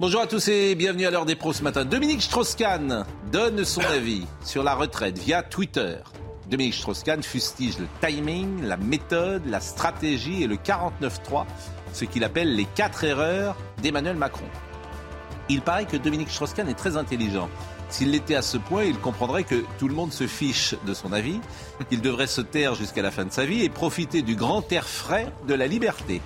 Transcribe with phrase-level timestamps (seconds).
[0.00, 1.84] Bonjour à tous et bienvenue à l'heure des pros ce matin.
[1.84, 5.96] Dominique Strauss-Kahn donne son avis sur la retraite via Twitter.
[6.48, 11.46] Dominique Strauss-Kahn fustige le timing, la méthode, la stratégie et le 49-3,
[11.92, 14.46] ce qu'il appelle les quatre erreurs d'Emmanuel Macron.
[15.48, 17.48] Il paraît que Dominique Strauss-Kahn est très intelligent.
[17.88, 21.12] S'il l'était à ce point, il comprendrait que tout le monde se fiche de son
[21.12, 21.40] avis,
[21.88, 24.86] qu'il devrait se taire jusqu'à la fin de sa vie et profiter du grand air
[24.86, 26.20] frais de la liberté.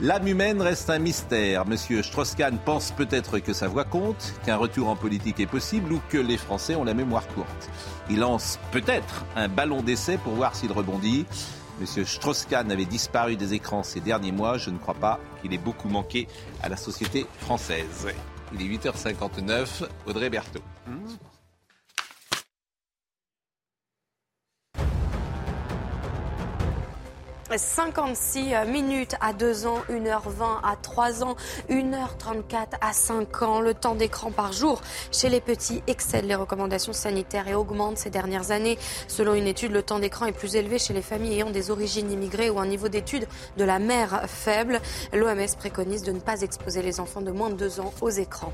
[0.00, 1.66] L'âme humaine reste un mystère.
[1.66, 6.02] Monsieur Strauss-Kahn pense peut-être que sa voix compte, qu'un retour en politique est possible ou
[6.10, 7.70] que les Français ont la mémoire courte.
[8.10, 11.24] Il lance peut-être un ballon d'essai pour voir s'il rebondit.
[11.80, 14.58] Monsieur Strauss-Kahn avait disparu des écrans ces derniers mois.
[14.58, 16.28] Je ne crois pas qu'il ait beaucoup manqué
[16.62, 18.06] à la société française.
[18.52, 19.84] Il est 8h59.
[20.06, 20.62] Audrey Berthaud.
[27.54, 31.36] 56 minutes à 2 ans, 1h20 à 3 ans,
[31.70, 33.60] 1h34 à 5 ans.
[33.60, 34.80] Le temps d'écran par jour
[35.12, 38.78] chez les petits excède les recommandations sanitaires et augmente ces dernières années.
[39.06, 42.10] Selon une étude, le temps d'écran est plus élevé chez les familles ayant des origines
[42.10, 44.80] immigrées ou un niveau d'études de la mère faible.
[45.12, 48.52] L'OMS préconise de ne pas exposer les enfants de moins de 2 ans aux écrans.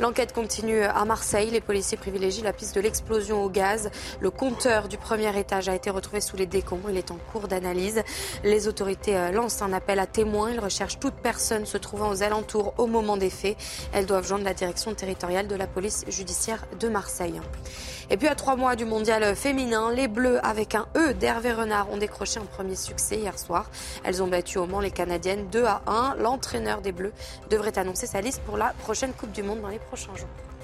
[0.00, 1.50] L'enquête continue à Marseille.
[1.50, 3.90] Les policiers privilégient la piste de l'explosion au gaz.
[4.20, 6.90] Le compteur du premier étage a été retrouvé sous les décombres.
[6.90, 8.02] Il est en cours d'analyse.
[8.44, 10.52] Les autorités euh, lancent un appel à témoins.
[10.52, 13.56] Ils recherchent toute personne se trouvant aux alentours au moment des faits.
[13.92, 17.40] Elles doivent joindre la direction territoriale de la police judiciaire de Marseille.
[18.10, 21.90] Et puis à trois mois du mondial féminin, les Bleus avec un E d'Hervé Renard
[21.90, 23.68] ont décroché un premier succès hier soir.
[24.04, 26.14] Elles ont battu au Mans les Canadiennes 2 à 1.
[26.20, 27.12] L'entraîneur des Bleus
[27.50, 29.78] devrait annoncer sa liste pour la prochaine Coupe du Monde dans les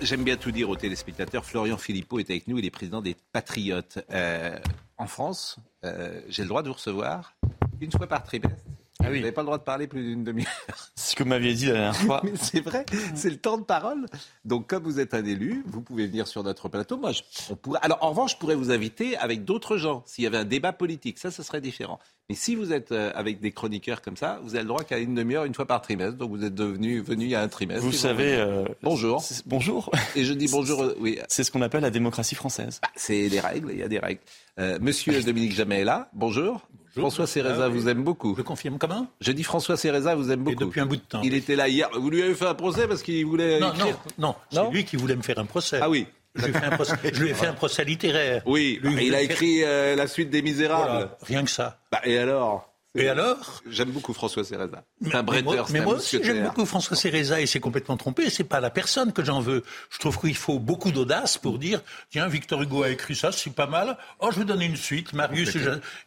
[0.00, 1.44] J'aime bien tout dire aux téléspectateurs.
[1.44, 4.04] Florian Philippot est avec nous, il est président des Patriotes.
[4.10, 4.58] Euh,
[4.98, 7.34] en France, euh, j'ai le droit de vous recevoir
[7.80, 8.62] une fois par trimestre.
[9.00, 9.20] Ah Vous oui.
[9.20, 10.46] n'avez pas le droit de parler plus d'une demi-heure.
[10.94, 12.20] C'est ce que vous m'aviez dit la dernière fois.
[12.24, 12.84] Mais c'est vrai,
[13.14, 14.06] c'est le temps de parole.
[14.44, 16.96] Donc, comme vous êtes un élu, vous pouvez venir sur notre plateau.
[16.96, 17.80] Moi, je, on pourrait...
[17.82, 20.02] Alors, en revanche, je pourrais vous inviter avec d'autres gens.
[20.06, 21.98] S'il y avait un débat politique, ça, ce serait différent.
[22.28, 24.98] Mais si vous êtes euh, avec des chroniqueurs comme ça, vous avez le droit qu'à
[24.98, 26.16] une demi-heure, une fois par trimestre.
[26.16, 27.82] Donc, vous êtes devenu venu il y a un trimestre.
[27.84, 28.34] Vous savez.
[28.36, 29.22] euh, Bonjour.
[29.46, 29.90] Bonjour.
[30.14, 30.92] Et je dis bonjour.
[31.00, 32.78] Oui, C'est ce qu'on appelle la démocratie française.
[32.80, 33.70] bah, c'est des règles.
[33.72, 34.20] Il y a des règles.
[34.60, 36.08] Euh, Monsieur Dominique Jamais est là.
[36.14, 36.66] Bonjour.
[37.00, 38.34] François Céreza Ah vous aime beaucoup.
[38.36, 39.06] Je confirme comment?
[39.20, 40.64] Je dis François Céreza vous aime Et beaucoup.
[40.66, 41.20] depuis un bout de temps.
[41.22, 41.88] Il était là hier.
[41.94, 43.98] Vous lui avez fait un procès parce qu'il voulait Non, non, écrire.
[44.18, 45.78] non, Non c'est lui qui voulait me faire un procès.
[45.82, 46.06] Ah oui.
[46.36, 48.42] Je lui ai fait un procès, je lui ai fait un procès littéraire.
[48.46, 50.90] Oui, Lui, il a écrit euh, la suite des Misérables.
[50.90, 51.78] Voilà, rien que ça.
[51.92, 52.73] Bah, et alors?
[52.96, 54.44] Et alors J'aime beaucoup François.
[54.44, 54.68] C'est Mais- un
[55.00, 57.96] mais moi, bretteur, c'est mais un moi aussi, j'aime beaucoup François Céreza et c'est complètement
[57.96, 58.30] trompé.
[58.30, 59.64] C'est pas la personne que j'en veux.
[59.90, 63.50] Je trouve qu'il faut beaucoup d'audace pour dire tiens, Victor Hugo a écrit ça, c'est
[63.50, 63.96] pas mal.
[64.20, 65.12] Oh, je vais donner une suite.
[65.12, 65.56] Marius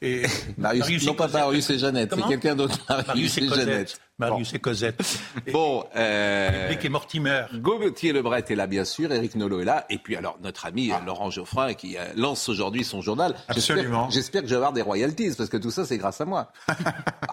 [0.02, 0.24] et,
[0.58, 1.28] Marius, et non pas.
[1.28, 2.80] Marius et Jeannette, c'est quelqu'un d'autre.
[2.90, 4.00] Marius et Jeannette.
[4.20, 5.00] Marius et Cosette.
[5.46, 7.44] Et Bon, euh, et Mortimer.
[7.54, 9.12] Gauthier Lebret est là, bien sûr.
[9.12, 9.86] Eric Nolot est là.
[9.92, 13.36] Et puis, alors, notre ami euh, Laurent Geoffrin qui euh, lance aujourd'hui son journal.
[13.54, 14.10] J'espère- Absolument.
[14.10, 16.52] J'espère que je vais avoir des royalties parce que tout ça, c'est grâce à moi.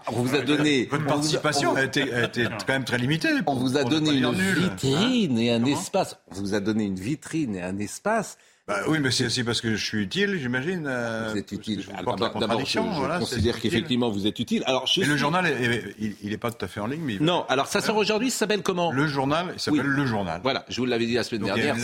[0.09, 0.85] On vous a donné.
[0.91, 3.29] Votre vous participation on- a été, a été quand même très limitée.
[3.47, 4.55] On vous a donné une nul.
[4.59, 6.19] vitrine et un Comment espace.
[6.31, 8.37] On vous a donné une vitrine et un espace.
[8.67, 10.87] Bah oui, mais c'est aussi parce que je suis utile, j'imagine.
[10.87, 11.85] euh, Vous êtes utile.
[12.03, 14.63] porte la D'abord, je, voilà, considère qu'effectivement vous êtes utile.
[14.65, 17.03] Alors, je Mais le suis- journal, est- il- n'est pas tout à fait en ligne,
[17.03, 18.91] mais Non, alors ça sort aujourd'hui, ça s'appelle comment?
[18.91, 19.87] le journal, il s'appelle Oui.
[19.97, 20.41] le journal.
[20.43, 21.77] Voilà, je vous l'avais dit la semaine Donc, dernière.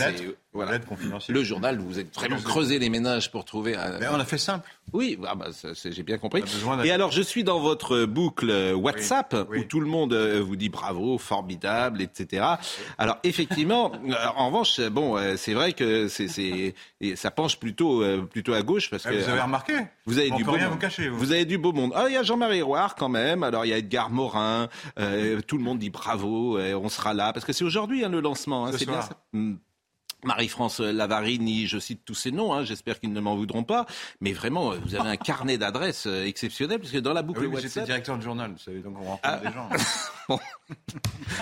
[0.53, 0.71] Voilà.
[0.71, 1.35] une lettre confidentielle.
[1.37, 3.99] Le journal, vous êtes vraiment creusé les ménages pour trouver un.
[3.99, 4.69] Mais on a fait simple.
[4.93, 5.47] Oui, ah bah,
[5.85, 6.43] j'ai bien compris.
[6.83, 9.59] Et alors, je suis dans votre boucle euh, WhatsApp Oui, oui.
[9.59, 12.45] où tout le monde euh, vous dit bravo, formidable, etc.
[12.97, 16.73] Alors, effectivement, euh, en revanche, euh, bon, euh, c'est vrai que c'est,
[17.15, 19.73] ça penche plutôt, euh, plutôt à gauche parce Ah, que vous avez remarqué
[20.05, 20.73] vous avez On du beau rien monde.
[20.73, 21.17] vous cacher, vous.
[21.19, 21.93] Vous avez du beau monde.
[21.95, 23.43] Ah, il y a Jean-Marie Roire quand même.
[23.43, 24.67] Alors, il y a Edgar Morin.
[24.99, 26.57] Euh, tout le monde dit bravo.
[26.57, 28.65] euh, on sera là parce que c'est aujourd'hui hein, le lancement.
[28.65, 29.15] hein, Ce c'est bien ça?
[30.23, 33.85] Marie-France Lavarini, je cite tous ces noms, hein, j'espère qu'ils ne m'en voudront pas,
[34.19, 37.41] mais vraiment, euh, vous avez un carnet d'adresses euh, exceptionnel, puisque dans la Ah boucle
[37.41, 39.37] oui, mais j'étais WhatsApp, directeur de journal, vous savez, donc on rencontre Ah.
[39.37, 39.69] des gens.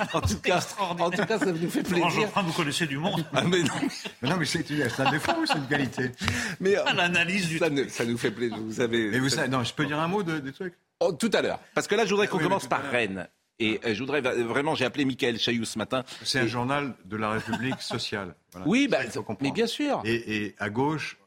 [0.13, 2.09] en tout, cas, en tout cas, ça nous fait plaisir.
[2.09, 3.23] Geoffrin, vous connaissez du monde.
[3.33, 3.73] Ah, mais non,
[4.21, 6.11] Mais non, mais c'est un défaut ou c'est une qualité
[6.59, 9.09] mais, euh, L'analyse du ça, nous, ça nous fait plaisir, vous savez.
[9.11, 10.73] Mais vous savez, non, je peux dire un mot de, des trucs?
[11.01, 11.59] Oh, tout à l'heure.
[11.75, 12.81] Parce que là, je voudrais qu'on Oui, mais commence par.
[12.91, 13.27] Rennes.
[13.59, 16.03] Et euh, je voudrais vraiment, j'ai appelé Michael Chailloux ce matin.
[16.23, 18.35] C'est un journal de la République sociale.
[18.51, 18.67] Voilà.
[18.67, 18.97] Oui, bah,
[19.41, 20.01] mais bien sûr.
[20.05, 21.17] Et, et à gauche,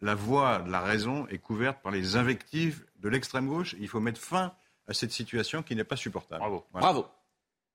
[0.00, 3.74] la voie de la raison est couverte par les invectives de l'extrême gauche.
[3.80, 4.52] Il faut mettre fin
[4.86, 6.38] à cette situation qui n'est pas supportable.
[6.40, 6.64] Bravo.
[6.70, 6.86] Voilà.
[6.86, 7.06] Bravo.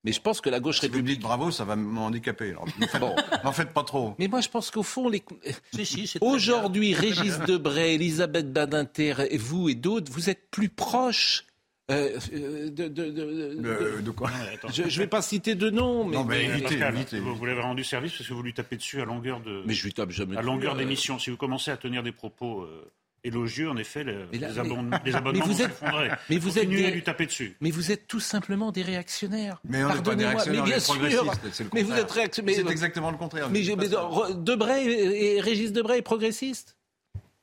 [0.06, 1.15] Mais je pense que la gauche Si républicaine.
[1.15, 2.51] dites bravo, ça va m'handicaper.
[2.51, 3.15] Alors, N'en faites, Bon.
[3.44, 4.15] n'en faites pas trop.
[4.19, 5.21] Mais moi, je pense qu'au fond, les...
[5.74, 11.45] Si, si, aujourd'hui, Régis Debray, Elisabeth Badinter, et vous et d'autres, vous êtes plus proches
[11.91, 12.88] euh, euh, de.
[12.88, 14.69] de- de- de- Euh, de quoi Ouais, attends.
[14.71, 17.19] Je ne vais pas citer de nom, mais, Non, mais- Mais, évitez, Pascal, évitez.
[17.19, 19.74] vous, vous l'avez rendu service parce que vous lui tapez dessus à longueur de, mais
[19.74, 20.38] je lui tape jamais.
[20.38, 21.19] à longueur euh, d'émission.
[21.19, 22.89] Si vous commencez à tenir des propos euh,
[23.25, 26.57] élogieux, en effet, le- là, les, mais- abonnements, les abonnements vous vont êtes- mais vous
[26.59, 27.56] êtes des- à lui taper dessus.
[27.62, 29.59] Mais vous êtes tout simplement des réactionnaires.
[29.63, 30.94] Mais on n'est pas des Pardonnez-moi, réactionnaires, mais bien sûr.
[30.95, 31.50] progressistes.
[31.53, 32.56] c'est le Mais vous êtes réactionnaire.
[32.56, 33.50] C'est exactement le contraire.
[33.50, 33.88] Mais, mais
[34.36, 36.77] Debray et et Régis Debray est progressiste.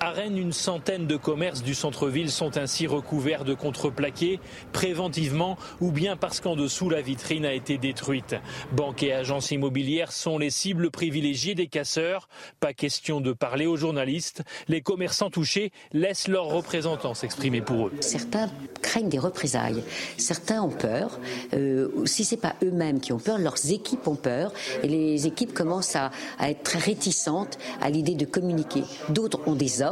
[0.00, 4.38] À Rennes, une centaine de commerces du centre-ville sont ainsi recouverts de contreplaqués,
[4.72, 8.36] préventivement ou bien parce qu'en dessous la vitrine a été détruite.
[8.70, 12.28] Banques et agences immobilières sont les cibles privilégiées des casseurs.
[12.60, 14.44] Pas question de parler aux journalistes.
[14.68, 17.92] Les commerçants touchés laissent leurs représentants s'exprimer pour eux.
[18.00, 18.48] Certains
[18.82, 19.82] craignent des représailles.
[20.16, 21.18] Certains ont peur.
[21.54, 24.52] Euh, si c'est pas eux-mêmes qui ont peur, leurs équipes ont peur.
[24.84, 28.84] Et les équipes commencent à, à être très réticentes à l'idée de communiquer.
[29.08, 29.82] D'autres ont des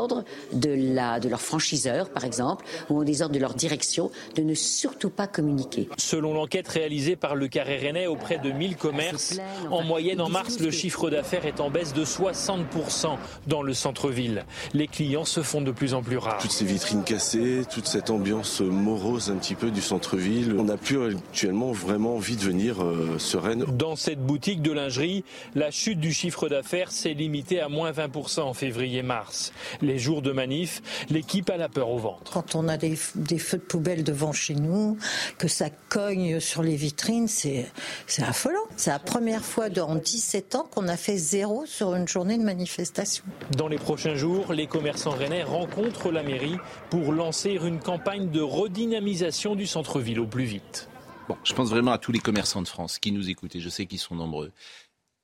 [0.53, 4.43] de, la, de leur franchiseur, par exemple, ou ont des ordres de leur direction de
[4.43, 5.89] ne surtout pas communiquer.
[5.99, 9.39] Selon l'enquête réalisée par le Carré Rennais auprès de 1000 commerces,
[9.71, 13.17] en moyenne en mars, le chiffre d'affaires est en baisse de 60%
[13.47, 14.45] dans le centre-ville.
[14.75, 16.39] Les clients se font de plus en plus rares.
[16.39, 20.77] Toutes ces vitrines cassées, toute cette ambiance morose un petit peu du centre-ville, on n'a
[20.77, 23.65] plus actuellement vraiment envie de venir euh, sereine.
[23.65, 28.41] Dans cette boutique de lingerie, la chute du chiffre d'affaires s'est limitée à moins 20%
[28.41, 29.53] en février-mars.
[29.87, 32.33] Les jours de manif, l'équipe a la peur au ventre.
[32.33, 34.99] Quand on a des, des feux de poubelle devant chez nous,
[35.39, 37.67] que ça cogne sur les vitrines, c'est
[38.09, 38.59] c'est affolant.
[38.77, 42.43] C'est la première fois en 17 ans qu'on a fait zéro sur une journée de
[42.43, 43.25] manifestation.
[43.57, 46.57] Dans les prochains jours, les commerçants rennais rencontrent la mairie
[46.91, 50.89] pour lancer une campagne de redynamisation du centre-ville au plus vite.
[51.29, 53.69] Bon, je pense vraiment à tous les commerçants de France qui nous écoutent, et je
[53.69, 54.53] sais qu'ils sont nombreux.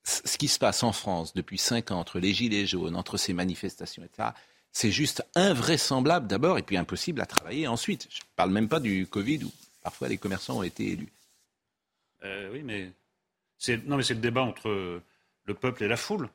[0.03, 3.31] Ce qui se passe en France depuis cinq ans, entre les gilets jaunes, entre ces
[3.31, 4.29] manifestations, etc.,
[4.73, 8.07] c'est juste invraisemblable d'abord, et puis impossible à travailler ensuite.
[8.11, 9.51] Je ne parle même pas du Covid où
[9.81, 11.13] parfois les commerçants ont été élus.
[12.25, 12.91] Euh, oui, mais
[13.57, 15.01] c'est non, mais c'est le débat entre
[15.45, 16.29] le peuple et la foule.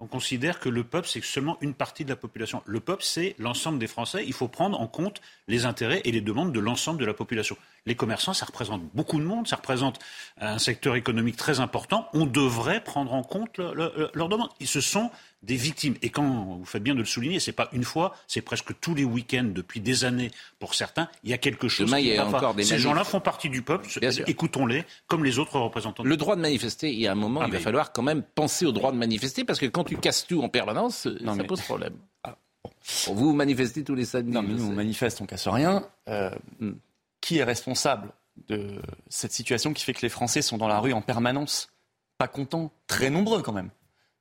[0.00, 2.62] On considère que le peuple, c'est seulement une partie de la population.
[2.66, 4.24] Le peuple, c'est l'ensemble des Français.
[4.24, 7.56] Il faut prendre en compte les intérêts et les demandes de l'ensemble de la population.
[7.84, 9.98] Les commerçants, ça représente beaucoup de monde, ça représente
[10.36, 12.08] un secteur économique très important.
[12.12, 14.50] On devrait prendre en compte le- le- leurs demandes.
[14.60, 15.10] Et ce sont
[15.42, 15.94] des victimes.
[16.02, 16.24] Et quand
[16.58, 19.50] vous faites bien de le souligner, c'est pas une fois, c'est presque tous les week-ends
[19.54, 21.08] depuis des années pour certains.
[21.22, 21.86] Il y a quelque chose.
[21.86, 23.86] Demain, qui il y a encore des Ces gens-là font partie du peuple.
[24.26, 26.02] Écoutons-les comme les autres représentants.
[26.02, 28.02] du Le droit de manifester, il y a un moment, Ah, il va falloir quand
[28.02, 31.32] même penser au droit de manifester, parce que quand tu casses tout en permanence, Non,
[31.34, 31.94] ça mais- pose problème.
[33.06, 34.32] Bon, vous manifestez tous les samedis.
[34.32, 35.84] Non, mais nous, on manifeste, on casse rien.
[36.08, 36.72] Euh, Hmm.
[37.20, 38.10] Qui est responsable
[38.48, 41.68] de cette situation qui fait que les Français sont dans la rue en permanence?
[42.16, 43.70] Pas contents, très nombreux quand même.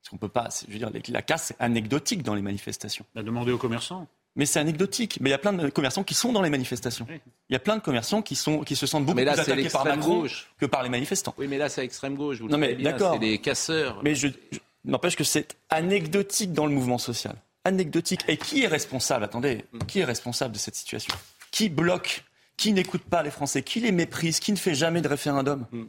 [0.02, 3.06] Parce qu'on peut pas, je veux dire, la casse, c'est anecdotique dans les manifestations.
[3.16, 4.08] On a demandé aux commerçants.
[4.36, 5.18] Mais c'est anecdotique.
[5.20, 7.08] Mais il y a plein de commerçants qui sont dans les manifestations.
[7.10, 7.20] Oui.
[7.50, 9.42] Il y a plein de commerçants qui, sont, qui se sentent beaucoup Mais là, plus
[9.42, 10.48] attaqués par l'extrême Macron gauche.
[10.60, 11.34] que par les manifestants.
[11.40, 12.38] Oui, mais là, c'est extrême gauche.
[12.38, 13.14] Vous le Non, mais d'accord.
[13.14, 14.00] C'est des casseurs.
[14.04, 17.36] Mais je, je- n'empêche que c'est anecdotique dans le mouvement social.
[17.66, 18.22] Anecdotique.
[18.28, 21.14] Et qui est responsable Attendez, qui est responsable de cette situation?
[21.52, 22.24] Qui bloque?
[22.58, 23.64] Qui n'écoute pas les Français?
[23.64, 24.40] Qui les méprise?
[24.40, 25.66] Qui ne fait jamais de référendum?
[25.72, 25.84] Mm.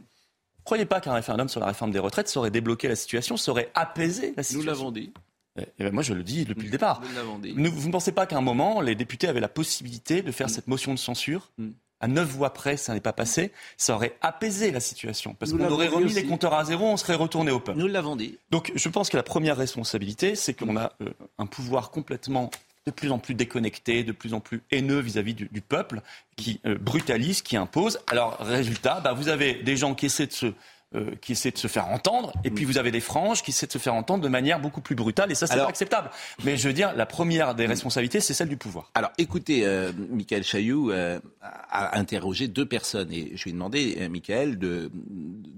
[0.69, 4.33] Croyez pas qu'un référendum sur la réforme des retraites saurait débloqué la situation, saurait apaisé
[4.37, 4.71] la Nous situation.
[4.71, 5.11] l'avons dit.
[5.57, 7.01] Eh ben, moi, je le dis depuis le départ.
[7.01, 10.51] vous ne pensez pas qu'à un moment, les députés avaient la possibilité de faire mm.
[10.51, 11.69] cette motion de censure mm.
[12.01, 15.33] à neuf voix près, ça n'est pas passé, ça aurait apaisé la situation.
[15.33, 17.79] Parce qu'on aurait remis les compteurs à zéro, on serait retourné au peuple.
[17.79, 18.37] Nous l'avons dit.
[18.51, 21.09] Donc je pense que la première responsabilité, c'est qu'on a euh,
[21.39, 22.51] un pouvoir complètement
[22.85, 26.01] de plus en plus déconnecté, de plus en plus haineux vis-à-vis du, peuple,
[26.35, 27.99] qui euh, brutalise, qui impose.
[28.07, 30.53] Alors résultat, bah, vous avez des gens qui essaient de se
[30.95, 33.67] euh, qui essaie de se faire entendre, et puis vous avez des franges qui essaient
[33.67, 36.09] de se faire entendre de manière beaucoup plus brutale, et ça, c'est pas acceptable.
[36.43, 38.89] Mais je veux dire, la première des responsabilités, c'est celle du pouvoir.
[38.95, 43.97] Alors, écoutez, euh, Michael Chailloux euh, a interrogé deux personnes, et je lui ai demandé,
[43.99, 44.89] euh, Michael, de,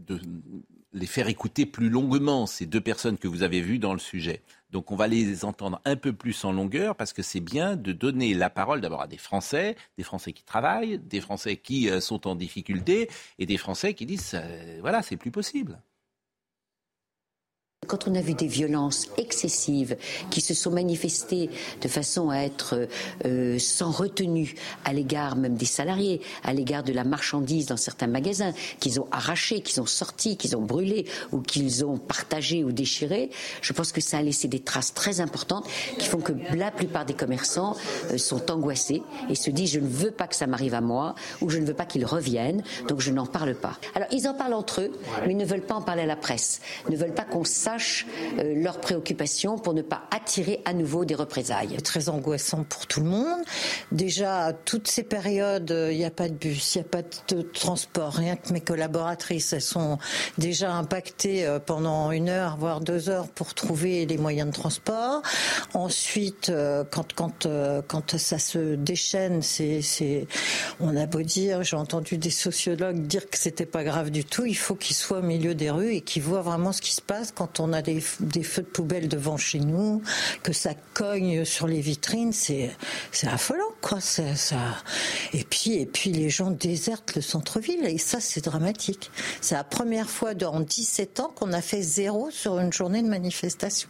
[0.06, 0.20] de
[0.93, 4.41] les faire écouter plus longuement, ces deux personnes que vous avez vues dans le sujet.
[4.71, 7.91] Donc on va les entendre un peu plus en longueur parce que c'est bien de
[7.91, 12.00] donner la parole d'abord à des Français, des Français qui travaillent, des Français qui euh,
[12.00, 15.81] sont en difficulté et des Français qui disent euh, voilà, c'est plus possible.
[17.88, 19.98] Quand on a vu des violences excessives
[20.30, 21.50] qui se sont manifestées
[21.82, 22.88] de façon à être
[23.26, 24.54] euh, sans retenue
[24.86, 29.08] à l'égard même des salariés, à l'égard de la marchandise dans certains magasins, qu'ils ont
[29.12, 33.32] arraché, qu'ils ont sorti, qu'ils ont brûlé ou qu'ils ont partagé ou déchiré,
[33.64, 37.06] je pense que ça a laissé des traces très importantes qui font que la plupart
[37.06, 37.76] des commerçants
[38.12, 41.16] euh, sont angoissés et se disent je ne veux pas que ça m'arrive à moi
[41.42, 43.80] ou je ne veux pas qu'ils reviennent, donc je n'en parle pas.
[43.96, 44.92] Alors ils en parlent entre eux,
[45.26, 47.71] mais ils ne veulent pas en parler à la presse, ne veulent pas qu'on sache
[47.78, 51.78] euh, leurs préoccupations pour ne pas attirer à nouveau des représailles.
[51.84, 53.42] Très angoissant pour tout le monde.
[53.92, 57.42] Déjà, toutes ces périodes, il n'y a pas de bus, il n'y a pas de
[57.42, 59.98] transport, rien que mes collaboratrices, elles sont
[60.38, 65.22] déjà impactées euh, pendant une heure, voire deux heures pour trouver les moyens de transport.
[65.74, 67.48] Ensuite, euh, quand, quand,
[67.88, 70.28] quand ça se déchaîne, c'est,
[70.80, 74.46] on a beau dire, j'ai entendu des sociologues dire que c'était pas grave du tout,
[74.46, 77.01] il faut qu'ils soient au milieu des rues et qu'ils voient vraiment ce qui se
[77.01, 80.01] passe quand a des, feux de poubelle devant chez nous,
[80.44, 82.72] que ça cogne sur les vitrines, c'est
[83.12, 84.00] c'est affolant quoi.
[84.01, 84.24] Ça,
[85.34, 89.12] Et puis et puis les gens désertent le centre-ville et ça c'est dramatique.
[89.41, 93.08] C'est la première fois dans 17 ans qu'on a fait zéro sur une journée de
[93.08, 93.89] manifestation.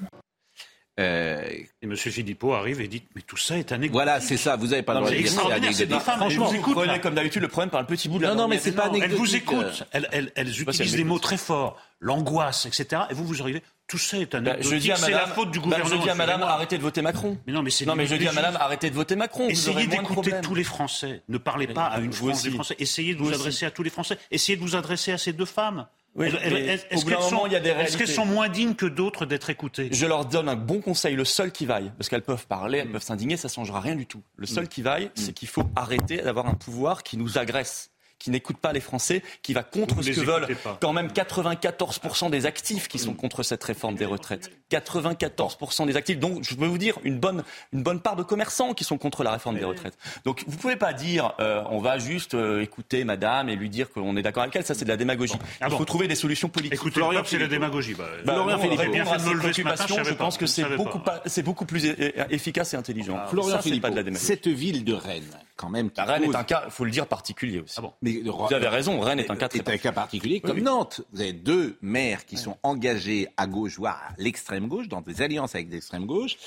[1.00, 1.96] Euh, et M.
[1.96, 3.94] Philippot arrive et dit Mais tout ça est anecdotique.
[3.94, 5.16] Voilà, c'est ça, vous n'avez pas le droit de
[5.60, 8.24] dire c'est Franchement, vous écoute, prenez comme d'habitude le problème par un petit bout de
[8.24, 9.12] la Non, non, mais c'est pas anecdotique.
[9.12, 13.03] Elles vous écoutent, elles, utilisent des mots très forts, l'angoisse, etc.
[13.10, 15.51] Et vous, vous arrivez tout ça est un bah, je dis à madame, la faute
[15.51, 15.89] du gouvernement.
[15.89, 17.38] Bah, je dis à madame, arrêtez de voter Macron.
[17.46, 17.86] Mais non, mais c'est.
[17.86, 19.50] Non, mais je dis à madame, arrêtez de voter Macron.
[19.50, 21.24] Essayez d'écouter tous les Français.
[21.27, 22.75] Ne parlez pas à une France des Français.
[22.79, 24.17] Essayez de vous, adresser à tous les Français.
[24.31, 25.88] Essayez de vous adresser à ces deux femmes.
[26.20, 29.89] Est-ce qu'elles sont, est sont, moins dignes que d'autres d'être écoutées?
[29.91, 32.91] Je leur donne un bon conseil, le seul qui vaille, parce qu'elles peuvent parler, elles
[32.91, 34.22] peuvent s'indigner, ça ne changera rien du tout.
[34.36, 34.67] Le seul mm.
[34.67, 35.34] qui vaille, c'est mm.
[35.34, 37.91] qu'il faut arrêter d'avoir un pouvoir qui nous agresse
[38.22, 40.48] qui n'écoute pas les Français, qui va contre ce que veulent
[40.80, 44.51] quand même 94% des actifs qui sont contre cette réforme des retraites.
[44.72, 46.20] 94% des actifs.
[46.20, 49.24] Donc, je peux vous dire, une bonne, une bonne part de commerçants qui sont contre
[49.24, 49.98] la réforme des retraites.
[50.24, 53.70] Donc, vous ne pouvez pas dire, euh, on va juste euh, écouter madame et lui
[53.70, 54.66] dire qu'on est d'accord avec elle.
[54.66, 55.34] Ça, c'est de la démagogie.
[55.60, 56.75] Ah Il faut trouver des solutions politiques.
[56.75, 57.96] Écoutez, Florian, c'est la démagogie.
[57.96, 60.63] Bah, bah, Florian Philippe, bien fait de me lever ce matin, je, pense que c'est
[60.75, 61.01] beaucoup,
[61.44, 61.86] beaucoup plus
[62.30, 63.18] efficace et intelligent.
[63.20, 64.25] Ah, Florian Philippe, pas de la démagogie.
[64.25, 65.24] Cette ville de Rennes,
[65.56, 65.90] quand même.
[65.98, 67.75] Rennes est un cas, il faut le dire, particulier aussi.
[67.78, 67.94] Ah bon.
[68.01, 71.01] Mais, vous avez raison, Rennes est un cas très un cas particulier comme Nantes.
[71.13, 75.22] Vous avez deux maires qui sont engagés à gauche, voire à l'extrême gauche, dans des
[75.22, 76.38] alliances avec l'extrême gauche.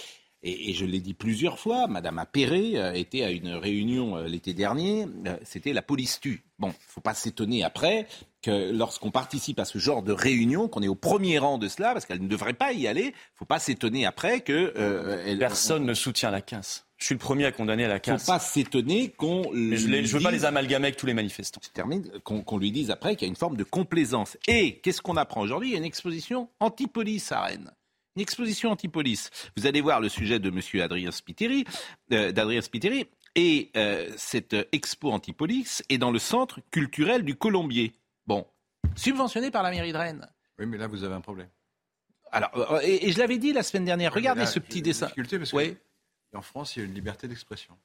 [0.46, 4.52] Et, je l'ai dit plusieurs fois, Madame Appéré euh, était à une réunion euh, l'été
[4.52, 6.44] dernier, euh, c'était la police tue.
[6.58, 8.06] Bon, il ne faut pas s'étonner après
[8.42, 11.94] que lorsqu'on participe à ce genre de réunion, qu'on est au premier rang de cela,
[11.94, 14.74] parce qu'elle ne devrait pas y aller, il ne faut pas s'étonner après que...
[15.38, 16.84] Personne ne soutient la casse.
[16.98, 18.12] Je suis le premier à condamner à la casse.
[18.12, 19.44] Il ne faut pas s'étonner qu'on.
[19.52, 21.60] Je ne veux pas les amalgamer avec tous les manifestants.
[21.64, 22.08] Je termine.
[22.22, 24.38] Qu'on lui dise après qu'il y a une forme de complaisance.
[24.46, 25.70] Et qu'est-ce qu'on apprend aujourd'hui?
[25.70, 27.72] Il y a une exposition anti-police à Rennes.
[28.16, 29.30] Une exposition anti-police.
[29.56, 30.82] Vous allez voir le sujet de M.
[30.82, 31.64] Adrien Spiteri,
[32.12, 33.06] euh, d'Adrien Spiteri.
[33.34, 37.92] Et euh, cette expo anti-police est dans le centre culturel du Colombier.
[38.26, 38.46] Bon,
[38.94, 40.28] subventionné par la mairie de Rennes.
[40.58, 41.48] Oui, mais là, vous avez un problème.
[42.30, 44.12] Alors, euh, et, je l'avais dit la semaine dernière.
[44.12, 45.08] Regardez ce petit dessin.
[45.52, 45.76] oui
[46.34, 47.76] en France, il y a une liberté d'expression.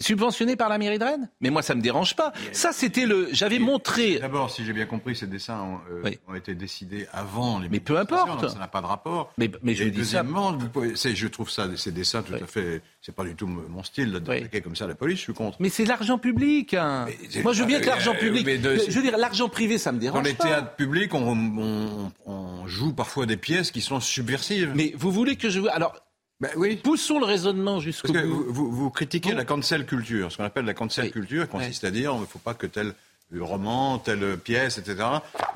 [0.00, 1.28] Subventionné par la mairie de Rennes?
[1.40, 2.32] Mais moi, ça ne me dérange pas.
[2.52, 3.28] Ça, c'était le.
[3.32, 4.18] J'avais montré.
[4.18, 7.68] D'abord, si j'ai bien compris, ces dessins ont, euh, été décidés avant les.
[7.68, 8.48] Mais peu importe.
[8.48, 9.32] Ça n'a pas de rapport.
[9.38, 10.56] Mais, mais je Et deuxièmement,
[10.94, 12.82] je trouve ça, ces dessins tout à fait.
[13.00, 15.18] C'est pas du tout mon style d'attaquer comme ça la police.
[15.18, 15.58] Je suis contre.
[15.60, 16.74] Mais c'est l'argent public.
[16.74, 17.06] Hein.
[17.42, 18.46] Moi, je veux bien que l'argent euh, public.
[18.46, 20.22] je veux dire, l'argent privé, ça me dérange pas.
[20.22, 24.72] Dans les théâtres publics, on, on, joue parfois des pièces qui sont subversives.
[24.74, 25.60] Mais vous voulez que je.
[25.68, 26.03] Alors,
[26.44, 26.76] ben oui.
[26.76, 28.44] Poussons le raisonnement jusqu'au bout.
[28.48, 30.30] Vous, vous, critiquez la cancel culture.
[30.30, 32.92] Ce qu'on appelle la cancel culture consiste à dire qu'il ne faut pas que tel
[33.40, 35.08] roman, telle pièce, etc.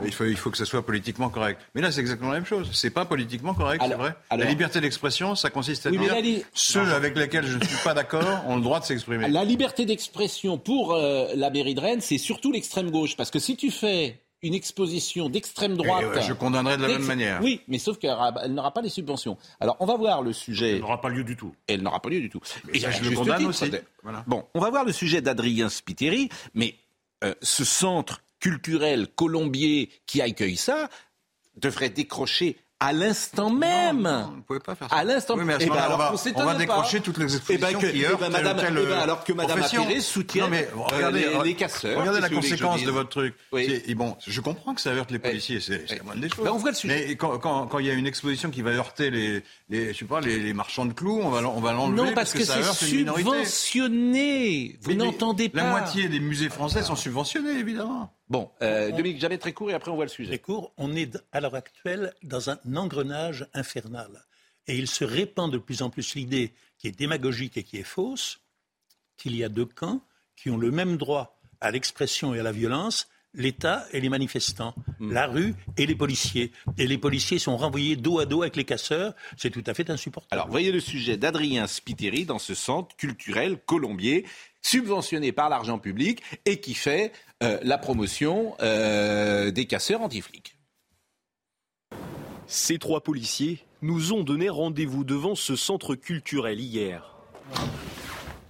[0.04, 1.60] Il faut, il faut que ce soit politiquement correct.
[1.74, 2.68] Mais là, c'est exactement la même chose.
[2.72, 4.14] C'est pas politiquement correct, c'est vrai.
[4.30, 7.64] alors- la liberté d'expression, ça consiste à Oui, dire li- ceux avec lesquels je ne
[7.64, 9.28] suis pas d'accord ont le droit de s'exprimer.
[9.28, 13.16] La liberté d'expression pour euh, la mairie de Rennes, c'est surtout l'extrême gauche.
[13.16, 16.02] Parce que si tu fais une exposition d'extrême droite.
[16.02, 17.40] Et, euh, je condamnerai de la même manière.
[17.42, 19.36] Oui, mais sauf qu'elle aura- elle n'aura pas les subventions.
[19.60, 20.74] Alors, on va voir le sujet.
[20.74, 21.54] Elle n'aura pas lieu du tout.
[21.66, 22.40] Elle n'aura pas lieu du tout.
[22.72, 23.70] Et ça, je le condamne titre, aussi.
[24.02, 24.24] Voilà.
[24.26, 26.76] Bon, on va voir le sujet d'Adrien Spiteri, mais
[27.24, 30.88] euh, ce centre culturel colombier qui accueille ça
[31.56, 34.02] devrait décrocher à l'instant même.
[34.02, 34.96] Non, vous ne pouvez pas faire ça.
[34.96, 36.58] À l'instant Oui, ce Eh ben, alors on va- on va pas.
[36.58, 37.36] décrocher toutes les Eh ben
[37.68, 39.32] expositions que- qui eh heurtent ben, telle ou madame- telle, eh ben, euh, alors que
[39.32, 39.62] Madame.
[39.62, 41.98] Apéré soutient Non, mais euh, regardez, les, les casseurs.
[41.98, 43.34] Regardez la vous conséquence de votre truc.
[43.52, 43.82] Oui.
[43.86, 46.44] Et bon, je comprends que ça heurte les policiers, c'est c'est la moindre des choses.
[46.44, 47.06] Ben, on voit le sujet.
[47.08, 49.98] Mais quand, quand, quand il y a une exposition qui va heurter les, les, je
[49.98, 52.32] sais pas, les, les marchands de clous, on va, l'en- on va l'enlever Non, parce
[52.32, 52.62] que, c'est
[53.62, 54.78] subventionné.
[54.80, 55.62] Vous n'entendez pas.
[55.62, 58.12] La moitié des musées français sont subventionnés, évidemment.
[58.28, 60.38] Bon, euh, Dominique, jamais très court et après on voit le sujet.
[60.38, 64.24] cours, on est à l'heure actuelle dans un engrenage infernal.
[64.66, 67.82] Et il se répand de plus en plus l'idée qui est démagogique et qui est
[67.84, 68.40] fausse,
[69.16, 70.02] qu'il y a deux camps
[70.36, 73.08] qui ont le même droit à l'expression et à la violence,
[73.38, 76.52] l'État et les manifestants, la rue et les policiers.
[76.76, 79.88] Et les policiers sont renvoyés dos à dos avec les casseurs, c'est tout à fait
[79.88, 80.38] insupportable.
[80.38, 84.26] Alors, voyez le sujet d'Adrien Spiteri dans ce centre culturel colombier,
[84.60, 90.56] subventionné par l'argent public et qui fait euh, la promotion euh, des casseurs anti-flics.
[92.48, 97.14] Ces trois policiers nous ont donné rendez-vous devant ce centre culturel hier.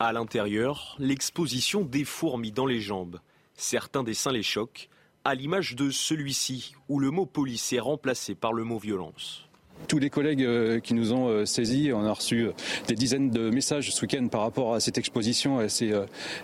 [0.01, 3.21] À l'intérieur, l'exposition des fourmis dans les jambes.
[3.61, 4.89] Certains dessins les choquent,
[5.25, 9.49] à l'image de celui-ci, où le mot police est remplacé par le mot violence.
[9.89, 12.53] Tous les collègues euh, qui nous ont euh, saisis, on a reçu euh,
[12.87, 15.93] des dizaines de messages ce week-end par rapport à cette exposition et à ces,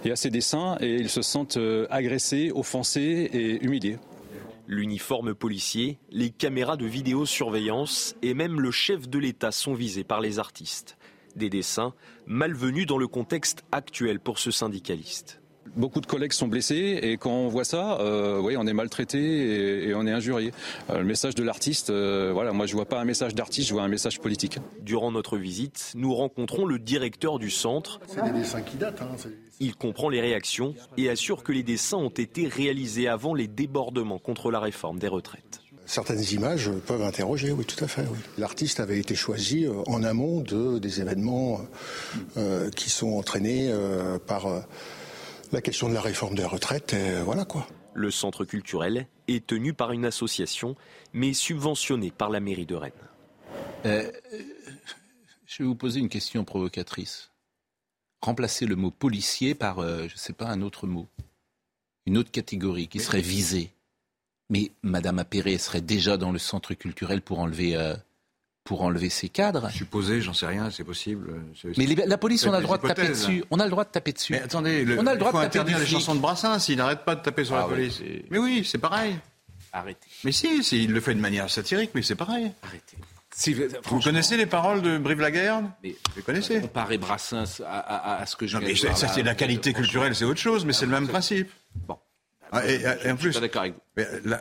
[0.05, 3.99] et à ces dessins, et ils se sentent agressés, offensés et humiliés.
[4.67, 10.21] L'uniforme policier, les caméras de vidéosurveillance et même le chef de l'État sont visés par
[10.21, 10.97] les artistes.
[11.37, 11.95] Des dessins
[12.27, 15.41] malvenus dans le contexte actuel pour ce syndicaliste.
[15.77, 19.19] Beaucoup de collègues sont blessés et quand on voit ça, euh, oui, on est maltraité
[19.19, 20.53] et, et on est injurié.
[20.91, 23.75] Euh, le message de l'artiste, euh, voilà, moi je vois pas un message d'artiste, je
[23.75, 24.59] vois un message politique.
[24.83, 28.01] Durant notre visite, nous rencontrons le directeur du centre.
[28.07, 29.03] C'est des dessins qui datent.
[29.03, 33.35] Hein, c'est- Il comprend les réactions et assure que les dessins ont été réalisés avant
[33.35, 35.61] les débordements contre la réforme des retraites.
[35.87, 38.03] Certaines images peuvent interroger, oui, tout à fait.
[38.11, 38.19] Oui.
[38.39, 41.61] L'artiste avait été choisi en amont de, des événements
[42.39, 44.61] euh, qui sont entraînés euh, par euh,
[45.55, 46.93] la question de la réforme des retraites.
[46.93, 47.67] Et voilà quoi.
[47.95, 50.75] Le centre culturel est tenu par une association,
[51.13, 52.93] mais subventionné par la mairie de Rennes.
[53.87, 54.11] Euh,
[55.47, 57.31] je vais vous poser une question provocatrice.
[58.21, 61.07] Remplacer le mot policier par, euh, je ne sais pas, un autre mot.
[62.07, 63.71] Une autre catégorie qui serait visée.
[64.51, 67.95] Mais Madame Appéré serait déjà dans le centre culturel pour enlever, euh,
[68.65, 69.71] pour enlever ses cadres.
[69.71, 71.31] Supposé, j'en sais rien, c'est possible.
[71.77, 73.45] Mais les- la police, on a le droit de taper dessus.
[73.51, 74.33] On a le droit de taper dessus.
[74.33, 76.21] Mais attendez, le, On a le droit il faut de taper interdire les chansons de
[76.21, 78.01] Brassens s'il n'arrête pas de taper sur Ah la ouais, police.
[78.31, 79.17] Mais oui, c'est pareil.
[79.73, 80.09] Arrêtez.
[80.25, 82.53] Mais si, si, il le fait de manière satirique, mais c'est pareil.
[82.63, 82.97] Arrêtez.
[83.37, 84.99] Si- Vous connaissez les paroles de mais
[85.83, 88.95] Vous les connaissez comparer Brassens à, à- à ce que je Non, viens mais de
[88.97, 91.51] ça, c'est la qualité franchement, culturelle, c'est autre chose, mais c'est le même principe.
[91.89, 91.99] Bon.
[92.53, 93.41] Ah, et, et en Je suis plus,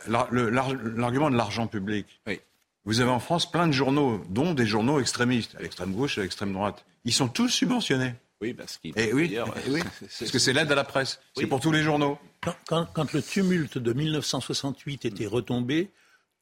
[0.06, 2.06] l'argument de l'argent public.
[2.26, 2.40] Oui.
[2.84, 6.20] Vous avez en France plein de journaux, dont des journaux extrémistes, à l'extrême gauche et
[6.20, 6.84] à l'extrême droite.
[7.04, 8.14] Ils sont tous subventionnés.
[8.42, 11.18] Oui, parce qu'il Et oui, eh oui, c'est- parce que c'est l'aide à la presse.
[11.36, 11.42] Oui.
[11.42, 12.18] C'est pour tous les journaux.
[12.42, 15.90] Quand, quand- quand le tumulte de 1968 était retombé,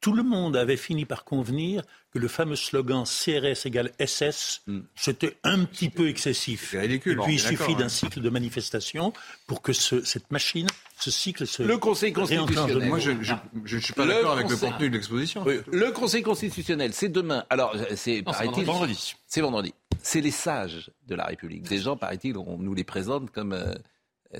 [0.03, 1.81] tout le monde avait fini par convenir
[2.13, 4.61] que le fameux slogan CRS égale SS,
[4.95, 6.67] c'était un petit peu excessif.
[6.71, 7.89] C'est ridicule, Et puis il suffit d'un hein.
[7.89, 9.13] cycle de manifestation
[9.47, 10.67] pour que ce- cette machine,
[10.99, 12.89] ce cycle se Le Conseil constitutionnel.
[12.89, 15.43] Moi, je ne suis pas Le d'accord avec le Conseil- contenu de l'exposition.
[15.45, 17.45] Oui, le Conseil constitutionnel, c'est demain.
[17.49, 18.21] Alors, c'est
[18.65, 19.15] vendredi.
[19.25, 19.73] C'est vendredi.
[20.01, 21.63] C'est les sages de la République.
[21.69, 23.73] Des gens, paraît-il, on nous les présente comme euh,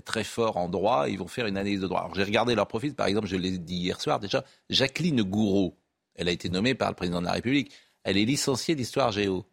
[0.02, 1.08] très forts en droit.
[1.10, 2.02] Ils vont faire une analyse de droit.
[2.02, 2.96] Alors, j'ai regardé leur profil.
[2.96, 4.44] Par exemple, je l'ai dit hier soir déjà.
[4.70, 5.78] Jacqueline Gouraud,
[6.16, 7.72] elle a été nommée par le président de la République.
[8.04, 9.46] Elle est licenciée d'histoire géo.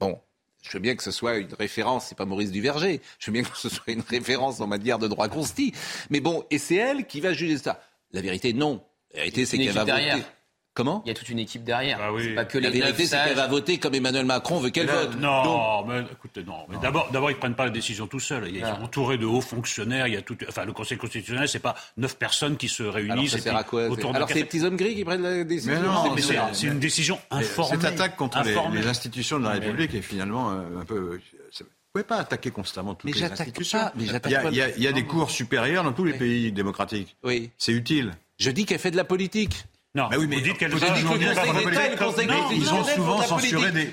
[0.00, 0.20] Bon.
[0.62, 3.00] Je veux bien que ce soit une référence, c'est pas Maurice Duverger.
[3.18, 5.72] Je veux bien que ce soit une référence en matière de droit consti.
[6.08, 7.82] Mais bon, et c'est elle qui va juger ça.
[8.12, 8.80] La vérité, non.
[9.12, 10.22] La vérité, c'est qu'elle va voter.
[10.74, 11.98] Comment Il y a toute une équipe derrière.
[12.00, 12.22] Ah oui.
[12.24, 14.70] C'est pas que La les vérité, neuf c'est qu'elle va voter comme Emmanuel Macron veut
[14.70, 15.16] qu'elle vote.
[15.18, 15.42] Non,
[15.82, 16.64] Donc, mais écoutez, non.
[16.70, 18.48] Mais d'abord, d'abord, ils prennent pas la décision tout seuls.
[18.50, 20.06] Ils sont entourés de hauts fonctionnaires.
[20.06, 22.94] Il y a tout, enfin, le Conseil constitutionnel, c'est pas neuf personnes qui se alors
[22.94, 24.94] réunissent ça et sert puis à quoi autour de Alors c'est les petits hommes gris
[24.94, 27.76] qui prennent la décision Mais non, Mais c'est, c'est une décision informée.
[27.82, 31.20] Cette attaque contre les, institutions de la République est finalement euh, un peu.
[31.60, 33.78] Vous pouvez pas attaquer constamment toutes Mais les institutions.
[33.78, 34.48] pas, mais j'attaque il y a, pas.
[34.50, 37.14] il y a- il y a des cours supérieurs dans tous les pays démocratiques.
[37.22, 37.50] Oui.
[37.58, 38.12] C'est utile.
[38.38, 39.66] Je dis qu'elle fait de la politique.
[39.94, 41.52] Non, Bah oui, mais vous dites qu'elle vous fait dites du que le journalisme Conseil
[41.52, 41.70] politique.
[41.70, 43.90] d'État et le Conseil Non, constitutionnel Ils ont souvent censuré des.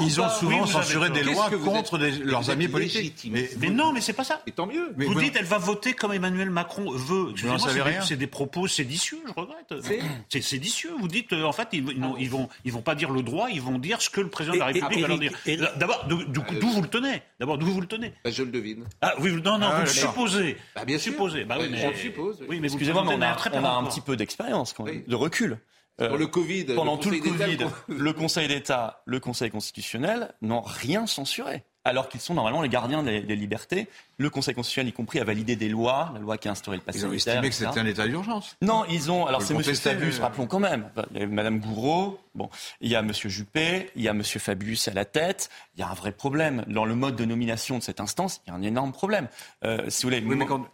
[0.00, 3.30] Ils ont souvent censuré des lois contre leurs amis politiques.
[3.30, 4.40] Mais, non, mais c'est pas ça.
[4.46, 4.94] Et tant mieux.
[4.96, 7.34] vous dites elle va voter comme Emmanuel Macron veut.
[7.36, 8.00] C'est des- rien.
[8.00, 9.74] C'est des propos séditieux, je regrette.
[10.30, 10.92] C'est séditieux.
[10.98, 11.84] Vous dites, euh, en fait, ils,
[12.18, 14.54] ils vont, ils vont pas dire le droit, ils vont dire ce que le président
[14.54, 15.32] de la République va leur dire.
[15.76, 17.20] D'abord, d'où d'où vous le tenez?
[17.40, 18.14] D'abord, d'où vous le tenez?
[18.24, 18.84] Bah, je le devine.
[19.02, 20.56] Ah oui, non, non, Ah, vous le supposez.
[20.74, 21.12] Bah, bien sûr.
[21.12, 21.44] supposez.
[21.44, 22.46] Bah oui, mais je le suppose, oui.
[22.48, 24.74] Oui, mais vous Excusez-moi, on a, un petit peu d'expérience,
[25.06, 25.41] de recul.
[26.00, 30.32] Euh, Pour le Covid, pendant le tout le Covid, le- Conseil d'État, le Conseil constitutionnel
[30.40, 31.64] n'ont rien censuré.
[31.84, 33.88] Alors qu'ils sont normalement les gardiens des, des libertés.
[34.16, 36.82] Le Conseil constitutionnel, y compris, a validé des lois, la loi qui a instauré le
[36.82, 38.56] pass Ils ont estimé que c'était un état d'urgence.
[38.62, 39.26] Non, ils ont.
[39.26, 40.88] Alors c'est contester, Fabius, mais- rappelons quand même.
[41.28, 42.48] Madame Gouraud, bon,
[42.80, 45.50] il y a Monsieur Juppé, il y a Monsieur Fabius à la tête.
[45.76, 48.40] Il y a un vrai problème dans le mode de nomination de cette instance.
[48.46, 49.28] Il y a un énorme problème.
[49.64, 50.20] Euh, si vous voulez.
[50.22, 50.66] Oui, mais mo- quand,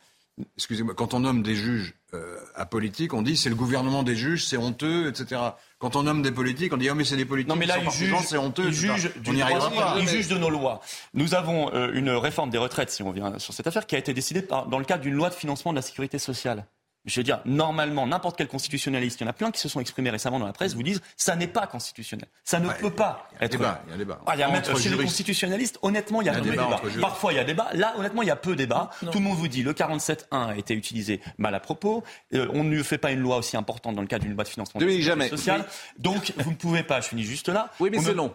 [0.56, 4.44] excusez-moi, quand on nomme des juges euh, apolitiques, on dit c'est le gouvernement des juges,
[4.46, 5.40] c'est honteux, etc.
[5.78, 7.48] Quand on nomme des politiques, on dit oh mais c'est des politiques.
[7.50, 8.66] Non mais là, ils jugent, c'est honteux.
[8.68, 9.96] ils jugent du n'y arrivera pas.
[10.00, 10.80] ils jugent de nos lois.
[11.14, 13.98] Nous avons euh, une réforme des retraites, si on revient sur cette affaire, qui a
[13.98, 16.64] été décidée par- dans le cadre d'une loi de financement de la sécurité sociale.
[17.04, 19.80] Je veux dire, normalement, n'importe quel constitutionnaliste, il y en a plein qui se sont
[19.80, 22.26] exprimés récemment dans la presse, vous disent, ça n'est pas constitutionnel.
[22.44, 23.52] Ça ne Ouais, peut pas Il y a être.
[23.52, 23.82] débat.
[23.86, 24.20] Il y a un débat.
[24.26, 26.42] Ah, il y a Entre chez les constitutionnalistes, honnêtement, il y a, Il y a
[26.42, 27.00] peu de débat débat.
[27.00, 27.68] Parfois, il y a débat.
[27.72, 28.90] Là, honnêtement, il y a peu de débat.
[29.00, 32.04] Tout le monde vous dit, le 47.1 a été utilisé mal à propos.
[32.34, 34.48] Euh, on ne fait pas une loi aussi importante dans le cadre d'une loi de
[34.48, 35.64] financement de sociale.
[35.98, 37.70] Donc, vous ne pouvez pas, je finis juste là.
[37.80, 38.34] Oui, mais c'est ne- long.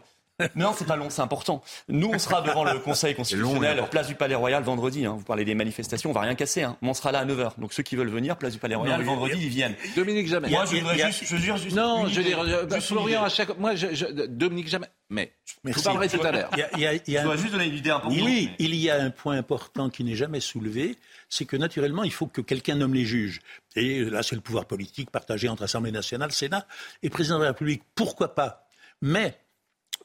[0.56, 1.64] Non, c'est pas long, c'est important.
[1.90, 3.90] Nous, on sera devant le Conseil long constitutionnel, important.
[3.92, 5.06] place du Palais Royal, vendredi.
[5.06, 5.16] hein.
[5.18, 6.64] Vous parlez des manifestations, on va rien casser.
[6.64, 6.76] hein.
[6.82, 7.52] Mais on sera là à 9h.
[7.60, 9.76] Donc ceux qui veulent venir, place du Palais Royal, vendredi, ils viennent.
[9.96, 10.50] Dominique Jamais.
[10.50, 11.76] Moi, je voudrais juste, je jure juste.
[11.76, 12.30] Non, je veux idée.
[12.30, 13.58] dire, euh, bah, Florian, à chaque.
[13.58, 14.88] Moi, je, je- Dominique Jamais.
[15.10, 15.32] Mais.
[15.46, 15.84] Je vous Merci.
[15.84, 16.50] parlerai tout à l'heure.
[16.54, 18.18] Il y a- il a- un- juste donner une idée importante.
[18.20, 20.98] Oui, mais- il y a un point important qui n'est jamais soulevé,
[21.30, 23.40] c'est que naturellement, il faut que quelqu'un nomme les juges.
[23.76, 26.66] Et là, c'est le pouvoir politique partagé entre Assemblée nationale, Sénat
[27.04, 27.84] et président de la République.
[27.96, 28.68] Pourquoi pas?
[29.02, 29.38] Mais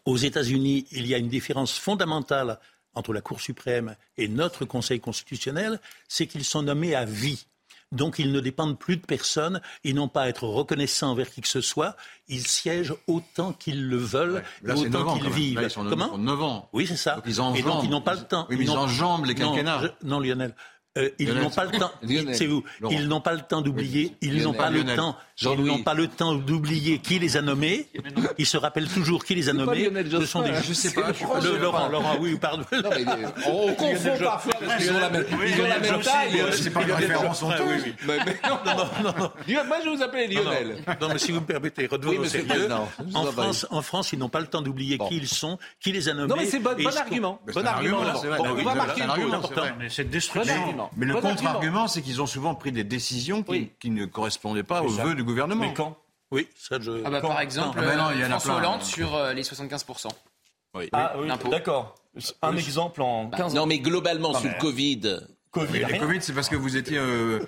[0.08, 2.58] aux États-Unis, il y a une différence fondamentale
[2.94, 7.44] entre la Cour suprême et notre Conseil constitutionnel, c'est qu'ils sont nommés à vie.
[7.92, 11.40] Donc ils ne dépendent plus de personne, ils n'ont pas à être reconnaissants envers qui
[11.42, 15.30] que ce soit, ils siègent autant qu'ils le veulent, Là, et c'est 9 autant qu'ils
[15.30, 15.56] vivent.
[15.60, 16.68] Là, ils sont Comment pour 9 ans.
[16.72, 17.14] oui, c'est ça.
[17.16, 18.46] Donc, ils et donc, ils n'ont pas le temps.
[18.50, 19.80] Oui, mais ils enjambent les Non, quinquennats.
[19.82, 20.54] je- Non, Lionel.
[20.98, 21.92] Euh, ils n'ont pas le temps.
[22.32, 22.64] C'est vous.
[22.80, 22.94] Laurent.
[22.94, 24.14] Ils n'ont pas le temps d'oublier.
[24.20, 25.16] Ils n'ont pas le temps.
[25.40, 27.86] Ils n'ont pas le temps d'oublier qui les a nommés.
[28.38, 29.90] Ils se rappellent toujours qui les a nommés.
[30.10, 30.52] Ce sont des.
[30.66, 31.58] Je sais pas, je suis pas Le- sûr.
[31.58, 32.64] Laurent, Laurent, oui, pardon.
[32.72, 35.68] Non, mais les- on, on confond parfois parce qu'ils ont la même, ils ont la
[35.78, 36.44] Lionel même Jospin, taille.
[36.52, 40.76] C'est pas une référence mais non, Non, non, Moi, je vous appelle Lionel.
[41.00, 42.68] Non, mais si vous me permettez, redevenons sérieux.
[43.14, 43.32] En en.
[43.32, 46.14] France, en France, ils n'ont pas le temps d'oublier qui ils sont, qui les a
[46.14, 46.28] nommés.
[46.28, 47.40] Non, mais c'est bon, argument.
[47.52, 47.98] Bon argument.
[48.38, 50.87] on va marquer un une c'est destruction.
[50.88, 50.96] Argument.
[50.96, 51.36] Mais le Bon argument.
[51.52, 53.72] contre-argument, c'est qu'ils ont souvent pris des décisions qui, Oui.
[53.80, 55.60] qui ne correspondaient pas aux vœux du gouvernement.
[55.66, 55.96] Mais quand?
[56.30, 57.02] Oui, ça je.
[57.04, 58.68] Ah bah, par exemple, Ah bah non, il y en a François plein.
[58.68, 60.08] Hollande sur euh, les 75%.
[60.92, 61.94] Ah oui, d'accord.
[62.42, 63.56] Un exemple en 15 ans.
[63.60, 65.98] Non, mais globalement, Non, mais- le Covid, Covid, Mais.
[65.98, 67.40] Covid, c'est parce que vous étiez euh,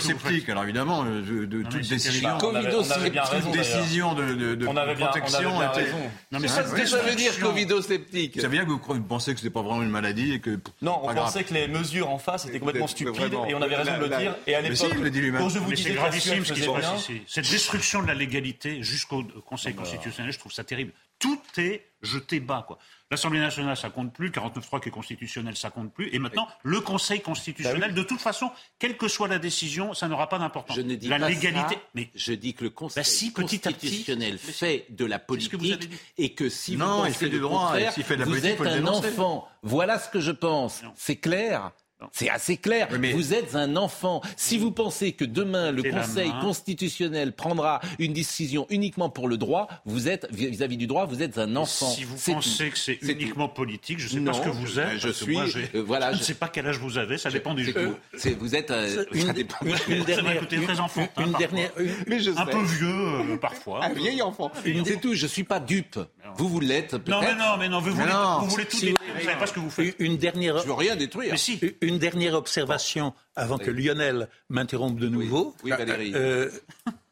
[0.00, 0.48] sceptique.
[0.48, 2.46] Alors évidemment, euh, de, de mais toute décision, terrible.
[2.52, 5.10] On avait- on avait bien toute raison, décision de, de, de On avait bien, on
[5.10, 5.82] avait protection bien était.
[5.82, 5.96] raison.
[6.30, 8.40] Non, mais ça veut dire, covido-sceptique.
[8.40, 10.58] Ça veut dire que vous pensez que c'était pas vraiment une maladie et que.
[10.82, 11.16] Non, on grave.
[11.16, 13.46] pensait que les mesures en face étaient complètement stupides vraiment.
[13.46, 14.36] et on avait raison de le dire.
[14.46, 15.40] Et à Mais si, l'époque, il le dit lui-même.
[15.40, 17.22] quand je vous Mais disais gravissime ce qui se passe ici.
[17.26, 20.92] Cette destruction de la légalité jusqu'au Conseil constitutionnel, je trouve ça terrible.
[21.18, 22.78] Tout est jeté bas, quoi.
[23.12, 24.30] L'Assemblée nationale, ça compte plus.
[24.30, 26.08] 49.3 qui est constitutionnel, ça compte plus.
[26.14, 30.30] Et maintenant, le Conseil constitutionnel, de toute façon, quelle que soit la décision, ça n'aura
[30.30, 30.74] pas d'importance.
[30.74, 31.74] Je ne dis la pas légalité.
[31.74, 31.80] ça.
[31.94, 33.80] Mais je dis que le Conseil Bah si, petit à petit.
[33.86, 35.98] constitutionnel fait de la ce que vous avez politique dit.
[36.16, 38.14] et que si Non, vous il pensez fait du le droit, et contraire, s'il fait
[38.14, 39.48] de la vous politique, êtes faut le un enfant.
[39.62, 40.80] Voilà ce que je pense.
[40.96, 41.70] C'est clair.
[42.12, 42.88] C'est assez clair.
[42.90, 44.20] Oui, mais- Vous êtes un enfant.
[44.36, 46.40] Si vous pensez que demain le Conseil main.
[46.40, 51.38] constitutionnel prendra une décision uniquement pour le droit, vous êtes vis-à-vis du droit, vous êtes
[51.38, 51.88] un enfant.
[51.90, 52.72] Si vous pensez tout.
[52.72, 54.98] que c'est uniquement politique, je ne sais Non, pas ce que vous êtes.
[54.98, 56.98] je parce que suis- moi, j'ai- euh, voilà, je ne sais pas quel âge vous
[56.98, 57.74] avez, ça dépend du jour.
[58.16, 58.70] C'est- Vous êtes.
[58.70, 59.56] euh, Une, ça dépend.
[59.62, 61.70] une- une Ça va dernière, une- très une dernière,
[62.06, 62.50] Mais je Un sais.
[62.50, 62.88] peu vieux,
[63.32, 63.84] euh, parfois.
[63.84, 64.50] Un vieil enfant.
[64.84, 65.14] C'est tout.
[65.14, 65.98] Je suis pas dupe.
[66.36, 67.08] Vous, vous l'êtes peut-être.
[67.10, 69.60] Non, mais non, mais non, vous, voulez, tout détruire, vous ne savez pas ce que
[69.60, 69.94] vous faites.
[69.98, 71.32] Une dernière, Je veux rien détruire.
[71.32, 71.60] Mais si.
[71.92, 75.54] Une dernière observation avant que Lionel m'interrompe de nouveau.
[75.62, 76.12] Oui, Valérie.
[76.14, 76.50] Euh,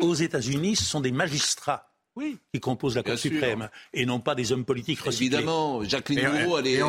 [0.01, 2.39] aux États-Unis, ce sont des magistrats Oui.
[2.53, 3.31] qui composent la Bien Cour sûr.
[3.33, 5.37] suprême et non pas des hommes politiques recyclés.
[5.37, 6.83] Évidemment, Jacqueline Gouraud, elle est,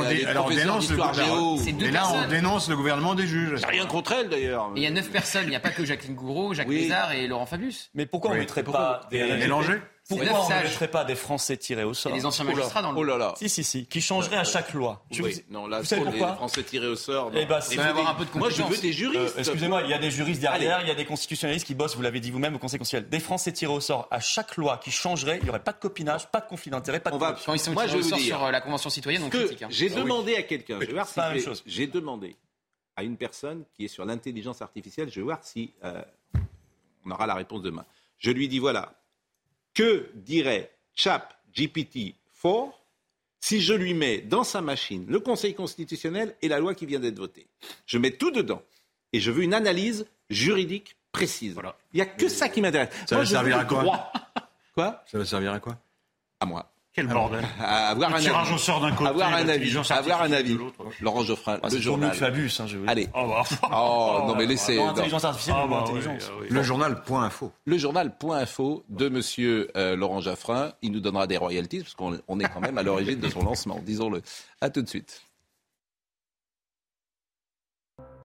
[0.80, 1.58] d'histoire géo.
[1.66, 3.60] Et là, on dénonce le gouvernement des juges.
[3.60, 4.72] J'ai rien contre elle d'ailleurs.
[4.76, 6.82] Il y a neuf personnes, il n'y a pas que Jacqueline Gouraud, Jacques Oui.
[6.84, 7.90] Lézard et Laurent Fabius.
[7.94, 9.74] Mais pourquoi on ne mettrait Pourquoi pas des Mélangé
[10.10, 12.50] Pourquoi neuf on ne mettrait pas des Français tirés au sort a des anciens Oh
[12.50, 12.56] là.
[12.56, 13.34] magistrats dans le Oh là là.
[13.38, 15.06] Si, si, si, qui changeraient à chaque loi.
[15.12, 17.32] Je Oui, vous- non, là, vous savez pour les pourquoi Français tirés au sort.
[17.32, 17.38] non.
[17.40, 19.36] Eh ben, faut avoir des- un peu de Moi, je veux des Euh, juristes.
[19.38, 22.02] Excusez-moi, il y a des juristes derrière, il y a des constitutionnalistes qui bossent, vous
[22.02, 23.10] l'avez dit vous-même, au Conseil constitutionnel.
[23.10, 25.80] Des Français tirés au sort à chaque loi qui changerait, il n'y aurait pas de
[25.80, 27.52] copinage, pas de conflit d'intérêt, pas de On va- corruption.
[27.52, 29.62] Quand ils sont Moi, tirés je dire sur euh, la Convention citoyenne, on que critique.
[29.64, 29.68] hein.
[29.70, 30.02] j'ai Ah oui.
[30.04, 31.64] demandé à quelqu'un, je vais voir C'est si la même j'ai- chose.
[31.66, 32.36] j'ai demandé
[32.98, 36.02] à une personne qui est sur l'intelligence artificielle, je vais voir si euh,
[37.06, 37.86] on aura la réponse demain.
[38.18, 38.94] Je lui dis voilà,
[39.74, 42.72] que dirait Chap GPT 4
[43.40, 47.00] si je lui mets dans sa machine le Conseil constitutionnel et la loi qui vient
[47.00, 47.48] d'être votée?
[47.86, 48.62] Je mets tout dedans
[49.14, 51.56] et je veux une analyse juridique précise.
[51.94, 52.90] Il n'y a que ça qui m'intéresse.
[53.08, 54.12] Ça Moi, va servir à quoi?
[54.74, 55.78] Quoi Ça va servir à quoi?
[56.40, 56.71] À moi.
[56.94, 57.46] Quel bordel.
[57.58, 58.56] À avoir Le un tirage avis.
[58.56, 59.78] au sort d'un côté, Avoir un avis.
[59.92, 60.58] Avoir un avis.
[61.00, 62.14] Laurent Geoffrin, Ah, le c'est pour journal.
[62.14, 62.90] Fabius, hein, je veux.
[62.90, 63.08] Allez.
[63.16, 64.76] Oh, bah, Oh, non, mais laissez.
[64.76, 64.88] Dans non.
[64.90, 66.30] l'intelligence artificielle, Ah, bah, l'intelligence.
[66.42, 66.48] oui.
[66.50, 67.54] Le journal point info.
[67.64, 70.74] Le journal Point Info de Monsieur euh, Laurent Jaffrin.
[70.82, 73.42] Il nous donnera des royalties parce qu'on on est quand même à l'origine de son
[73.44, 74.22] lancement, disons-le.
[74.60, 75.22] À tout de suite.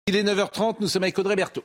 [0.07, 1.65] Il est 9h30, nous sommes avec Audrey Berthaud.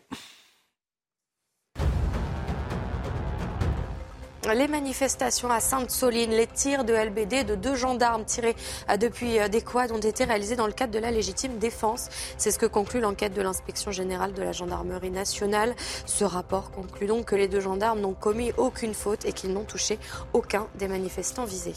[4.56, 8.56] Les manifestations à Sainte-Soline, les tirs de LBD de deux gendarmes tirés
[8.90, 12.10] euh, depuis euh, des quads ont été réalisés dans le cadre de la légitime défense.
[12.38, 15.76] C'est ce que conclut l'enquête de l'inspection générale de la gendarmerie nationale.
[16.06, 19.66] Ce rapport conclut donc que les deux gendarmes n'ont commis aucune faute et qu'ils n'ont
[19.66, 20.00] touché
[20.34, 21.76] aucun des manifestants visés.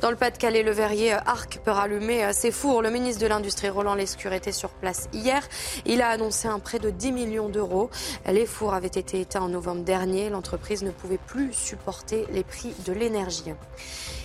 [0.00, 2.82] Dans le Pas-de-Calais, le verrier euh, Arc peut rallumer ses fours.
[2.82, 5.42] Le ministre de l'Industrie, Roland Lescure, était sur place hier.
[5.86, 7.90] Il a annoncé un prêt de 10 millions d'euros.
[8.30, 10.30] Les fours avaient été éteints en novembre dernier.
[10.30, 11.95] L'entreprise ne pouvait plus supporter
[12.32, 13.52] les prix de l'énergie.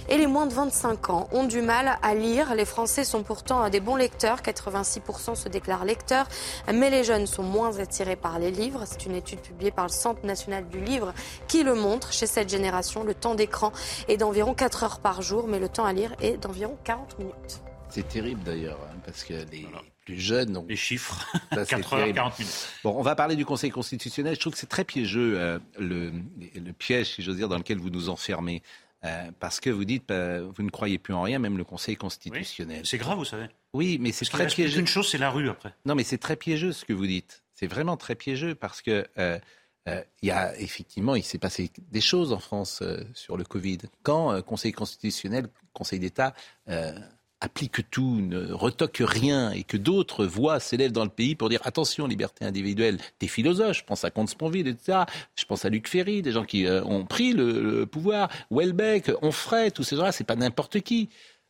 [0.10, 2.54] Et les moins de 25 ans ont du mal à lire.
[2.56, 4.42] Les Français sont pourtant des bons lecteurs.
[4.42, 6.28] 86% se déclarent lecteurs.
[6.74, 8.84] Mais les jeunes sont moins attirés par les livres.
[8.86, 11.14] C'est une étude publiée par le Centre national du livre
[11.48, 12.12] qui le montre.
[12.12, 13.72] Chez cette génération, le temps d'écran
[14.08, 17.62] est d'environ 4 heures par jour, mais le temps à lire est d'environ 40 minutes.
[17.90, 19.68] C'est terrible d'ailleurs, hein, parce que les
[20.06, 20.16] plus.
[20.68, 21.26] Les chiffres.
[21.54, 22.16] Ça, c'est 4 heures, terrible.
[22.16, 22.68] 40 minutes.
[22.84, 24.36] Bon, on va parler du Conseil constitutionnel.
[24.36, 26.12] Je trouve que c'est très piégeux, euh, le,
[26.56, 28.62] le piège, si j'ose dire, dans lequel vous nous enfermez.
[29.04, 31.96] Euh, parce que vous dites, euh, vous ne croyez plus en rien, même le Conseil
[31.96, 32.86] constitutionnel.
[32.86, 33.48] C'est grave, vous savez.
[33.74, 34.78] Oui, mais c'est très piégeux.
[34.78, 35.74] qu'une chose, c'est la rue après.
[35.86, 37.44] Non, mais c'est très piégeux ce que vous dites.
[37.56, 39.40] C'est vraiment très piégeux parce que euh,
[39.88, 43.44] euh, il y a effectivement, il s'est passé des choses en France euh, sur le
[43.44, 43.80] Covid.
[44.04, 46.34] Quand euh, Conseil constitutionnel, Conseil d'État
[47.42, 51.60] applique tout, ne retoque rien, et que d'autres voix s'élèvent dans le pays pour dire
[51.66, 55.00] attention, liberté individuelle, des philosophes, je pense à Comte-Sponville, etc.
[55.36, 59.72] Je pense à Luc Ferry, des gens qui euh, ont pris le, pouvoir, Welbeck, Onfray,
[59.72, 61.10] tous ces gens-là, c'est pas n'importe qui.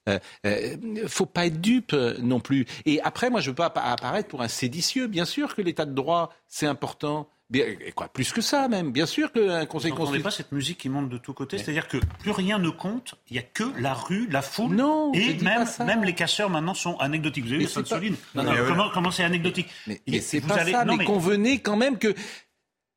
[0.09, 0.77] Euh, euh,
[1.07, 2.65] faut pas être dupe non plus.
[2.85, 5.05] Et après, moi, je veux pas appa- apparaître pour un séditieux.
[5.07, 7.29] Bien sûr que l'état de droit, c'est important.
[7.51, 8.91] Bien, et quoi, plus que ça même.
[8.93, 10.23] Bien sûr qu'un conseil Vous n'entendez constitutionnel.
[10.23, 13.33] pas cette musique qui monte de tous côtés C'est-à-dire que plus rien ne compte, il
[13.33, 14.73] n'y a que la rue, la foule.
[14.75, 15.83] Non, et même, pas ça.
[15.83, 17.43] même les casseurs maintenant sont anecdotiques.
[17.43, 20.47] Vous avez Mais vu Sainte-Soline pas- comment, mais- comment c'est anecdotique Mais, mais c'est vous
[20.47, 20.85] pas allez- ça.
[20.85, 22.15] non, mais, convenez quand même que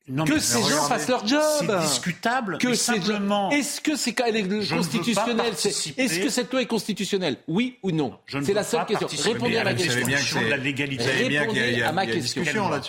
[0.06, 1.40] Non, que ces gens fassent leur job.
[1.60, 2.58] C'est discutable.
[2.58, 3.50] Que mais simplement.
[3.50, 5.52] Est-ce que c'est constitutionnel.
[5.96, 7.36] Est-ce que cette loi est constitutionnelle?
[7.48, 8.18] Oui ou non?
[8.26, 9.32] Je ne C'est la seule pas question.
[9.32, 10.40] Répondez à ma question.
[10.42, 11.04] de la légalité.
[11.04, 12.42] Répondez à ma question.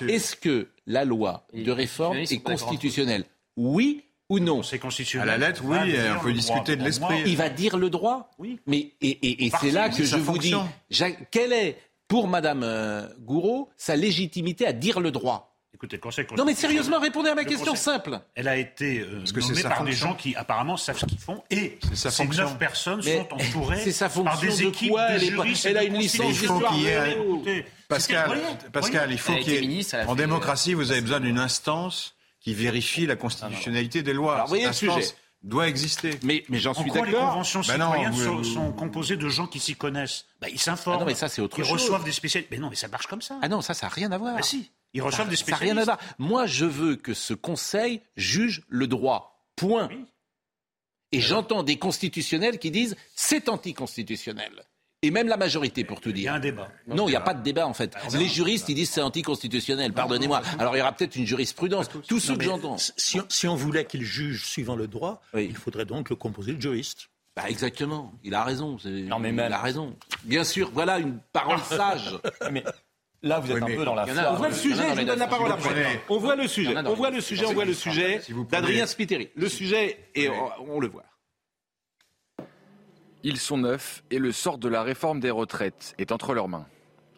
[0.08, 3.24] Est-ce que la loi de réforme est constitutionnelle?
[3.56, 4.62] Oui ou non?
[4.64, 5.30] C'est constitutionnel.
[5.30, 5.78] À la lettre, oui,
[6.18, 7.24] on peut discuter de l'esprit.
[7.26, 8.60] Il va dire le droit Oui.
[8.68, 10.54] Mais et, et- et Parti, c'est là que je vous dis,
[11.32, 15.55] quelle est pour Madame euh, Gouraud sa légitimité à dire le droit?
[15.76, 18.20] Écoutez, le Conseil Non mais sérieusement, répondez à ma question Conseil- simple.
[18.34, 21.20] Elle a été euh, que c'est nommée par des gens qui apparemment savent ce qu'ils
[21.20, 22.44] font et C'est sa ces fonction.
[22.46, 25.24] neuf personnes Mais sont entourées c'est sa par fonction des de équipes quoi de Elle
[25.26, 25.66] est pas- juristes.
[25.66, 26.74] elle a une licence d'histoire
[27.88, 28.32] Pascal,
[28.74, 29.62] Pascal, il faut qu'il y ait...
[29.62, 34.36] ministre, En fait, démocratie, vous avez besoin d'une instance qui vérifie la constitutionnalité des lois.
[34.36, 35.02] Alors, voyez le sujet.
[35.44, 36.20] doit exister.
[36.24, 37.30] Mais, mais j'en En suis quoi les d'accord.
[37.32, 40.98] conventions Ben non, citoyennes sont, composées de gens qui s'y connaissent ben, Ils s'informent.
[40.98, 41.74] Ah non, mais ça, c'est autre ils chose.
[41.74, 42.50] reçoivent des spécialistes.
[42.52, 43.38] Mais non, mais ça marche comme ça.
[43.42, 44.36] Ah non, ça, ça n'a rien à voir.
[44.36, 45.74] Ben si, Ça- reçoivent des Ça n'a spécialistes.
[45.74, 46.00] rien à voir.
[46.20, 49.46] Moi, je veux que ce Conseil juge le droit.
[49.56, 49.88] Point.
[49.92, 50.06] Oui.
[51.12, 54.52] Et j'entends des constitutionnels qui disent c'est anticonstitutionnel.
[55.02, 56.34] Et même la majorité, pour tout Il y a dire.
[56.34, 56.70] un débat.
[56.88, 57.96] Non, il n'y a pas de débat en fait.
[58.14, 59.94] Les juristes, ils disent c'est anticonstitutionnel.
[59.94, 60.42] Pardonnez-moi.
[60.58, 61.88] Alors il y aura peut-être une jurisprudence.
[62.08, 62.78] Tout ce que j'entends.
[62.78, 65.46] Si, on- si on voulait qu'il juge suivant le droit, Oui.
[65.50, 67.10] il faudrait donc le composer de juristes.
[67.36, 68.78] Bah exactement, il a raison.
[68.86, 69.96] Non, mais il même- a raison.
[70.24, 72.18] Bien sûr, voilà une parole sage.
[72.52, 72.64] Mais
[73.26, 74.34] là, vous êtes Oui, un peu dans la foire.
[74.34, 76.02] on voit le sujet, je vous donne la neuf, parole après.
[76.10, 79.30] On voit le sujet, on voit le sujet, on voit le sujet d'Adrien Spiteri.
[79.36, 81.06] Le sujet, et on, on le voit.
[83.24, 86.68] Ils sont neufs et le sort de la réforme des retraites est entre leurs mains.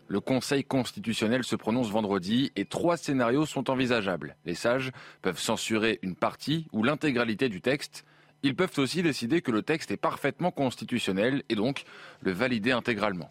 [0.08, 4.38] Le Conseil constitutionnel se prononce vendredi et trois scénarios sont envisageables.
[4.46, 4.92] Les sages
[5.22, 8.06] peuvent censurer une partie ou l'intégralité du texte.
[8.42, 11.84] Ils peuvent aussi décider que le texte est parfaitement constitutionnel et donc
[12.22, 13.30] le valider intégralement.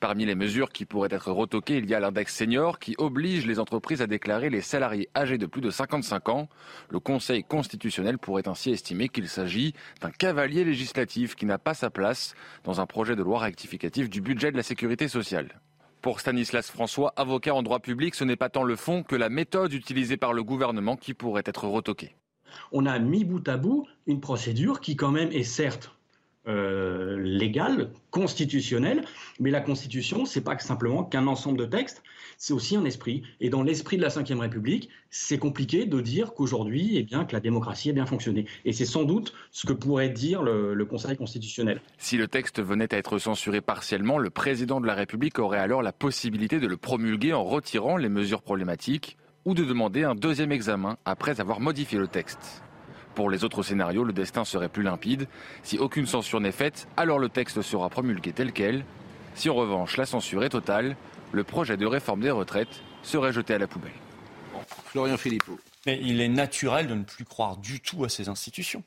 [0.00, 3.58] Parmi les mesures qui pourraient être retoquées, il y a l'index senior qui oblige les
[3.58, 6.48] entreprises à déclarer les salariés âgés de plus de 55 ans.
[6.88, 11.90] Le Conseil constitutionnel pourrait ainsi estimer qu'il s'agit d'un cavalier législatif qui n'a pas sa
[11.90, 15.60] place dans un projet de loi rectificatif du budget de la sécurité sociale.
[16.00, 19.28] Pour Stanislas François, avocat en droit public, ce n'est pas tant le fond que la
[19.28, 22.14] méthode utilisée par le gouvernement qui pourrait être retoquée.
[22.70, 25.97] on a mis bout à bout une procédure qui quand même est certes
[26.48, 29.04] euh, légale, constitutionnelle,
[29.38, 32.02] mais la Constitution, c'est pas simplement qu'un ensemble de textes,
[32.36, 33.22] c'est aussi un esprit.
[33.40, 37.32] Et dans l'esprit de la Ve République, c'est compliqué de dire qu'aujourd'hui, eh bien, que
[37.32, 38.46] la démocratie a bien fonctionné.
[38.64, 41.80] Et c'est sans doute ce que pourrait dire le Conseil constitutionnel.
[41.98, 45.82] Si le texte venait à être censuré partiellement, le président de la République aurait alors
[45.82, 50.52] la possibilité de le promulguer en retirant les mesures problématiques ou de demander un deuxième
[50.52, 52.62] examen après avoir modifié le texte.
[53.18, 55.26] Pour les autres scénarios, le destin serait plus limpide.
[55.64, 58.84] Si aucune censure n'est faite, alors le texte sera promulgué tel quel.
[59.34, 60.96] Si en revanche la censure est totale,
[61.32, 63.90] le projet de réforme des retraites serait jeté à la poubelle.
[64.84, 65.58] Florian Philippot.
[65.84, 68.84] Mais il est naturel de ne plus croire du tout à ces institutions.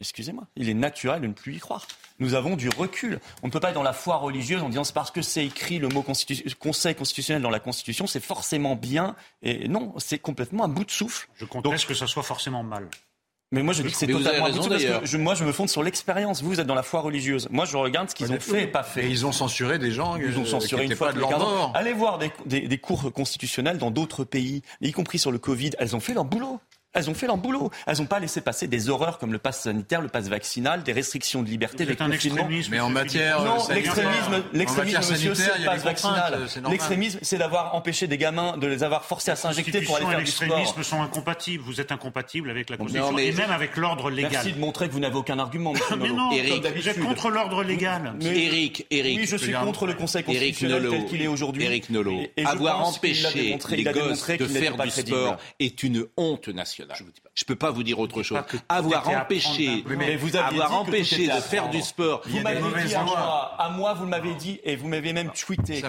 [0.00, 1.84] Excusez-moi, il est naturel de ne plus y croire.
[2.20, 3.18] Nous avons du recul.
[3.42, 5.44] On ne peut pas être dans la foi religieuse en disant c'est parce que c'est
[5.44, 9.16] écrit le mot constitu- Conseil constitutionnel dans la Constitution, c'est forcément bien.
[9.42, 11.26] Et non, c'est complètement un bout de souffle.
[11.34, 12.88] Je conteste que ça soit forcément mal.
[13.52, 15.68] Mais moi, je dis que c'est totalement raison, parce que je- moi, je me fonde
[15.68, 16.42] sur l'expérience.
[16.42, 17.46] Vous, vous êtes dans la foi religieuse.
[17.52, 19.04] Moi, je regarde ce qu'ils ont fait et pas fait.
[19.04, 21.28] Et ils ont censuré des gens Ils ont censuré qui une fois pas de leur
[21.28, 21.44] 15 ans.
[21.44, 21.72] bord.
[21.74, 25.70] Allez voir des, des- des cours constitutionnels dans d'autres pays, y compris sur le Covid.
[25.78, 26.58] Elles ont fait leur boulot.
[26.94, 27.70] Elles ont fait leur boulot.
[27.86, 30.92] Elles n'ont pas laissé passer des horreurs comme le pass sanitaire, le pass vaccinal, des
[30.92, 32.48] restrictions de liberté, un confinements.
[32.70, 36.34] Mais en matière, euh, Non, l'extrémisme, l'extrémisme, monsieur, sanitaire, c'est le pass vaccinal.
[36.34, 36.70] euh.
[36.70, 40.18] L'extrémisme, c'est d'avoir empêché des gamins de les avoir forcés à s'injecter pour aller faire
[40.18, 40.46] du sport.
[40.48, 41.64] l'extrémisme sont incompatibles.
[41.64, 44.30] Vous êtes incompatible avec la Non, Constitution mais- et même avec l'ordre légal.
[44.32, 47.30] Merci de montrer que vous n'avez aucun argument, monsieur Mais non, Eric, vous êtes contre
[47.30, 48.14] l'ordre légal.
[48.22, 49.18] Mais- Eric, Eric.
[49.18, 51.64] Oui, je suis contre le Conseil Eric constitutionnel Nolot, tel qu'il est aujourd'hui.
[51.64, 56.83] Eric Nolot, avoir empêché les gosses de faire du sport est une honte nationale.
[57.34, 58.38] Je ne peux pas vous dire autre chose.
[58.68, 62.22] Avoir empêché, Mais vous avoir empêché de faire du sport.
[62.26, 65.82] Vous m'avez dit à moi, à moi, vous m'avez dit, et vous m'avez même tweeté
[65.82, 65.88] que,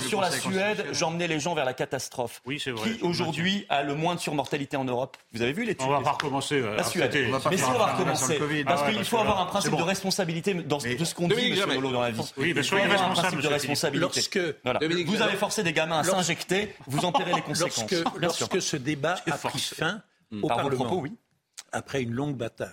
[0.00, 2.40] je- sur la Suède, j'emmenais les gens vers la catastrophe.
[2.46, 2.90] Oui, c'est vrai.
[2.92, 6.00] Qui aujourd'hui a le moins de surmortalité en Europe Vous avez vu les On va
[6.00, 6.56] pas recommencer.
[6.56, 7.12] euh, La à Suède.
[7.50, 10.78] Mais si on va recommencer, parce Ah qu'il faut avoir un principe de responsabilité dans
[10.78, 12.20] de ce qu'on dit, monsieur dans la vie.
[12.36, 13.98] Oui, mais Il faut soyez avoir un responsable, principe de responsabilité.
[14.04, 17.92] Lorsque- Vous avez forcé des gamins à s'injecter, vous en paierez les conséquences.
[18.18, 20.02] Lorsque, ce débat a pris fin.
[20.32, 21.12] Au Par vos Parlement, propos, oui.
[21.72, 22.70] après une longue bataille,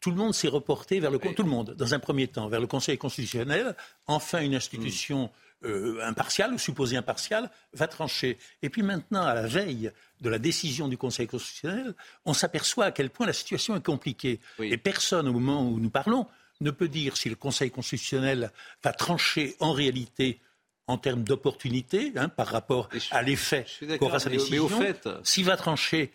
[0.00, 2.60] tout le monde s'est reporté vers le tout le monde, dans un premier temps, vers
[2.60, 3.74] le Conseil constitutionnel.
[4.06, 5.30] Enfin, une institution
[5.64, 8.38] euh, impartiale ou supposée impartiale va trancher.
[8.62, 12.90] Et puis maintenant, à la veille de la décision du Conseil constitutionnel, on s'aperçoit à
[12.92, 14.38] quel point la situation est compliquée.
[14.58, 14.68] Oui.
[14.72, 16.26] Et personne, au moment où nous parlons,
[16.60, 18.52] ne peut dire si le Conseil constitutionnel
[18.84, 20.40] va trancher en réalité
[20.86, 23.66] en termes d'opportunité hein, par rapport je- à l'effet
[23.98, 24.68] qu'aura sa décision,
[25.24, 26.12] s'il va trancher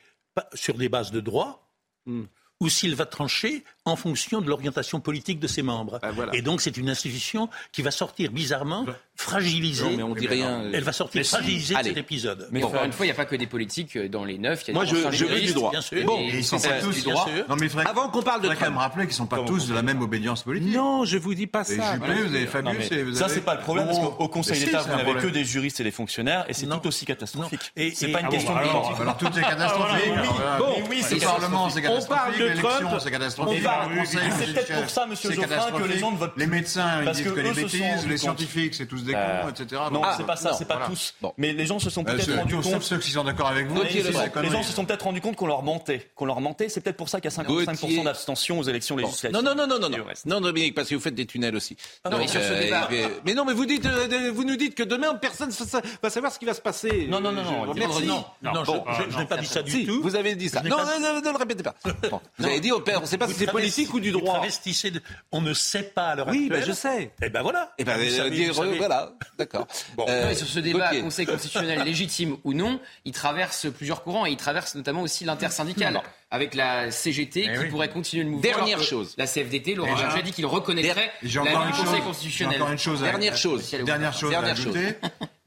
[0.53, 1.67] sur des bases de droit,
[2.05, 2.23] Hmm.
[2.59, 5.99] ou s'il va trancher en fonction de l'orientation politique de ses membres.
[6.03, 6.35] Ah, voilà.
[6.35, 9.83] Et donc c'est une institution qui va sortir bizarrement fragilisée.
[9.83, 10.63] Non, mais on dit rien.
[10.73, 11.29] Elle va sortir Mais si.
[11.35, 12.47] fragilisée de cet épisode.
[12.51, 12.67] Mais Bon.
[12.67, 14.63] encore une fois, il n'y a pas que des politiques euh, dans les neufs.
[14.63, 15.71] il y a Moi, des je- je veux du droit.
[15.71, 16.03] bien sûr.
[16.05, 17.25] Bon, et ils sont pas euh, tous du bien droit.
[17.27, 17.45] sûr.
[17.49, 18.79] Non, mais il faudrait, Avant qu'on parle de faudrait quand même Trump.
[18.89, 20.75] rappeler qu'ils ne sont pas tous de la même obédience politique.
[20.75, 21.93] Non, je vous dis pas ça.
[21.93, 24.27] Juppé, vous avez Fabius mais et vous ça, avez- c'est pas le problème, parce qu'au
[24.27, 27.71] Conseil d'État, vous n'avez que des juristes et des fonctionnaires, et c'est tout aussi catastrophique.
[27.75, 29.01] Et- C'est pas une ah question de alors, politique.
[29.01, 30.11] alors tout est catastrophique.
[30.59, 32.55] bon, oui, c'est le Parlement, c'est On parle catastrophique.
[32.55, 32.99] de Trump.
[33.03, 33.63] c'est catastrophique.
[34.05, 37.23] C'est peut-être pour ça, monsieur Geoffrin, que les gens ne votent Les médecins, ils disent
[37.23, 39.81] que les eux se sont bêtises, rendus les scientifiques, c'est tous des Euh, cons, etc.
[39.91, 41.13] Non, Donc, c'est pas ça, non, c'est pas tous.
[41.37, 42.81] Mais les gens se sont Euh, peut-être rendus compte.
[42.83, 43.81] ceux qui sont d'accord avec vous.
[43.81, 46.69] Les gens se sont peut-être rendus compte qu'on leur mentait, qu'on leur mentait.
[46.69, 48.03] C'est peut-être pour ça qu'il y a 55% Gauthier.
[48.03, 49.31] d'abstention aux élections législatives.
[49.31, 49.89] Non, non, non, non, non,
[50.25, 50.41] non.
[50.41, 51.77] Dominique, parce que vous faites des tunnels aussi.
[52.09, 52.89] non, mais sur ce débat-
[53.25, 56.31] mais, non, mais vous dites, euh, vous nous dites que demain personne ne va savoir
[56.31, 57.07] ce qui va se passer.
[57.09, 58.05] Non, non, non, non, Merci.
[58.05, 60.01] Non, non, Non, je- bon, je, je n'ai pas dit ça du Si, tout.
[60.01, 60.61] vous avez dit ça.
[60.63, 61.75] Non, pas- non, non, ne le répétez pas.
[62.37, 65.01] Vous avez dit, on ne sait pas si c'est politique ou du droit travestissez de-
[65.31, 66.59] On ne sait pas à l'heure Oui, actuelle.
[66.61, 67.11] ben, je sais.
[67.21, 67.73] Et ben voilà.
[67.77, 68.77] Eh ben, Vous euh, savez, dire, vous savez.
[68.77, 69.67] voilà, d'accord.
[69.97, 71.01] Non, Euh, sur ce débat, Gauthier.
[71.01, 76.01] Conseil constitutionnel légitime ou non, il traverse plusieurs courants et il traverse notamment aussi l'intersyndicale
[76.31, 77.69] avec la CGT Eh qui oui.
[77.69, 78.41] pourrait continuer le mouvement.
[78.43, 79.13] Dernière alors chose.
[79.17, 79.95] La CFDT, Laurent.
[79.95, 82.55] Berger dit qu'il reconnaîtrait Et du une Conseil chose, constitutionnel.
[82.55, 83.01] j'ai encore une chose.
[83.01, 83.71] Dernière à- chose.
[83.71, 84.95] Dernière chose Dernière à ajouter.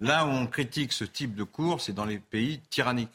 [0.00, 3.08] Là où on critique ce type de cours, c'est dans les pays tyranniques.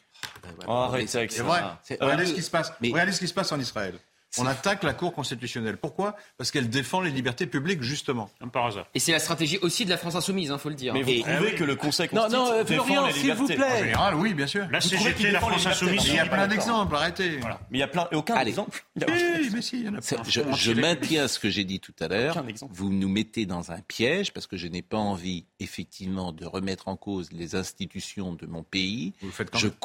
[0.68, 1.44] Oh, arrête avec C'est ça.
[1.44, 1.62] vrai.
[1.84, 2.74] C'est- Regardez ce qui se passe.
[2.82, 3.94] mais- Regardez ce qui se passe en Israël.
[4.38, 5.78] On attaque la Cour constitutionnelle.
[5.78, 6.16] Pourquoi?
[6.38, 8.30] Parce qu'elle défend les libertés publiques, justement.
[8.40, 8.86] Comme par hasard.
[8.94, 10.94] Et c'est la stratégie aussi de la France insoumise, il faut le dire.
[10.94, 13.34] Mais vous Et- trouvez que le Conseil Non, non, euh, constitutionnel défend Florian, les s'il
[13.34, 13.80] vous libertés En plaît.
[13.84, 14.68] général, oui, bien sûr.
[14.72, 17.40] La CGT, la France libertés Insoumise, Il y a plein d'exemples, arrêtez.
[17.72, 18.50] Mais il y a plein, aucun Allez.
[18.52, 18.86] exemple.
[19.08, 20.24] Oui, mais si, il y en a plein.
[20.28, 22.36] Je, je maintiens ce que j'ai dit tout à l'heure.
[22.38, 22.74] Aucun exemple.
[22.76, 26.88] Vous nous mettez dans un piège parce que je n'ai pas envie, effectivement, de remettre
[26.88, 29.14] en cause les institutions de mon pays.
[29.22, 29.76] Vous le faites quand Je, même.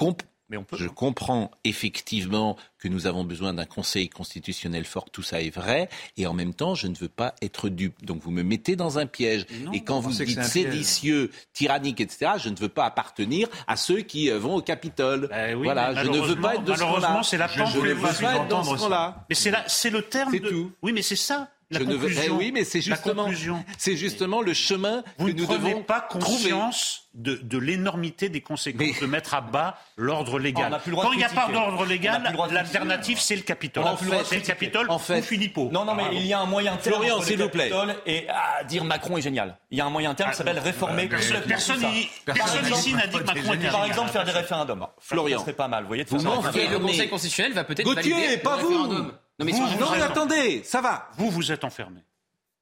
[0.44, 0.76] Comp- Mais on peut.
[0.76, 5.88] je comprends effectivement que nous avons besoin d'un conseil constitutionnel fort, tout ça est vrai,
[6.16, 8.04] et en même temps, je ne veux pas être dupe.
[8.04, 9.46] Donc vous me mettez dans un piège.
[9.62, 13.76] Non, et quand vous que dites séditieux, tyrannique, etc., je ne veux pas appartenir à
[13.76, 15.28] ceux qui euh, vont au Capitole.
[15.32, 18.58] Oui, voilà, je ne veux pas être de ce malheureusement, c'est la pente que dans
[18.58, 18.84] entendre ce.
[19.28, 19.34] Mais
[19.66, 20.48] c'est le terme de.
[20.50, 20.72] tout.
[20.82, 21.48] Oui, mais c'est ça.
[21.74, 22.22] La Je ne veux- conclusion.
[22.26, 23.64] Eh oui, mais c'est La justement, conclusion.
[23.78, 26.24] c'est justement le chemin Vous que ne nous prenez devons pas trouver.
[26.24, 30.80] conscience de, de l'énormité des conséquences Mais- de mettre à bas l'ordre légal.
[30.86, 33.84] droit Quand il n'y a pas d'ordre légal, le droit de l'alternative, c'est le Capitole.
[34.24, 34.42] C'est le.
[34.42, 35.68] Capitole En ou fait- Philippot.
[35.72, 36.96] Non, non, mais il y a un moyen terme.
[36.96, 37.70] Florian, s'il vous plaît.
[38.06, 39.58] Et à dire Macron est génial.
[39.70, 41.08] Il y a un moyen terme qui s'appelle réformer.
[41.08, 41.82] Personne,
[42.72, 43.72] ici n'a dit que Macron était génial.
[43.72, 44.86] Par exemple, faire des référendums.
[45.00, 45.38] Florian.
[45.38, 46.04] Ça serait pas mal, vous voyez.
[46.04, 46.78] le.
[46.78, 49.10] Conseil constitutionnel va peut-être Gauthier, pas vous.
[49.38, 51.10] Non, mais Vous, sur- vous Non, mais êtes- attendez, ça va.
[51.16, 52.00] Vous, vous êtes enfermé.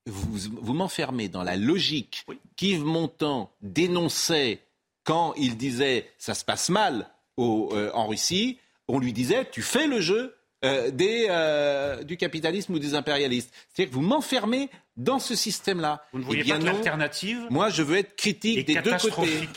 [0.07, 2.25] Vous, vous m'enfermez dans la logique
[2.57, 4.61] qu'Yves Montand dénonçait
[5.05, 8.59] quand il disait ça se passe mal au- euh, en Russie.
[8.89, 13.53] On lui disait tu fais le jeu euh, des, euh, du capitalisme ou des impérialistes.
[13.69, 16.05] C'est-à-dire que vous m'enfermez dans ce système-là.
[16.13, 19.49] Vous ne Eh voyez bien pas l'alternative Moi, je veux être critique des deux côtés.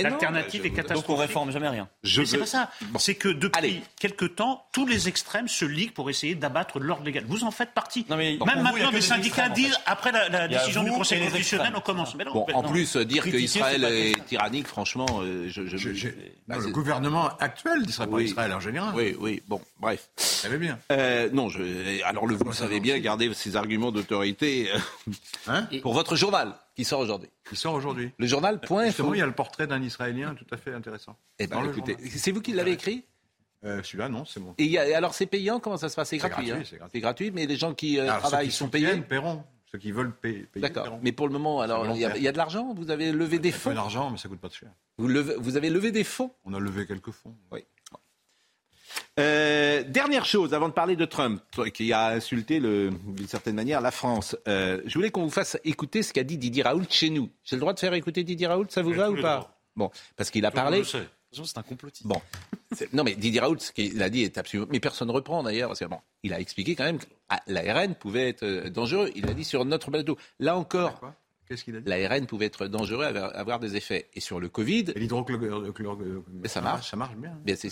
[0.00, 0.22] Catastrophique.
[0.22, 1.20] L'alternative est donc Donc on catastrophique.
[1.20, 1.88] réforme jamais rien.
[2.02, 2.70] Je Mais c'est veux- pas ça.
[2.98, 3.82] C'est que depuis Allez.
[4.00, 7.24] quelque temps, tous les extrêmes se liguent pour essayer d'abattre l'ordre légal.
[7.28, 8.06] Vous en faites partie.
[8.08, 9.82] Non, mais Même vous, maintenant, que les syndicats extrêmes, en disent, fait.
[9.86, 12.14] après la, décision du vous Conseil constitutionnel, on commence.
[12.14, 12.68] Mais non, Bon, en non.
[12.70, 16.56] plus, euh, dire qu'Israël pas est tyrannique, franchement, euh, je, je, Je- je- j'ai- bah,
[16.56, 18.24] non, le gouvernement actuel d'Israël, pas Oui.
[18.24, 18.94] Israël en général.
[18.94, 20.08] Oui, oui, bon, bref.
[20.18, 20.78] Vous savez bien.
[20.90, 24.78] Euh, non, je, alors le, vous savez bien garder ces arguments d'autorité euh,
[25.48, 27.28] Hein pour votre journal qui sort aujourd'hui.
[27.50, 28.12] Il sort aujourd'hui.
[28.18, 28.84] Le journal.info.
[28.86, 31.16] Justement, il y a le portrait d'un Israélien tout à fait intéressant.
[31.38, 32.10] Eh ben, écoutez, journal.
[32.16, 33.04] c'est vous qui l'avez écrit
[33.64, 34.54] Euh, Celui-là, non, c'est bon.
[34.58, 36.08] Et y a- alors c'est payant Comment ça se passe?
[36.08, 36.46] C'est C'est gratuit.
[36.48, 36.92] gratuit, hein c'est gratuit.
[36.98, 38.96] c'est gratuit, mais les gens qui euh, Alors, ceux travaillent qui sont payés.
[39.02, 39.44] paieront.
[39.70, 40.98] Ceux qui veulent payer, payer D'accord.
[41.02, 42.74] Mais pour le moment, alors il y, a- y de l'argent?
[42.74, 43.74] Vous avez levé des Pas fonds?
[43.74, 44.68] d'argent, mais ça coûte pas de cher.
[44.98, 46.30] vous, levez- vous avez levé des fonds?
[46.44, 47.34] On a levé quelques fonds.
[47.52, 47.64] Oui.
[49.18, 51.42] Euh, dernière chose, avant de parler de Trump,
[51.74, 56.02] qui a insulté d'une certaine manière la France, euh, je voulais qu'on vous fasse écouter
[56.02, 57.28] ce qu'a dit Didier Raoult chez nous.
[57.44, 59.58] J'ai le droit de faire écouter Didier Raoult, ça vous Oui, va ou pas.
[59.76, 60.82] Bon, parce qu'il a Tout parlé.
[60.84, 62.06] C'est un complotiste.
[62.06, 62.20] Bon,
[62.92, 64.68] non mais Didier Raoult, ce qu'il a dit est absolument.
[64.70, 67.40] Mais personne ne reprend d'ailleurs, parce que bon, il a expliqué quand même que ah,
[67.46, 69.10] l'ARN pouvait être euh, dangereux.
[69.14, 70.18] Il a dit sur notre plateau.
[70.40, 71.00] Là encore,
[71.52, 74.08] Qu'est-ce qu'il a dit l'ARN pouvait être dangereux, avoir, avoir des effets.
[74.14, 74.86] Et sur le Covid.
[74.96, 76.90] Mais ça marche.
[76.90, 77.32] Ça marche bien.
[77.44, 77.70] bien, c'est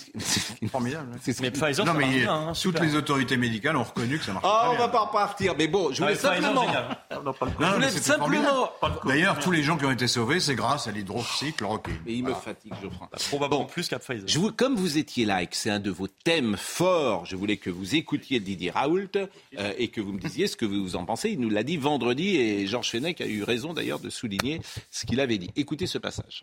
[0.71, 1.09] Formidable.
[1.23, 3.77] c'est ce Mais Pfizer, Non, ça mais marche il- bien, hein, toutes les autorités médicales
[3.77, 4.89] ont reconnu que ça marche Ah, on va bien.
[4.89, 5.55] pas repartir.
[5.57, 6.65] Mais bon, je voulais Ouais, Pfizer, simplement.
[6.67, 6.99] génial.
[7.11, 8.71] Je voulais simplement.
[9.07, 11.95] D'ailleurs, tous les gens qui ont été sauvés, c'est grâce à l'hydroxychloroquine.
[12.05, 13.09] Mais il me fatigue, Geoffroy.
[13.31, 14.27] Probablement plus qu'à Pfizer.
[14.29, 17.37] Je vous, comme vous étiez là et que c'est un de vos thèmes forts, je
[17.37, 20.97] voulais que vous écoutiez Didier Raoult euh, et que vous me disiez ce que vous
[20.97, 21.31] en pensez.
[21.31, 24.61] Il nous l'a dit vendredi et Georges Fenech a eu raison d'ailleurs de souligner
[24.91, 25.51] ce qu'il avait dit.
[25.57, 26.43] Écoutez ce passage.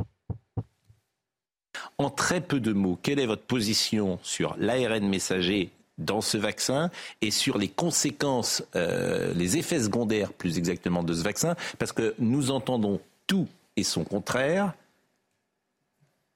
[1.97, 6.91] En très peu de mots, quelle est votre position sur l'ARN messager dans ce vaccin
[7.21, 11.55] et sur les conséquences, euh, les effets secondaires plus exactement de ce vaccin?
[11.79, 14.73] Parce que nous entendons tout et son contraire.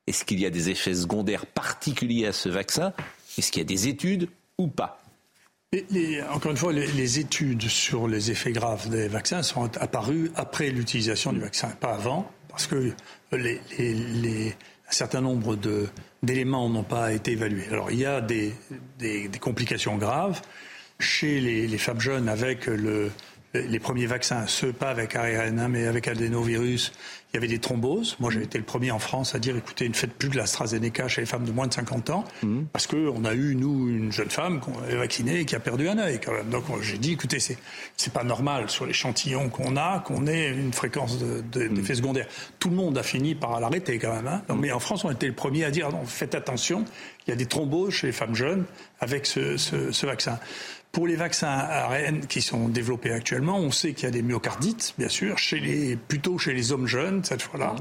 [0.07, 2.93] Est-ce qu'il y a des effets secondaires particuliers à ce vaccin?
[3.37, 5.00] Est-ce qu'il y a des études ou pas?
[6.33, 11.31] Encore une fois, les, études sur les effets graves des vaccins sont apparues après l'utilisation
[11.31, 12.91] du vaccin, pas avant, parce que
[13.31, 14.51] un
[14.89, 15.57] certain nombre
[16.21, 17.67] d'éléments n'ont pas été évalués.
[17.71, 18.53] Alors, il y a des,
[18.99, 20.41] des- complications graves
[20.99, 23.09] chez les femmes jeunes avec le-
[23.53, 26.91] les premiers vaccins, ceux pas avec ARN, mais avec adénovirus.
[27.33, 28.17] il y avait des thromboses.
[28.19, 31.07] Moi, j'ai été le premier en France à dire, écoutez, ne faites plus de l'AstraZeneca
[31.07, 32.65] chez les femmes de moins de 50 ans, Mhm.
[32.73, 35.87] parce qu'on a eu, nous, une jeune femme qu'on avait vaccinée et qui a perdu
[35.87, 36.49] un œil, quand même.
[36.49, 37.57] Donc, j'ai dit, écoutez, c'est,
[37.95, 42.27] c'est pas normal sur l'échantillon qu'on a, qu'on ait une fréquence de, de- d'effets secondaires.
[42.59, 44.27] Tout le monde a fini par l'arrêter, quand même.
[44.27, 44.41] Hein.
[44.49, 46.83] Non, mais en France, on a été le premier à dire, non, faites attention,
[47.27, 48.65] il y a des thromboses chez les femmes jeunes
[48.99, 50.37] avec ce, ce- ce vaccin.
[50.91, 54.93] Pour les vaccins ARN qui sont développés actuellement, on sait qu'il y a des myocardites,
[54.97, 57.75] bien sûr, chez les, plutôt chez les hommes jeunes, cette fois-là.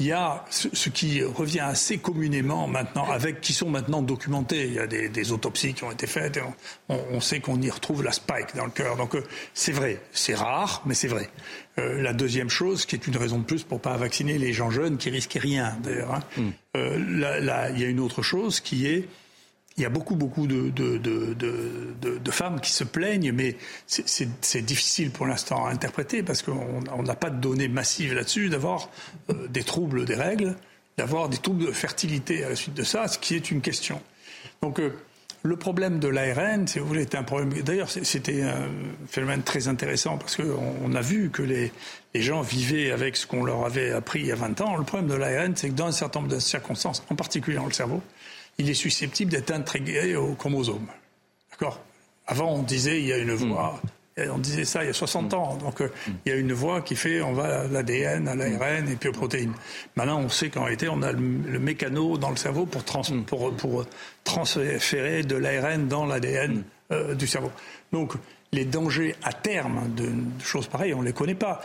[0.00, 4.66] Il y a ce, qui revient assez communément maintenant, avec qui sont maintenant documentés.
[4.66, 6.36] Il y a des, des autopsies qui ont été faites.
[6.36, 6.40] Et
[6.88, 8.96] on, on sait qu'on y retrouve la spike dans le cœur.
[8.96, 9.22] Donc euh,
[9.54, 11.30] c'est vrai, c'est rare, mais c'est vrai.
[11.78, 14.68] Euh, la deuxième chose, qui est une raison de plus pour pas vacciner les gens
[14.72, 16.14] jeunes qui risquent rien, d'ailleurs.
[16.14, 16.42] hein.
[16.76, 19.08] Euh, là, là, il y a une autre chose qui est
[19.76, 21.34] il y a beaucoup, beaucoup de, de, de,
[22.18, 23.56] de, femmes qui se plaignent, mais
[23.86, 28.48] c'est- difficile pour l'instant à interpréter parce qu'on on n'a pas de données massives là-dessus,
[28.50, 28.88] d'avoir
[29.30, 30.56] euh, des troubles des règles,
[30.96, 34.00] d'avoir des troubles de fertilité à la suite de ça, ce qui est une question.
[34.62, 34.92] Donc, euh,
[35.42, 37.52] le problème de l'ARN, si vous voulez, est un problème.
[37.62, 38.66] D'ailleurs, c'était un
[39.08, 41.70] phénomène très intéressant parce qu'on on a vu que les
[42.14, 44.76] gens vivaient avec ce qu'on leur avait appris il y a 20 ans.
[44.78, 47.66] Le problème de l'ARN, c'est que dans un certain nombre de circonstances, en particulier dans
[47.66, 48.00] le cerveau,
[48.58, 50.86] il est susceptible d'être intégré au chromosome.
[51.50, 51.80] D'accord?
[52.26, 53.80] Avant, on disait il y a une voie.
[54.16, 55.56] Et On disait ça il y a 60 ans.
[55.56, 55.88] Donc, euh,
[56.24, 59.08] il y a une voie qui fait on va à l'ADN, à l'ARN et puis
[59.08, 59.52] aux protéines.
[59.96, 63.02] Maintenant, on sait qu'en réalité, on a le, le mécano dans le cerveau pour, trans-
[63.26, 63.84] pour, pour
[64.22, 67.50] transférer de l'ARN dans l'ADN euh, du cerveau.
[67.92, 68.12] Donc,
[68.52, 71.60] les dangers à terme de, de choses pareilles, on ne les connaît pas.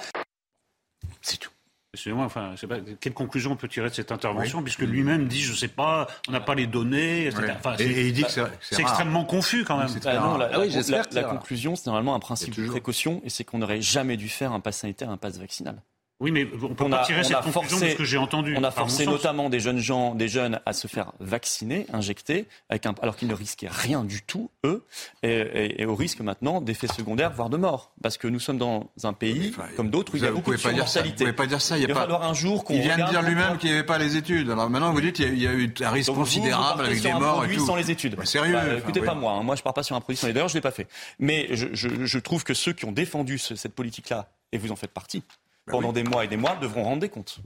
[2.00, 5.28] Excusez-moi, enfin, je sais pas, quelle conclusion on peut tirer de cette intervention, puisque lui-même
[5.28, 7.54] dit, je sais pas, on n'a pas les données, etc.
[7.58, 9.90] Enfin, Et- il dit que c'est- bah, c'est extrêmement confus quand même.
[10.02, 10.70] Bah non, la, Ah oui,
[11.12, 14.54] la- conclusion, c'est normalement un principe de précaution, et c'est qu'on n'aurait jamais dû faire
[14.54, 15.82] un pass sanitaire, un pass vaccinal.
[16.22, 17.98] Oui, mais on peut On pas a- tirer on cette a conclusion de forcé- ce
[17.98, 18.54] que j'ai entendu.
[18.58, 22.86] On a forcé notamment des jeunes gens, des jeunes à se faire vacciner, injecter, avec
[22.86, 24.84] un, alors qu'ils ne risquaient rien du tout, eux,
[25.24, 27.94] et, et- et au risque maintenant d'effets secondaires, voire de mort.
[28.04, 30.58] Parce que nous sommes dans un pays, comme d'autres, où il y a beaucoup pouvez
[30.58, 31.02] de ça.
[31.04, 31.78] Vous pouvez pas dire ça.
[31.78, 32.00] Il, y a va pas...
[32.02, 34.50] falloir un jour qu'on Il vient de dire lui-même qu'il n'y avait pas les études.
[34.50, 36.24] Alors maintenant, vous dites qu'il y a- il y a eu un risque Donc vous,
[36.26, 37.66] vous considérable avec sur des un morts et produit tout.
[37.66, 38.16] sans les études.
[38.16, 38.52] Bah, sérieux.
[38.54, 39.06] Bah, enfin, écoutez oui.
[39.06, 39.44] pas moi, hein.
[39.44, 40.34] moi je pars pas sur un produit sans les.
[40.34, 40.88] D'ailleurs, je l'ai pas fait.
[41.18, 44.72] Mais je, je- je trouve que ceux qui ont défendu ce- cette politique-là, et vous
[44.72, 45.24] en faites partie,
[45.70, 47.40] Bah pendant des mois et des mois, devront rendre des comptes.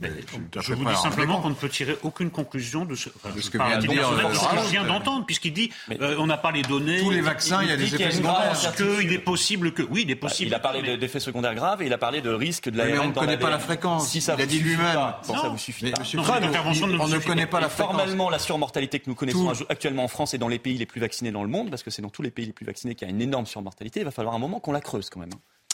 [0.00, 3.50] Je vous dis simplement qu'on ne peut tirer aucune conclusion de ce, enfin, De ce
[3.50, 6.36] que vient dire, euh, de ce que je viens d'entendre, puisqu'il dit euh, on n'a
[6.36, 7.00] pas les données.
[7.00, 8.52] Tous les vaccins, il y a des effets secondaires.
[8.52, 9.82] grave qu'il est possible que.
[9.82, 10.50] Oui, il est Bah, possible.
[10.50, 12.84] il a parlé de- d'effets secondaires graves et il a parlé de risque de la
[12.84, 14.08] mais on ne connaît pas la fréquence.
[14.08, 14.94] Si ça Il a vous dit suffit lui-même.
[15.26, 15.34] Non.
[15.42, 15.98] ça vous suffit Mais pas.
[15.98, 17.56] monsieur Non, ne on ne connaît pas.
[17.56, 17.96] pas la fréquence.
[17.96, 19.64] formellement, la surmortalité que nous connaissons Tout.
[19.68, 21.90] actuellement en France et dans les pays les plus vaccinés dans le monde, parce que
[21.90, 24.04] c'est dans tous les pays les plus vaccinés qu'il y a une énorme surmortalité, il
[24.04, 25.30] va falloir un moment qu'on la creuse quand même.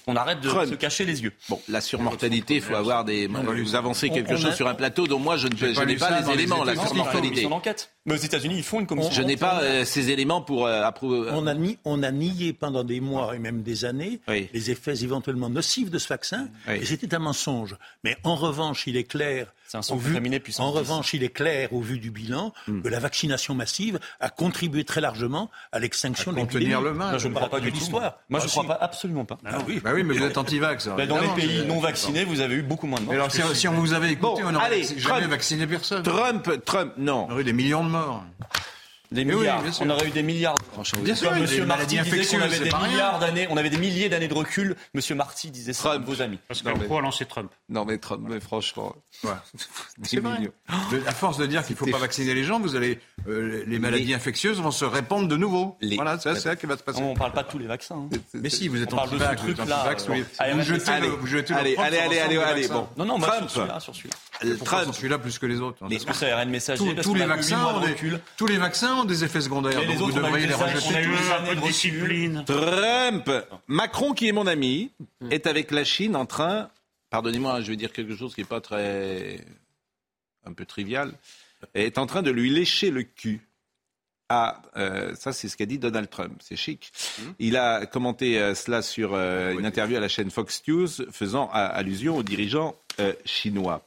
[0.06, 0.12] Hein.
[0.12, 0.68] On arrête de Trump.
[0.70, 1.32] se cacher les yeux.
[1.48, 3.26] Bon, la surmortalité, il faut avoir des.
[3.26, 6.20] Vous avancez quelque on a- chose sur un plateau dont moi je pas n'ai pas
[6.20, 7.00] les éléments, la États-Unis.
[7.00, 7.48] Ils font une surmortalité.
[8.06, 10.82] Mais aux États-Unis, ils font une commission Je n'ai pas euh, ces éléments pour euh,
[10.82, 11.30] approuver.
[11.32, 14.48] On a, ni- on a nié pendant des mois et même des années Oui.
[14.52, 16.74] les effets éventuellement nocifs de ce vaccin, Oui.
[16.82, 17.76] et c'était un mensonge.
[18.02, 20.78] Mais en revanche, il est clair, C'est un sang au vu- contaminé puissance en 10.
[20.78, 22.52] revanche, il est clair au vu du bilan
[22.84, 26.84] que la vaccination massive a contribué très largement à l'extinction de contenir l'épidémie.
[26.84, 27.08] le mal.
[27.10, 27.78] Moi, je ne crois pas du tout.
[27.78, 28.18] l'histoire.
[28.28, 28.68] Moi, je Ah, ne crois si.
[28.68, 29.38] pas, absolument pas.
[29.44, 29.80] Ah oui.
[29.82, 30.90] Bah oui, mais vous êtes anti-vax.
[30.96, 33.14] Mais dans les pays non vaccinés, vous avez eu beaucoup moins de morts.
[33.14, 35.24] Mais alors, si, si on vous avait écouté, Bon, on n'aurait allez, jamais Trump.
[35.30, 36.04] vacciné personne.
[36.04, 37.26] Trump, Trump, non.
[37.28, 38.22] On aurait eu des millions de morts.
[39.14, 39.74] Des Mais oui, milliards.
[39.74, 39.86] sûr.
[39.86, 40.56] on aurait eu des milliards.
[41.02, 43.78] Bien sûr, Monsieur maladies Marty disait qu'on infectieuses, avait des milliards d'années, on avait des
[43.78, 44.76] milliers d'années de recul.
[44.92, 46.04] Monsieur Marty disait ça, Trump.
[46.06, 46.38] vos amis.
[46.48, 47.50] Pascal Pro a lancé Trump.
[47.68, 48.94] Non, mais Trump, mais franchement.
[49.22, 49.30] Ouais.
[50.02, 50.38] C'est vrai.
[50.90, 52.98] De- à force de dire qu'il ne faut pas vacciner les gens, vous allez,
[53.28, 55.76] euh, les maladies Les- infectieuses vont se répandre de nouveau.
[55.80, 57.00] Les- Voilà, c'est ça qui va se passer.
[57.00, 58.08] On ne parle pas de tous les vaccins.
[58.12, 58.16] hein.
[58.34, 59.60] Mais si, vous êtes On ce anti-vax, vous êtes
[60.08, 60.24] oui.
[60.38, 62.88] allez, Vous allez, jetez allez, allez, allez, allez, allez, bon.
[62.96, 63.48] Non, non, moi Trump.
[63.48, 64.16] sur celui-là, sur celui-là.
[64.64, 64.94] Trump.
[64.94, 67.64] celui-là plus que les autres hein, que c'est ARN messager, Tous, parce tous les vaccins
[67.66, 69.78] ont de des, tous les vaccins ont des effets secondaires.
[69.80, 70.88] Mais les donc vous autres, eu devriez les rejeter.
[70.90, 72.44] on a eu Un peu de discipline.
[72.46, 73.30] Trump.
[73.68, 74.90] Macron, qui est mon ami,
[75.30, 76.68] est avec la Chine en train.
[77.10, 79.40] Pardonnez-moi, je vais dire quelque chose qui n'est pas très.
[80.44, 81.12] un peu trivial.
[81.74, 83.40] Est en train de lui lécher le cul.
[84.30, 86.92] Ah, euh, ça c'est ce qu'a dit Donald Trump, c'est chic.
[87.38, 91.50] Il a commenté euh, cela sur euh, une interview à la chaîne Fox News faisant
[91.52, 93.86] allusion aux dirigeants euh, chinois.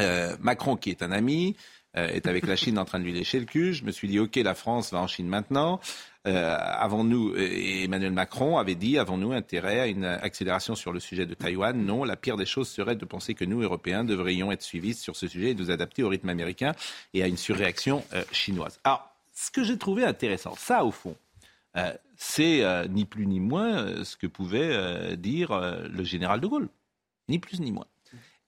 [0.00, 1.56] Euh, Macron, qui est un ami,
[1.96, 3.74] euh, est avec la Chine en train de lui lécher le cul.
[3.74, 5.80] Je me suis dit, ok, la France va en Chine maintenant.
[6.26, 11.24] Euh, avons-nous, et Emmanuel Macron avait dit, avons-nous intérêt à une accélération sur le sujet
[11.26, 11.76] de Taïwan?
[11.76, 15.16] Non, la pire des choses serait de penser que nous, Européens, devrions être suivis sur
[15.16, 16.72] ce sujet et nous adapter au rythme américain
[17.14, 18.78] et à une surréaction euh, chinoise.
[18.84, 21.16] Alors, ce que j'ai trouvé intéressant, ça au fond,
[21.76, 26.40] euh, c'est euh, ni plus ni moins ce que pouvait euh, dire euh, le général
[26.40, 26.68] de Gaulle.
[27.28, 27.86] Ni plus ni moins.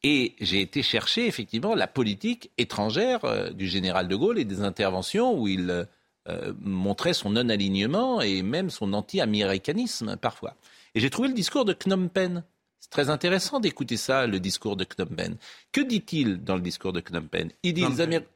[0.03, 4.62] Et j'ai été chercher effectivement la politique étrangère euh, du général de Gaulle et des
[4.62, 5.86] interventions où il
[6.28, 10.57] euh, montrait son non-alignement et même son anti-américanisme parfois.
[10.94, 12.42] Et j'ai trouvé le discours de Phnom Penh.
[12.78, 15.36] C'est très intéressant d'écouter ça, le discours de Phnom Penh.
[15.70, 17.51] Que dit-il dans le discours de Phnom Penh?
[17.62, 18.05] Il dit Phnom les Penh.
[18.05, 18.28] Américains.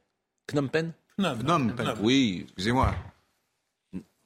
[0.50, 1.94] Phnom Penh Phnom Penh.
[2.00, 2.42] Oui.
[2.48, 2.94] Excusez-moi.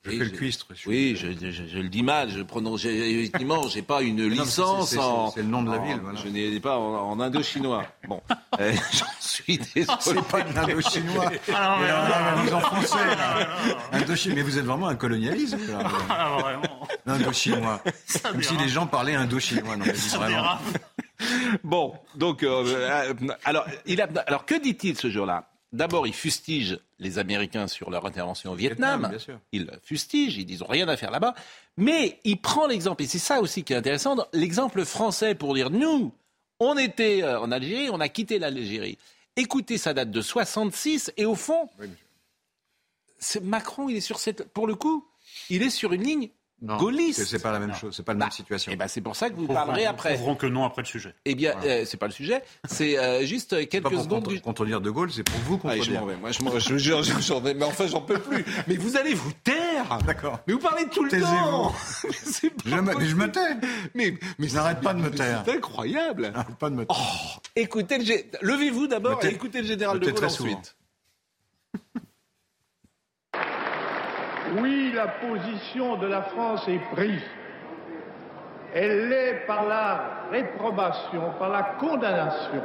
[0.09, 0.67] Je Oui, fais le cuistre.
[0.75, 2.31] je- Oui, je, je- je- je le dis mal.
[2.31, 2.85] Je prononce.
[2.85, 5.31] Effectivement, j'ai pas une non, licence en.
[5.31, 6.19] c'est le nom de la en- ville, voilà.
[6.23, 7.85] Je n'ai pas en, en indo-chinois.
[8.09, 8.21] Bon,
[8.61, 9.99] Euh, j'en suis désolé.
[10.01, 11.31] C'est pas de l'indo-chinois.
[11.55, 11.79] Ah,
[12.51, 12.97] non, en français,
[13.93, 13.99] non.
[14.01, 15.59] Indochine- Mais vous êtes vraiment un colonialisme.
[16.09, 16.61] Ah.
[17.07, 17.81] L'indo-chinois.
[18.07, 19.77] Ça Comme si les gens parlaient indo-chinois.
[19.77, 19.85] Non,
[20.17, 20.59] vraiment.
[21.65, 25.49] Bon, donc, euh, euh, alors, il a, alors, que dit-il ce jour-là?
[25.73, 29.01] D'abord, il fustige les Américains sur leur intervention au Vietnam.
[29.01, 29.41] Vietnam, bien sûr.
[29.53, 31.35] Il fustige, ils disent rien à faire là-bas.
[31.77, 35.71] Mais il prend l'exemple, et c'est ça aussi qui est intéressant, l'exemple français pour dire
[35.71, 36.13] nous,
[36.59, 38.99] on était euh, en Algérie, on a quitté l'Algérie.
[39.37, 41.69] Écoutez, ça date de 66, et au fond,
[43.43, 45.07] Macron, il est sur cette, pour le coup,
[45.51, 46.31] il est sur une ligne
[46.61, 47.25] Non, gaulliste.
[47.25, 48.73] c'est- pas la même chose, c'est pas la même situation.
[48.73, 50.15] Et ben c'est pour ça que vous Prouveront- parlerez après.
[50.15, 51.15] prouveront que non après le sujet.
[51.25, 52.43] Eh bien, euh, c'est pas le sujet.
[52.69, 54.25] C'est euh, juste euh, quelques pas pour secondes.
[54.25, 56.01] contre- du- contredire De Gaulle, c'est pour vous je contredire.
[56.01, 56.17] m'en vais.
[56.17, 57.55] Moi, je, m'en- je, je- je-.
[57.55, 58.45] Mais enfin, j'en peux plus.
[58.67, 59.99] Mais vous allez vous taire.
[60.05, 60.41] D'accord.
[60.49, 61.73] Mais vous parlez tout le temps.
[62.13, 63.41] C'est pas Je me, mais je me tais.
[63.95, 65.43] Mais, mais N'arrête pas de me taire.
[65.47, 66.23] C'est incroyable.
[66.33, 66.97] N'arrête pas de me taire.
[66.99, 67.99] Oh, écoutez
[68.43, 70.77] Levez-vous d'abord et écoutez le général de Gaulle ensuite.
[74.57, 77.23] Oui, la position de la France est prise.
[78.75, 82.63] Elle l'est par la réprobation, par la condamnation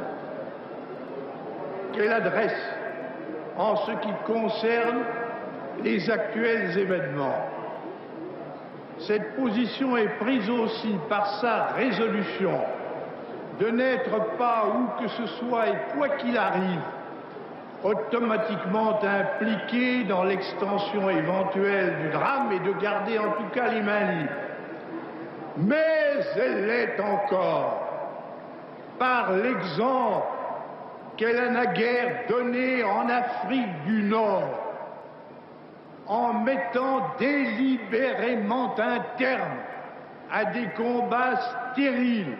[1.92, 2.74] qu'elle adresse
[3.56, 5.02] en ce qui concerne
[5.82, 7.48] les actuels événements.
[8.98, 12.60] Cette position est prise aussi par sa résolution
[13.60, 16.80] de n'être pas où que ce soit et quoi qu'il arrive
[17.84, 24.26] automatiquement impliqué dans l'extension éventuelle du drame et de garder en tout cas les mains.
[25.58, 27.80] Mais elle l'est encore
[28.98, 30.26] par l'exemple
[31.16, 34.64] qu'elle a naguère donné en Afrique du Nord
[36.06, 39.58] en mettant délibérément un terme
[40.32, 41.38] à des combats
[41.72, 42.36] stériles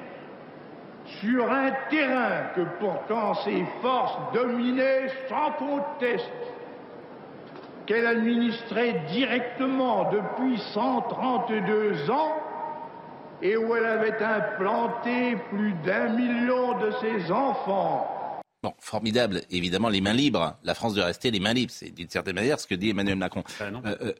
[1.20, 6.30] sur un terrain que pourtant ses forces dominaient sans conteste,
[7.86, 12.36] qu'elle administrait directement depuis 132 ans
[13.42, 18.40] et où elle avait implanté plus d'un million de ses enfants.
[18.62, 20.56] Bon, formidable, évidemment, les mains libres.
[20.64, 21.72] La France doit rester les mains libres.
[21.72, 23.44] C'est d'une certaine manière ce que dit Emmanuel Macron.
[23.60, 23.82] Ah, non.
[23.84, 24.12] Euh, euh,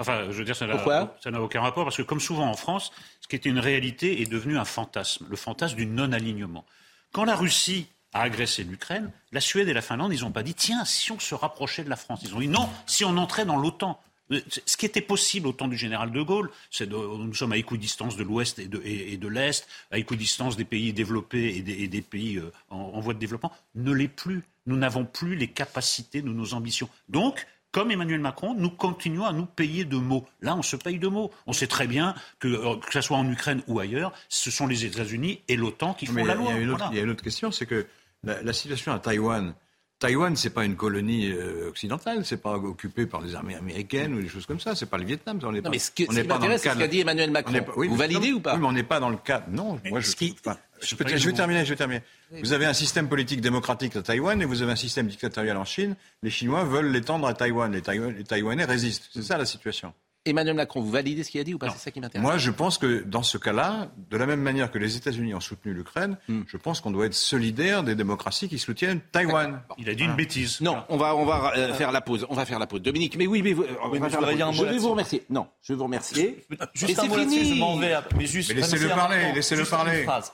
[0.00, 2.48] Enfin, je veux dire, ça n'a- Pourquoi ça n'a aucun rapport parce que, comme souvent
[2.48, 2.90] en France,
[3.20, 6.64] ce qui était une réalité est devenu un fantasme, le fantasme du non-alignement.
[7.12, 10.54] Quand la Russie a agressé l'Ukraine, la Suède et la Finlande, ils n'ont pas dit
[10.54, 12.20] tiens, si on se rapprochait de la France.
[12.24, 14.00] Ils ont dit non, si on entrait dans l'OTAN.
[14.32, 17.56] Euh, Ce qui était possible au temps du général de Gaulle, c'est nous sommes à
[17.56, 21.62] équidistance de l'Ouest et de, et- et de l'Est, à équidistance des pays développés et
[21.62, 24.44] des, et des pays euh, en, en voie de développement, ne l'est plus.
[24.66, 26.88] Nous n'avons plus les capacités de nos ambitions.
[27.08, 30.26] Donc, comme Emmanuel Macron, nous continuons à nous payer de mots.
[30.40, 31.30] Là, on se paye de mots.
[31.46, 34.66] On sait très bien que, euh, que ce soit en Ukraine ou ailleurs, ce sont
[34.66, 36.46] les États-Unis et l'OTAN qui font Mais il y la a- loi.
[36.50, 36.92] il y, a une autre, Voilà.
[36.92, 37.86] il y a une autre question, c'est que
[38.24, 39.54] la, la situation à Taïwan,
[39.98, 44.22] Taïwan, c'est pas une colonie euh, occidentale, c'est pas occupé par les armées américaines ou
[44.22, 45.38] des choses comme ça, c'est pas le Vietnam.
[45.42, 46.68] On est pas, mais ce qui- on ce n'est qui pas dans le m'intéresse, c'est
[46.70, 47.50] ce cadre- qu'a dit Emmanuel Macron.
[47.50, 49.10] on n'est pas- oui, Vous mais- validez ou pas Oui, mais on n'est pas dans
[49.10, 49.44] le cadre.
[49.50, 50.10] Non, moi je.
[50.42, 52.02] enfin, je, peux- je vais terminer, je vais terminer.
[52.42, 55.64] Vous avez un système politique démocratique à Taïwan et vous avez un système dictatorial en
[55.64, 55.96] Chine.
[56.22, 57.70] Les Chinois veulent l'étendre à Taïwan.
[57.72, 59.08] Les, Taïwan- les Taïwanais résistent.
[59.12, 59.92] C'est ça la situation.
[60.26, 61.70] Emmanuel Macron, vous validez ce qu'il a dit ou pas?
[61.70, 62.22] C'est ça qui m'intéresse.
[62.22, 65.40] Moi, je pense que dans ce cas-là, de la même manière que les États-Unis ont
[65.40, 66.42] soutenu l'Ukraine, Hmm.
[66.46, 69.62] je pense qu'on doit être solidaire des démocraties qui soutiennent Taïwan.
[69.78, 70.60] Il a dit une bêtise.
[70.60, 72.26] Non, on va, on va euh, faire la pause.
[72.28, 72.82] On va faire la pause.
[72.82, 74.50] Dominique, mais oui, mais vous, on Oui, va mais faire je la voudrais dire un
[74.50, 74.60] pause.
[74.60, 75.22] mot Je vais vous remercier.
[75.30, 76.44] Non, je vais vous remercier.
[76.74, 77.54] Juste Et un mot fini.
[77.54, 77.94] je m'en vais.
[78.14, 80.00] Mais juste, Mais laissez-le parler, laissez-le parler.
[80.00, 80.32] Une phrase.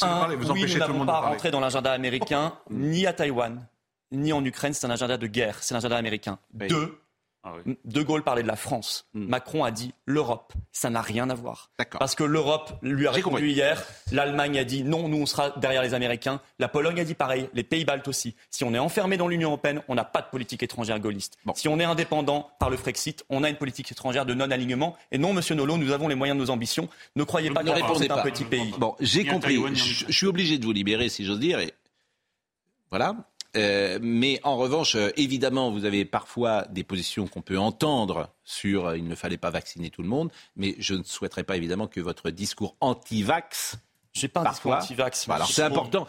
[0.00, 1.28] Parler, vous oui, empêchez nous tout le de pas parler.
[1.28, 3.66] rentré dans l'agenda américain, ni à Taïwan,
[4.12, 4.74] ni en Ukraine.
[4.74, 5.58] C'est un agenda de guerre.
[5.62, 6.38] C'est un agenda américain.
[6.52, 6.98] Deux,
[7.46, 7.76] Ah oui.
[7.84, 9.06] De Gaulle parlait de la France.
[9.12, 9.26] Hmm.
[9.26, 10.54] Macron a dit l'Europe.
[10.72, 11.70] Ça n'a rien à voir.
[11.98, 13.52] Parce que l'Europe lui a répondu compris.
[13.52, 13.84] hier.
[14.12, 16.40] L'Allemagne a dit non, nous on sera derrière les Américains.
[16.58, 17.50] La Pologne a dit pareil.
[17.52, 18.34] Les Pays-Baltes aussi.
[18.48, 21.36] Si on est enfermé dans l'Union européenne, on n'a pas de politique étrangère gaulliste.
[21.54, 24.96] Si on est indépendant par le Frexit, on a une politique étrangère de non-alignement.
[25.12, 26.88] Et non, Monsieur Nolot, nous avons les moyens de nos ambitions.
[27.14, 28.72] Ne croyez pas que la France est un petit pays.
[28.78, 29.60] Bon, j'ai compris.
[29.74, 31.58] Je suis obligé de vous libérer, si j'ose dire.
[31.58, 31.74] Et...
[32.88, 33.16] Voilà.
[33.56, 38.86] Euh, mais en revanche, euh, évidemment, vous avez parfois des positions qu'on peut entendre sur
[38.86, 41.86] euh, il ne fallait pas vacciner tout le monde, mais je ne souhaiterais pas évidemment
[41.86, 43.76] que votre discours anti-vax.
[44.12, 45.26] J'ai pas un discours anti-vax.
[45.28, 46.06] Bah, alors c'est important.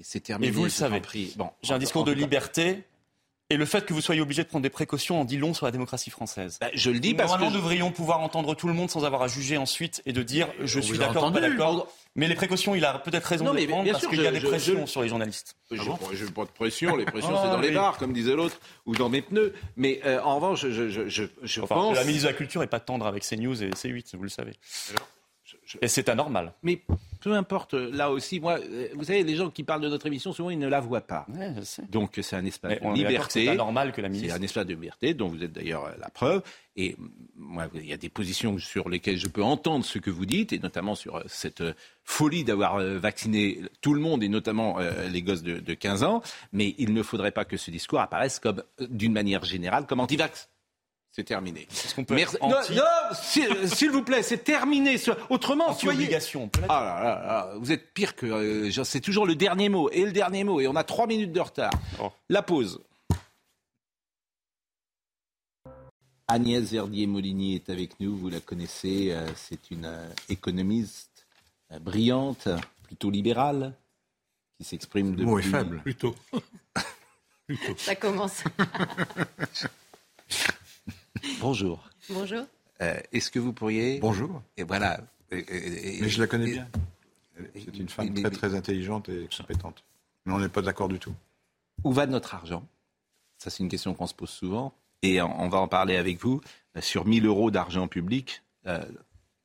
[0.00, 0.48] C'est terminé.
[0.48, 1.02] Et vous le savez.
[1.36, 2.84] Bon, J'ai un discours de liberté.
[3.50, 5.64] Et le fait que vous soyez obligé de prendre des précautions en dit long sur
[5.64, 6.58] la démocratie française.
[6.60, 8.90] Bah, je le dis parce Normalement, que je- nous devrions pouvoir entendre tout le monde
[8.90, 11.88] sans avoir à juger ensuite et de dire je suis d'accord ou pas d'accord.
[12.14, 14.32] Mais les précautions, il a peut-être raison Non, de les prendre parce qu'il y a
[14.32, 15.56] des je- pressions je- sur les journalistes.
[15.70, 18.58] Je n'ai pas de pression, les pressions Ah, c'est dans les bars, comme disaient l'autre,
[18.84, 19.54] ou dans mes pneus.
[19.76, 21.96] Mais euh, en revanche, je Enfin, pense...
[21.96, 24.52] La ministre de la Culture n'est pas tendre avec CNews et C8, vous le savez.
[25.82, 26.52] Et c'est anormal.
[26.62, 26.82] Mais
[27.20, 30.32] peu importe, là aussi, moi, euh, vous savez, les gens qui parlent de notre émission,
[30.32, 31.26] souvent, ils ne la voient pas.
[31.90, 33.44] Donc, c'est un espace de liberté.
[33.44, 35.92] c'est anormal que la ministre- C'est un espace de liberté, dont vous êtes d'ailleurs euh,
[36.00, 36.42] la preuve.
[36.76, 36.96] Et
[37.36, 40.52] moi, il y a des positions sur lesquelles je peux entendre ce que vous dites,
[40.52, 41.62] et notamment sur euh, cette
[42.04, 44.78] folie d'avoir vacciné tout le monde, et notamment
[45.10, 46.22] les gosses de, de 15 ans.
[46.52, 50.48] Mais il ne faudrait pas que ce discours apparaisse comme, d'une manière générale, comme anti-vax.
[51.18, 51.66] C'est terminé.
[52.06, 52.36] peut Merci.
[52.36, 54.98] être anti- Non, non, s'il s'il vous plaît, c'est terminé.
[54.98, 55.72] ce- Autrement,
[56.68, 58.26] Ah là là là, vous êtes pire que.
[58.26, 61.32] euh, c'est toujours le dernier mot et le dernier mot, et on a trois minutes
[61.32, 61.72] de retard.
[62.00, 62.12] Oh.
[62.28, 62.80] La pause.
[66.28, 71.26] Agnès Verdier-Molinier est avec nous, vous la connaissez, euh, c'est une euh, économiste
[71.72, 72.46] euh, brillante,
[72.84, 73.72] plutôt libérale,
[74.56, 75.22] qui s'exprime depuis...
[75.24, 75.80] Le mot est faible.
[75.82, 76.14] Plutôt.
[77.76, 78.44] Ça commence.
[81.40, 81.88] Bonjour.
[82.10, 82.44] Bonjour.
[82.80, 83.98] Euh, Est-ce que vous pourriez...
[84.00, 84.42] Bonjour.
[84.56, 85.00] Et voilà.
[85.30, 86.68] Et- et- et- Mais je la connais et- bien.
[87.54, 89.84] C'est une femme mais- très très intelligente et compétente.
[90.26, 91.14] Mais on n'est pas d'accord du tout.
[91.84, 92.66] Où va notre argent?
[93.38, 94.74] Ça, c'est une question qu'on se pose souvent.
[95.02, 96.40] Et on on va en parler avec vous.
[96.76, 98.78] Euh, Sur 1000 euros d'argent public, euh,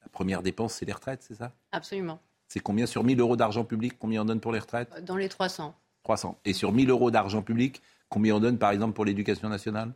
[0.02, 1.52] la première dépense, c'est les retraites, c'est ça?
[1.72, 2.20] Absolument.
[2.48, 2.86] C'est combien?
[2.88, 4.90] Sur 1000 euros d'argent public Combien on donne pour les retraites?
[5.06, 5.76] Dans les 300.
[6.04, 6.40] 300.
[6.46, 9.94] Et sur 1000 euros d'argent public, combien on donne, par exemple, pour l'éducation nationale?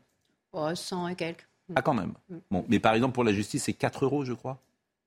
[0.54, 1.48] Oh, 100 et quelques.
[1.76, 2.14] Ah, quand même.
[2.30, 2.36] Mm.
[2.52, 4.60] Bon, mais par exemple, pour la justice, c'est 4 euros, je crois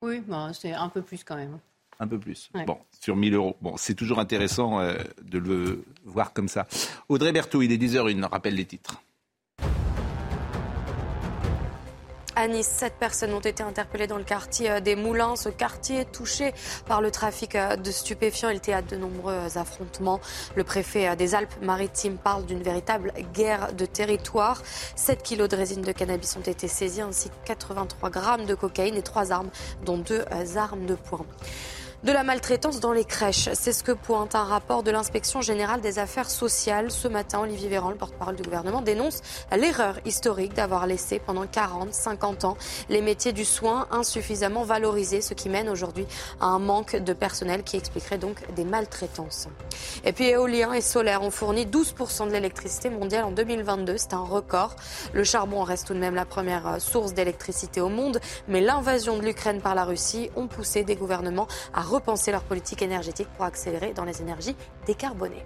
[0.02, 1.58] Oui, bah, c'est un peu plus quand même.
[1.98, 2.50] Un peu plus.
[2.54, 2.64] Ouais.
[2.64, 3.56] Bon, sur 1000 euros.
[3.60, 6.66] Bon, c'est toujours intéressant euh, de le voir comme ça.
[7.08, 9.02] Audrey Berthaud, il est 10h01, rappelle les titres.
[12.40, 15.36] À sept personnes ont été interpellées dans le quartier euh, des Moulins.
[15.36, 16.54] Ce quartier est touché
[16.86, 20.20] par le trafic euh, de stupéfiants et le théâtre de nombreux affrontements.
[20.56, 24.62] Le préfet euh, des Alpes-Maritimes parle d'une véritable guerre de territoire.
[24.96, 28.96] 7 kilos de résine de cannabis ont été saisis ainsi que 83 grammes de cocaïne
[28.96, 29.50] et trois armes,
[29.84, 30.24] dont deux
[30.56, 31.26] armes de poing.
[32.02, 35.82] De la maltraitance dans les crèches, c'est ce que pointe un rapport de l'inspection générale
[35.82, 36.90] des affaires sociales.
[36.90, 39.20] Ce matin, Olivier Véran, le porte-parole du gouvernement, dénonce
[39.54, 42.56] l'erreur historique d'avoir laissé pendant 40, 50 ans
[42.88, 46.06] les métiers du soin insuffisamment valorisés, ce qui mène aujourd'hui
[46.40, 49.48] à un manque de personnel qui expliquerait donc des maltraitances.
[50.02, 53.98] Et puis éolien et solaire ont fourni 12% de l'électricité mondiale en 2022.
[53.98, 54.74] C'est un record.
[55.12, 59.18] Le charbon reste tout de même la première euh, source d'électricité au monde, mais l'invasion
[59.18, 63.44] de l'Ukraine par la Russie ont poussé des gouvernements à repenser leur politique énergétique pour
[63.44, 65.44] accélérer dans les énergies décarbonées.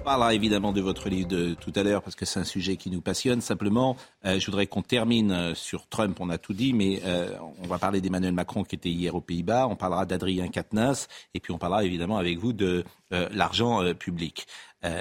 [0.00, 2.78] On parlera évidemment de votre livre de tout à l'heure parce que c'est un sujet
[2.78, 3.42] qui nous passionne.
[3.42, 7.36] Simplement, euh, je voudrais qu'on termine euh, sur Trump, on a tout dit, mais euh,
[7.62, 11.40] on va parler d'Emmanuel Macron qui était hier aux Pays-Bas, on parlera d'Adrien Quatennens et
[11.40, 14.46] puis on parlera évidemment avec vous de l'argent public.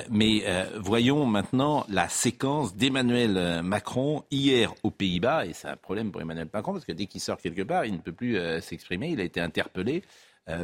[0.10, 0.44] Mais
[0.78, 6.50] voyons maintenant la séquence d'Emmanuel Macron hier aux Pays-Bas, et c'est un problème pour Emmanuel
[6.52, 9.10] Macron parce que dès qu'il sort quelque part, il ne peut plus s'exprimer.
[9.12, 10.04] Il a été interpellé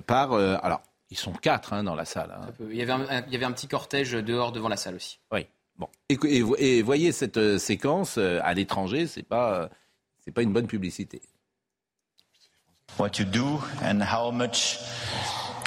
[0.05, 0.33] par...
[0.33, 0.81] euh, alors,
[1.11, 2.31] ils sont quatre hein, dans la salle.
[2.35, 2.51] hein.
[2.69, 5.19] Il y, avait un, il y avait un petit cortège dehors devant la salle aussi.
[5.31, 5.47] Oui.
[5.77, 5.87] Bon.
[6.09, 9.67] Et, et, et voyez cette euh, séquence euh, à l'étranger, c'est pas euh,
[10.23, 11.21] c'est pas une bonne publicité.
[12.97, 14.77] what you do and how much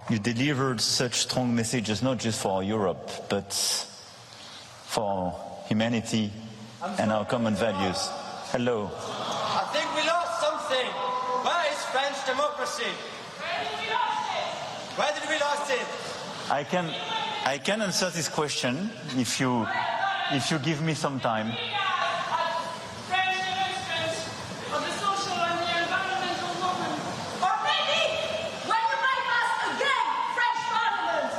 [0.08, 3.52] you delivered such strong messages, not just for Europe, but
[4.86, 5.34] for
[5.68, 6.30] humanity
[6.98, 8.08] and our common values.
[8.50, 8.88] Hello.
[8.88, 10.88] I think we lost something.
[11.44, 12.88] Where is French democracy?
[14.98, 15.86] Where did we lose it?
[16.50, 16.90] I can,
[17.44, 19.64] I can answer this question if you,
[20.32, 21.46] if you give me some time.
[21.46, 21.54] Of
[24.82, 26.98] the social and the environmental movement.
[27.46, 28.10] Or maybe
[28.66, 31.30] when you bypass again French Parliament.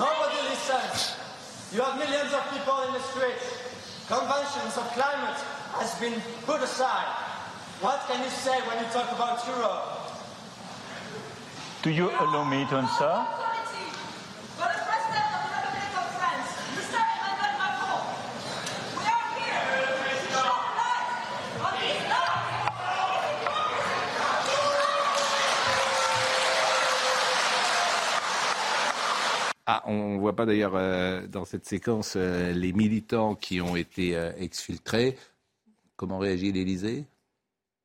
[0.00, 1.20] Nobody listens.
[1.76, 3.44] You have millions of people in the streets.
[4.08, 5.36] Conventions of climate
[5.76, 6.16] has been
[6.48, 7.12] put aside.
[7.84, 10.03] What can you say when you talk about Europe?
[11.84, 13.04] Do you allow me to answer?
[13.04, 13.24] On.
[29.66, 34.16] Ah, on voit pas d'ailleurs euh, dans cette séquence euh, les militants qui ont été
[34.16, 35.18] euh, exfiltrés.
[35.96, 37.04] Comment réagit l'Élysée?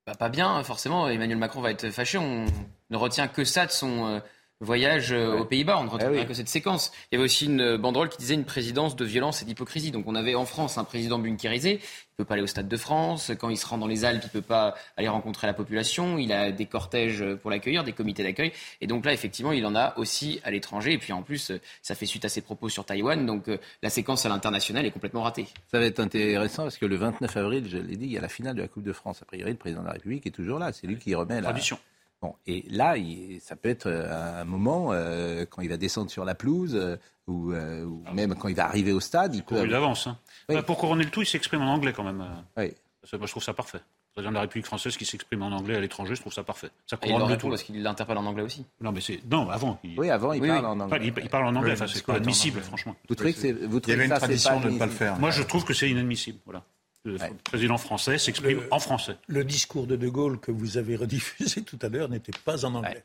[0.08, 1.10] Bah, pas bien, forcément.
[1.10, 2.18] Emmanuel Macron va être fâché.
[2.18, 2.46] On
[2.90, 4.20] ne retient que ça de son, euh,
[4.62, 5.78] voyage euh, aux Pays-Bas.
[5.80, 6.28] On ne retrouve Ah oui.
[6.28, 6.92] que cette séquence.
[7.12, 9.92] Il y avait aussi une banderole qui disait une présidence de violence et d'hypocrisie.
[9.92, 11.80] Donc on avait en France un président bunkérisé.
[11.82, 13.32] Il peut pas aller au Stade de France.
[13.40, 16.18] Quand il se rend dans les Alpes, il peut pas aller rencontrer la population.
[16.18, 18.52] Il a des cortèges pour l'accueillir, des comités d'accueil.
[18.82, 20.92] Et donc là, effectivement, il en a aussi à l'étranger.
[20.92, 23.26] Et puis en plus, euh, ça fait suite à ses propos sur Taïwan.
[23.26, 25.48] Donc euh, la séquence à l'international est complètement ratée.
[25.72, 28.22] Ça va être intéressant parce que le 29 avril, je l'ai dit, il y a
[28.22, 29.22] la finale de la Coupe de France.
[29.22, 30.74] A priori, le président de la République est toujours là.
[30.74, 31.80] C'est lui qui remet la Tradition.
[32.22, 36.12] Bon, et là, il- ça peut être euh, un moment euh, quand il va descendre
[36.12, 36.98] sur la pelouse euh,
[37.28, 39.66] ou, euh, ou même quand il va arriver au stade, il peut.
[39.68, 40.08] D'avance.
[40.08, 40.18] hein.
[40.50, 40.56] Oui.
[40.56, 42.24] Bah, pour couronner le tout, il s'exprime en anglais quand même.
[42.58, 42.74] Oui.
[43.06, 43.78] Ça, je trouve ça parfait.
[43.78, 46.44] Le président de la République française qui s'exprime en anglais à l'étranger, je trouve ça
[46.44, 46.70] parfait.
[46.88, 47.48] Ça couronne le tout.
[47.48, 48.66] parce qu'il l'interpelle en anglais aussi.
[48.82, 49.80] Non, mais c'est non, avant.
[49.86, 49.98] Il...
[49.98, 50.72] Oui, avant, il Oui, parle oui.
[50.72, 51.00] en anglais.
[51.04, 51.74] Il, il parle en anglais.
[51.74, 52.96] Enfin, c'est pas admissible, franchement.
[53.08, 54.92] Vous trouvez que c'est, vous Il y avait une tradition pas de ne pas le
[54.92, 55.18] faire.
[55.20, 56.40] Moi, je trouve que c'est inadmissible.
[56.44, 56.64] Voilà.
[57.06, 59.16] Le président français s'exprime en français.
[59.28, 62.76] Le discours de De Gaulle que vous avez rediffusé tout à l'heure n'était pas en
[62.76, 63.04] anglais.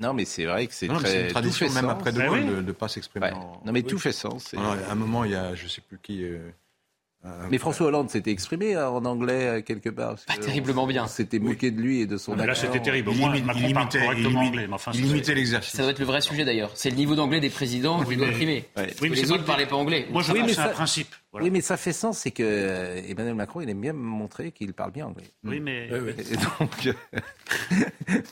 [0.00, 1.22] Non, mais c'est vrai que c'est Non, mais très.
[1.22, 1.98] une tradition, tout fait même sens.
[2.00, 2.46] après De Ah Gaulle, oui.
[2.56, 3.32] de ne pas s'exprimer Ouais.
[3.32, 3.62] en.
[3.64, 4.52] Non, mais tout fait sens.
[4.52, 6.22] Alors, à un moment, il y a, je sais plus qui.
[6.22, 6.50] euh,
[7.50, 10.16] Mais François Hollande s'était exprimé hein, en anglais euh, quelque part.
[10.16, 11.04] parce Pas terriblement bien.
[11.04, 13.08] On s'était moqué de lui et de son mais là, c'était terrible.
[13.10, 14.00] Au Il il parle imitait-
[14.58, 15.72] il enfin, il c'est- imitait l'exercice.
[15.74, 16.70] Ça doit être le vrai sujet d'ailleurs.
[16.74, 18.64] C'est le niveau d'anglais des présidents qui doit primer.
[18.76, 18.88] Ouais.
[19.00, 20.06] Oui, les pas autres le- parlaient pas anglais.
[20.10, 21.14] Moi, je Oui, mais que c'est un ça- principe.
[21.32, 21.44] Voilà.
[21.44, 24.72] Oui, mais ça fait sens, c'est que euh, Emmanuel Macron, il aime bien montrer qu'il
[24.72, 25.24] parle bien anglais.
[25.44, 26.12] Oui, mais Oui, oui.
[26.30, 26.96] Et donc,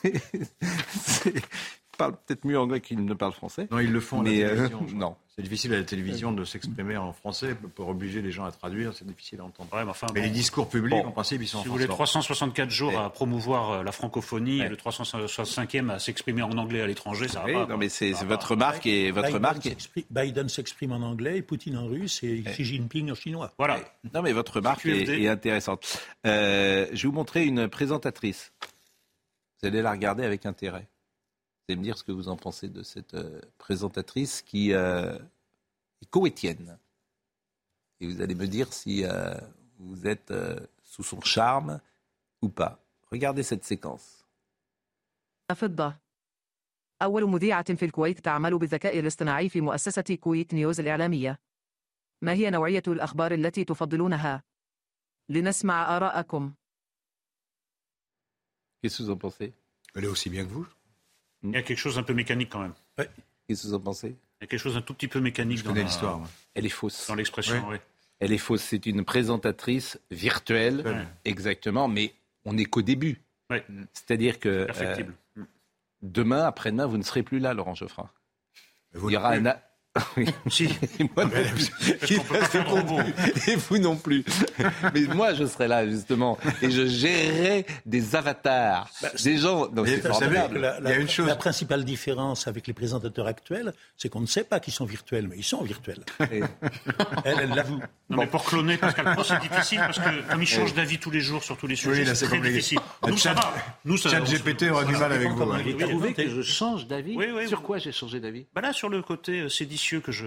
[1.94, 3.68] euh, c'est- il parle peut-être mieux anglais qu'il ne parle français.
[3.70, 4.86] Non, ils le font à Mais, la euh, télévision.
[4.98, 5.16] non.
[5.36, 8.92] C'est difficile à la télévision de s'exprimer en français pour obliger les gens à traduire.
[8.94, 9.68] C'est difficile à entendre.
[9.72, 10.26] Ouais, mais enfin, Mais bon.
[10.26, 11.08] les discours publics, Bon.
[11.08, 12.12] en principe, ils sont Si en vous voulez français.
[12.20, 12.96] 364 jours Ouais.
[12.98, 14.66] à promouvoir euh, la francophonie Ouais.
[14.66, 17.66] et le 365e à s'exprimer en anglais à l'étranger, ça va pas.
[17.66, 19.66] non, mais c'est votre remarque et votre Biden remarque.
[19.66, 23.52] est- s'exprime- Biden s'exprime en anglais, Poutine en russe et Xi Jinping en chinois.
[23.58, 23.80] Voilà.
[24.14, 25.98] Non, mais votre remarque est intéressante.
[26.26, 28.52] Euh, je vais vous montrer une présentatrice.
[29.60, 30.86] Vous allez la regarder avec intérêt.
[31.67, 35.17] Vous allez me dire ce que vous en pensez de cette euh, présentatrice qui euh,
[36.01, 36.79] est koweïtienne.
[37.99, 39.35] Et vous allez me dire si euh,
[39.77, 41.79] vous êtes euh, sous son charme
[42.41, 42.79] ou pas.
[43.11, 44.23] Regardez cette séquence.
[45.55, 45.95] فضة
[47.01, 51.39] أول مذيعة في الكويت تعمل بالذكاء الاصطناعي في مؤسسة كويت نيوز الإعلامية
[52.21, 54.43] ما هي نوعية الأخبار التي تفضلونها؟
[55.29, 56.53] لنسمع آراءكم
[58.81, 59.53] Qu'est-ce que vous en pensez
[59.95, 60.67] Elle est aussi bien que vous.
[61.44, 62.72] Il y a quelque chose d'un peu mécanique quand même.
[63.46, 64.08] Qu'est-ce que vous en pensez?
[64.08, 66.20] Il y a quelque chose d'un tout petit peu mécanique Je dans la- l'histoire.
[66.54, 67.06] Elle est fausse.
[67.06, 67.56] dans l'expression.
[67.68, 67.74] Ouais.
[67.74, 67.76] oui.
[68.20, 68.62] Elle est fausse.
[68.62, 71.04] C'est une présentatrice virtuelle, Ouais.
[71.24, 72.14] exactement, mais
[72.44, 73.20] on n'est qu'au début.
[73.50, 73.64] Ouais.
[73.92, 75.14] C'est-à-dire que euh, Perfectible.
[76.02, 78.08] demain, après-demain, vous ne serez plus là, Laurent Geoffrin.
[78.94, 79.44] Vous Il y aura un.
[80.16, 80.26] Oui.
[80.50, 80.64] Si.
[81.00, 83.00] Et moi faire de robot.
[83.46, 84.24] Et vous non plus.
[84.92, 86.36] Mais moi, je serai là, justement.
[86.62, 88.88] Et je gérerai des avatars.
[89.22, 89.68] des gens.
[89.70, 90.60] Non, Mais c'est vous savez, formidable.
[90.60, 94.20] La, Il y a une chose- la principale différence avec les présentateurs actuels, c'est qu'on
[94.20, 96.00] ne sait pas qu'ils sont virtuels, mais ils sont virtuels.
[96.32, 96.40] Et-
[97.24, 97.80] Elle, elle l'avoue.
[98.10, 101.10] Non, mais pour cloner Pascal Pro, c'est difficile parce que comme il change d'avis tous
[101.10, 102.56] les jours sur tous les sujets, Oui, là, c'est c'est très compliqué.
[102.56, 102.78] difficile.
[103.04, 103.54] Le Nous, ça chat- va.
[103.84, 105.42] Nous, ça Chat on GPT aura du mal avec vous.
[105.44, 105.62] hein.
[105.64, 107.16] Vous trouvez que je change d'avis
[107.48, 109.48] Sur quoi j'ai changé d'avis Bah là, sur le côté euh,
[110.00, 110.26] que je.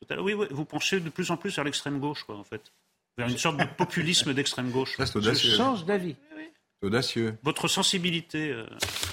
[0.00, 2.36] Tout à l'heure, oui, oui, vous penchez de plus en plus vers l'extrême gauche, quoi,
[2.36, 2.72] en fait.
[3.18, 4.96] Vers une sorte de populisme d'extrême gauche.
[4.96, 5.56] Ça, c'est Je audacieux.
[5.56, 6.16] change d'avis.
[6.80, 7.36] C'est audacieux.
[7.42, 8.64] Votre sensibilité euh,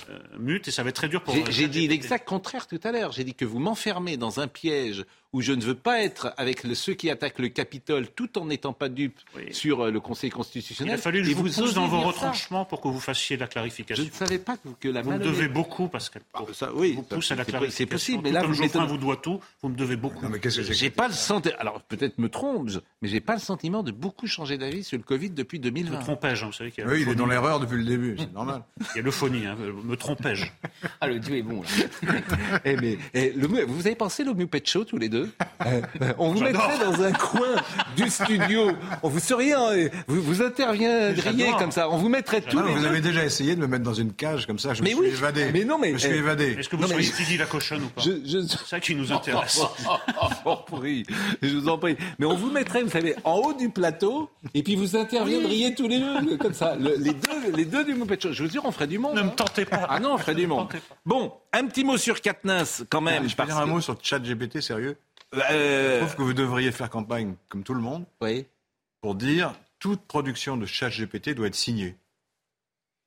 [0.09, 1.35] euh, mute et ça va être très dur pour.
[1.35, 3.11] J'ai euh, j'ai dit l'exact contraire tout à l'heure.
[3.11, 6.63] J'ai dit que vous m'enfermez dans un piège où je ne veux pas être avec
[6.63, 9.43] le- ceux qui attaquent le Capitole tout en n'étant pas dupe Oui.
[9.53, 10.95] sur euh, le Conseil Il constitutionnel.
[10.95, 12.07] a fallu que je vous pousse osez dans vos ça.
[12.07, 14.03] retranchements pour que vous fassiez de la Je clarification.
[14.05, 16.21] ne savais pas que, que la Vous me devez beaucoup, Pascal.
[16.31, 16.47] Pro.
[16.53, 17.77] Ça, oui, vous pousse à la clarification.
[17.77, 20.23] c'est possible, mais Tout là, comme vous Geoffrin vous doit tout, vous me devez beaucoup.
[20.23, 21.55] Non, mais qu'est-ce que c'est J'ai pas le sentiment.
[21.59, 24.97] Alors peut-être me trompe, je- mais j'ai pas le sentiment de beaucoup changer d'avis sur
[24.97, 25.99] le Covid depuis Me 2020.
[25.99, 28.15] trompais-je, hein, vous savez qu'il y a Oui, il est dans l'erreur depuis le début,
[28.17, 28.61] c'est normal.
[28.95, 30.45] Il y a l'euphonie, hein, me trompais-je.
[31.01, 31.61] Ah, le dieu est bon.
[31.61, 32.13] Là.
[32.65, 35.16] Eh, mais, eh, le vous avez pensé le Muppet Show tous les deux
[35.65, 35.81] Euh,
[36.17, 37.55] On vous mettrait dans un coin
[37.95, 38.71] du studio.
[39.03, 39.55] On vous seriez,
[40.07, 41.89] vous, vous interviendriez comme ça.
[41.89, 42.87] On vous mettrait tous Ah, les vous deux.
[42.87, 45.07] avez déjà essayé de me mettre dans une cage comme ça, je Mais me oui,
[45.09, 45.49] suis évadé.
[45.53, 46.55] mais non, mais- je me suis eh, évadé.
[46.59, 48.79] Est-ce que vous Non, mais- seriez Didi la cochonne ou pas Je, je, C'est ça
[48.79, 49.61] qui nous intéresse.
[50.45, 51.03] Oh, prie,
[51.41, 51.97] je vous en prie.
[52.19, 55.87] Mais on vous mettrait, vous savez, en haut du plateau, et puis vous interviendriez tous
[55.87, 56.75] les deux, comme ça.
[56.75, 58.31] Le- les, deux, les deux du Muppet Show.
[58.33, 59.15] Je vous jure, on ferait du monde.
[59.15, 59.33] Ne me hein.
[59.35, 59.85] tentez pas.
[59.89, 60.67] Ah non, on ferait du monde.
[61.05, 63.27] Bon, un petit mot sur Katniss, quand même.
[63.27, 64.95] je peux dire un que- mot sur ChatGPT, sérieux?
[65.33, 68.45] Je trouve que vous devriez faire campagne, comme tout le monde, oui.
[69.01, 71.95] pour dire toute production de ChatGPT doit être signée.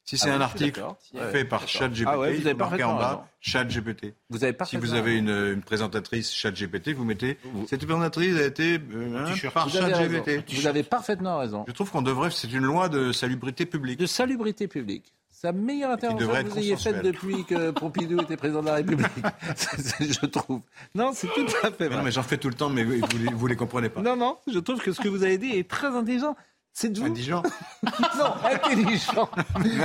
[0.04, 0.82] Si c'est Ah un article
[1.30, 1.68] fait par.
[1.68, 3.18] ChatGPT, Ah ouais, vous avez marquer en parfaitement raison.
[3.18, 4.14] bas ChatGPT.
[4.28, 8.80] Vous avez Si vous avez une, une présentatrice ChatGPT, vous mettez cette présentatrice a été
[8.92, 9.68] euh, hein, par.
[9.68, 10.52] ChatGPT.
[10.52, 11.64] Vous avez parfaitement raison.
[11.68, 14.00] Je trouve qu'on devrait, c'est une loi de salubrité publique.
[14.00, 15.12] De salubrité publique.
[15.41, 18.74] C'est la meilleure intervention que vous ayez faite depuis que Pompidou était président de la
[18.74, 19.07] République.
[20.01, 20.61] Je trouve.
[20.95, 22.03] Non, c'est tout à fait Mais non, vrai.
[22.05, 22.97] mais j'en fais tout le temps, mais vous,
[23.36, 24.03] vous, les- comprenez pas.
[24.03, 26.36] Non, non, je trouve que ce que vous avez dit est très intelligent.
[26.74, 27.07] C'est de vous.
[27.07, 27.43] Intelligent.
[28.18, 29.30] non, intelligent.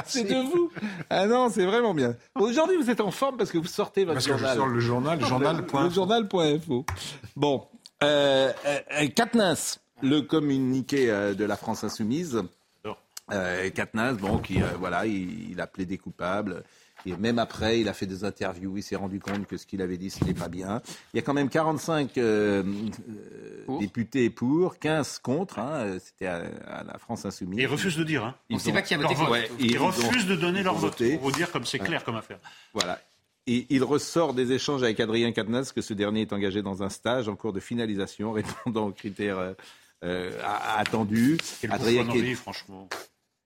[0.05, 0.71] C'est de vous.
[1.09, 2.15] Ah non, c'est vraiment bien.
[2.37, 4.57] Aujourd'hui, vous êtes en forme parce que vous sortez votre Parce que je journal.
[4.57, 5.79] sors le journal, Le- journal.info.
[5.83, 6.85] Le journal.info.
[7.37, 7.65] Bon,
[8.03, 12.43] euh, euh, Katniss, le communiqué euh, de la France insoumise.
[13.31, 16.63] Euh, Katniss, bon, qui, euh, voilà, il, il a plaidé coupable.
[17.07, 19.81] Et même après, il a fait des interviews, il s'est rendu compte que ce qu'il
[19.81, 20.81] avait dit, ce n'est pas bien.
[21.13, 22.63] Il y a quand même 45 euh,
[23.69, 25.59] euh, députés pour, 15 contre.
[25.59, 27.59] hein, C'était à, à la France insoumise.
[27.59, 28.23] Et ils refusent de dire.
[28.25, 28.35] Hein.
[28.49, 29.29] Ils ont- pas qui a voté vote.
[29.29, 30.91] Ouais, Ils, ils ont- refusent de donner leur vote.
[30.99, 31.13] voté.
[31.17, 32.39] Pour vous dire comme c'est clair comme affaire.
[32.73, 32.99] Voilà.
[33.47, 36.89] Et il ressort des échanges avec Adrien Quatennens que ce dernier est engagé dans un
[36.89, 39.53] stage en cours de finalisation répondant aux critères
[40.03, 40.31] euh,
[40.77, 41.37] attendus.
[41.61, 42.89] Quelle Adrien qui est- bouffonnerie, franchement.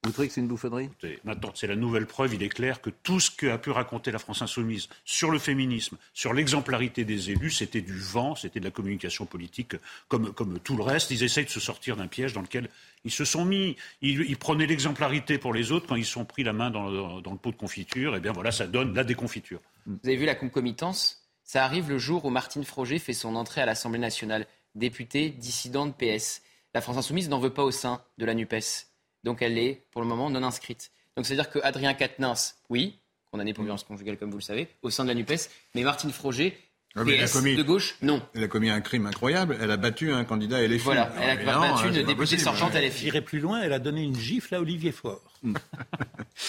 [0.06, 0.86] Vous trouvez que c'est une bouffonnerie?
[0.86, 2.34] Écoutez, Maintenant, c'est la nouvelle preuve.
[2.34, 5.98] Il est clair que tout ce qu'a pu raconter la France insoumise sur le féminisme,
[6.14, 9.76] sur l'exemplarité des élus, c'était du vent, c'était de la communication politique,
[10.08, 11.12] comme, comme tout le reste.
[11.12, 12.70] Ils essayent de se sortir d'un piège dans lequel
[13.04, 13.76] ils se sont mis.
[14.02, 16.90] Ils, ils prenaient l'exemplarité pour les autres quand ils se sont pris la main dans
[16.90, 18.16] le, dans le pot de confiture.
[18.16, 19.60] Et bien voilà, ça donne la déconfiture.
[19.86, 21.28] Vous avez vu la concomitance?
[21.44, 25.98] Ça arrive le jour où Martine Froger fait son entrée à l'Assemblée nationale, députée dissidente
[25.98, 26.42] PS.
[26.74, 28.89] La France insoumise n'en veut pas au sein de la NUPES.
[29.24, 30.92] Donc elle est, pour le moment, non inscrite.
[31.16, 32.96] Donc c'est-à-dire que Adrien Quatennens, oui,
[33.32, 36.12] condamné pour violence conjugale, comme vous le savez, au sein de la NUPES, mais Martine
[36.12, 36.58] Froger,
[36.96, 38.22] Ah, mais elle a PS commis- de gauche, non.
[38.34, 39.56] Elle a commis un crime incroyable.
[39.62, 40.84] Elle a battu un candidat LFI.
[40.86, 43.04] Voilà, elle a Mais battu non, une députée sortante LFI.
[43.06, 45.22] J'irai plus loin, elle a donné une gifle à Olivier Faure.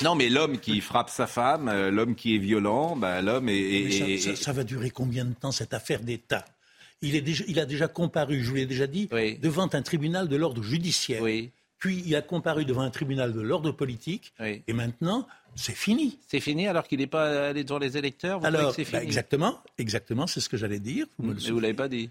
[0.05, 3.59] Non, mais l'homme qui frappe sa femme, euh, l'homme qui est violent, bah, l'homme est.
[3.59, 6.45] est- Mais ça, est- ça- ça va durer combien de temps cette affaire d'État?
[7.03, 9.09] Il, est déjà, il a déjà comparu, je vous l'ai déjà dit,
[9.43, 11.21] devant un tribunal de l'ordre judiciaire.
[11.81, 14.33] Puis il a comparu devant un tribunal de l'ordre politique.
[14.39, 15.27] Et maintenant,
[15.57, 16.19] c'est fini.
[16.29, 18.99] C'est fini alors qu'il n'est pas allé devant les électeurs vous Alors, que c'est bah,
[18.99, 19.03] fini?
[19.09, 21.07] exactement, exactement, c'est ce que j'allais dire.
[21.19, 22.11] Vous me le Mais vous l'avez pas dit.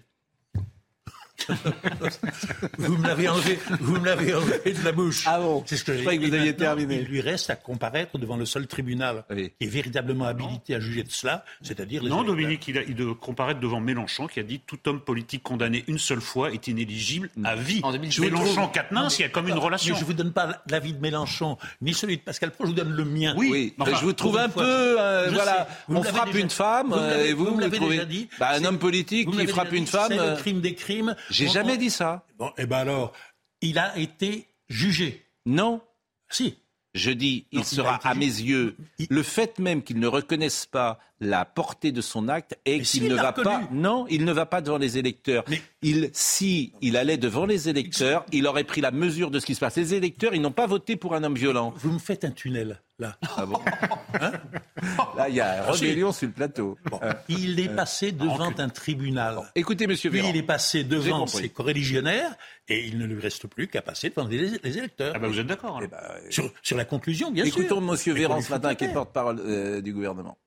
[2.78, 5.24] Vous me l'avez enlevé, vous me l'avez enlevé de la bouche.
[5.26, 7.00] Ah bon C'est ce que Je j'ai croyais que vous aviez terminé.
[7.00, 11.02] Il lui reste à comparaître devant le seul tribunal qui est véritablement habilité à juger
[11.02, 12.22] de cela, c'est-à-dire les Non.
[12.22, 15.84] Dominique, il, a, il doit comparaître devant Mélenchon qui a dit tout homme politique condamné
[15.88, 17.82] une seule fois est inéligible à vie.
[18.10, 19.94] Je vous Mélenchon, Quatennens, il y a comme une Mais relation.
[19.96, 22.92] je vous donne pas l'avis de Mélenchon, ni celui de Pascal Pro, je vous donne
[22.92, 23.34] le mien.
[23.36, 24.60] Oui, mais je vous trouve un peu,
[25.00, 27.60] euh, voilà, on frappe déjà- une femme, vous euh, l'avez- et vous, vous me vous
[27.60, 28.28] l'avez trouvez- déjà dit.
[28.38, 31.14] Bah, un homme politique qui frappe une femme, C'est euh, le crime des crimes.
[31.30, 32.26] J'ai On- jamais on- dit ça.
[32.38, 33.12] Bon, et ben alors,
[33.62, 35.24] il a été jugé.
[35.46, 35.80] Non.
[36.28, 36.56] Si.
[36.92, 38.76] Je dis, il Non, sera à mes yeux,
[39.10, 43.14] le fait même qu'il ne reconnaisse pas la portée de son acte et qu'il ne
[43.14, 43.44] va reconnu.
[43.44, 45.44] pas, non, il ne va pas devant les électeurs.
[45.82, 49.54] Il, si il allait devant les électeurs, il aurait pris la mesure de ce qui
[49.54, 49.76] se passe.
[49.76, 51.72] Les électeurs, ils n'ont pas voté pour un homme violent.
[51.76, 53.16] Vous me faites un tunnel, là.
[53.36, 53.58] Ah bon
[55.16, 56.78] Là, il y a Ah, rébellion sur le plateau.
[57.02, 59.38] Euh, Il est euh, passé devant un tribunal.
[59.54, 60.32] Écoutez, monsieur Puis Véran.
[60.32, 62.32] il est passé devant ses coreligionnaires
[62.68, 65.12] et il ne lui reste plus qu'à passer devant les, les électeurs.
[65.16, 67.58] Ah bah, vous êtes d'accord Eh alors ben, sur, sur la conclusion, bien sûr.
[67.58, 70.38] Écoutons monsieur Véran ce matin, qui est porte-parole euh, du gouvernement.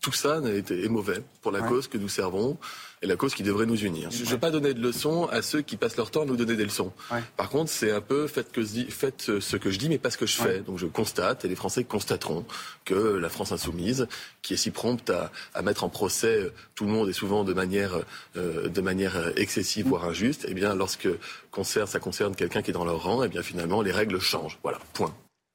[0.00, 2.56] Tout ça n'a été est mauvais pour la cause que nous servons
[3.02, 4.10] et la cause qui devrait nous unir.
[4.12, 6.36] Je ne vais pas donner de leçons à ceux qui passent leur temps à nous
[6.36, 6.92] donner des leçons.
[7.36, 9.98] Par contre, c'est un peu faites, que je dis- faites ce que je dis, mais
[9.98, 10.60] pas ce que je fais.
[10.60, 12.44] Donc je constate, et les Français constateront,
[12.84, 14.06] que la France insoumise,
[14.42, 17.42] qui est si prompte à, à mettre en procès euh, tout le monde et souvent
[17.44, 17.98] de manière,
[18.36, 21.08] euh, de manière euh, excessive, voire injuste, eh bien, lorsque
[21.50, 24.58] concerne, ça concerne quelqu'un qui est dans leur rang, eh bien, finalement, les règles changent.
[24.62, 25.14] Voilà, point.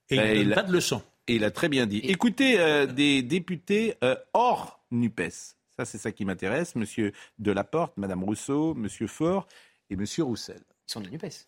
[0.09, 1.01] Et il ne donne il pas de leçons.
[1.27, 1.99] Et il a très bien dit.
[1.99, 5.55] Écoutez, euh, des députés euh, hors NUPES.
[5.75, 6.75] Ça, c'est ça qui m'intéresse.
[6.75, 9.47] Monsieur Delaporte, Madame Rousseau, Monsieur Faure
[9.89, 10.61] et Monsieur Roussel.
[10.87, 11.47] Ils sont de NUPES.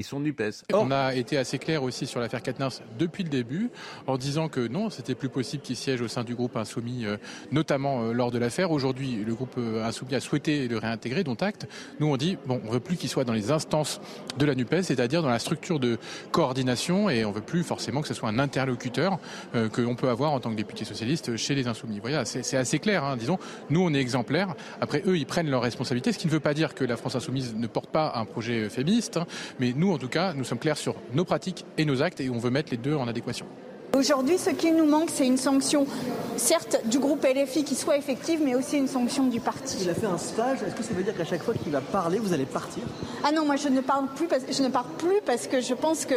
[0.00, 0.64] Ils sont NUPES.
[0.72, 3.70] On a été assez clair aussi sur l'affaire Katnins depuis le début,
[4.06, 7.18] en disant que non, c'était plus possible qu'il siège au sein du groupe Insoumis, euh,
[7.52, 8.70] notamment euh, lors de l'affaire.
[8.70, 11.68] Aujourd'hui, le groupe euh, Insoumis a souhaité le réintégrer, dont acte.
[11.98, 14.00] Nous, on dit, bon, on veut plus qu'il soit dans les instances
[14.38, 15.98] de la NUPES, c'est-à-dire dans la structure de
[16.32, 19.18] coordination, et on veut plus forcément que ce soit un interlocuteur
[19.54, 21.98] euh, que l'on peut avoir en tant que député socialiste chez les Insoumis.
[22.00, 23.38] Voilà, c'est assez clair, hein, disons.
[23.68, 24.54] Nous, on est exemplaires.
[24.80, 27.16] Après, eux, ils prennent leurs responsabilités, ce qui ne veut pas dire que la France
[27.16, 29.26] Insoumise ne porte pas un projet féministe, hein,
[29.58, 32.30] mais nous, en tout cas, nous sommes clairs sur nos pratiques et nos actes, et
[32.30, 33.46] on veut mettre les deux en adéquation.
[33.96, 35.84] Aujourd'hui, ce qui nous manque, c'est une sanction,
[36.36, 39.78] certes du groupe LFI qui soit effective, mais aussi une sanction du parti.
[39.82, 41.80] Il a fait un stage, est-ce que ça veut dire qu'à chaque fois qu'il va
[41.80, 42.84] parler, vous allez partir?
[43.24, 45.74] Ah non, moi je ne parle plus, parce, je ne parle plus parce que je
[45.74, 46.14] pense que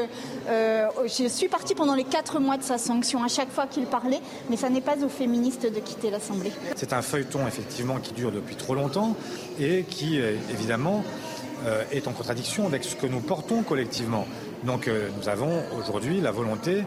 [0.50, 3.86] euh, je suis partie pendant les quatre mois de sa sanction à chaque fois qu'il
[3.86, 4.22] parlait,
[4.52, 6.52] mais ça n'est pas aux féministes de quitter l'Assemblée.
[6.76, 9.16] C'est un feuilleton effectivement qui dure depuis trop longtemps
[9.60, 11.04] et qui euh, évidemment
[11.92, 14.26] est en contradiction avec ce que nous portons collectivement.
[14.66, 16.84] Donc euh, nous avons aujourd'hui la volonté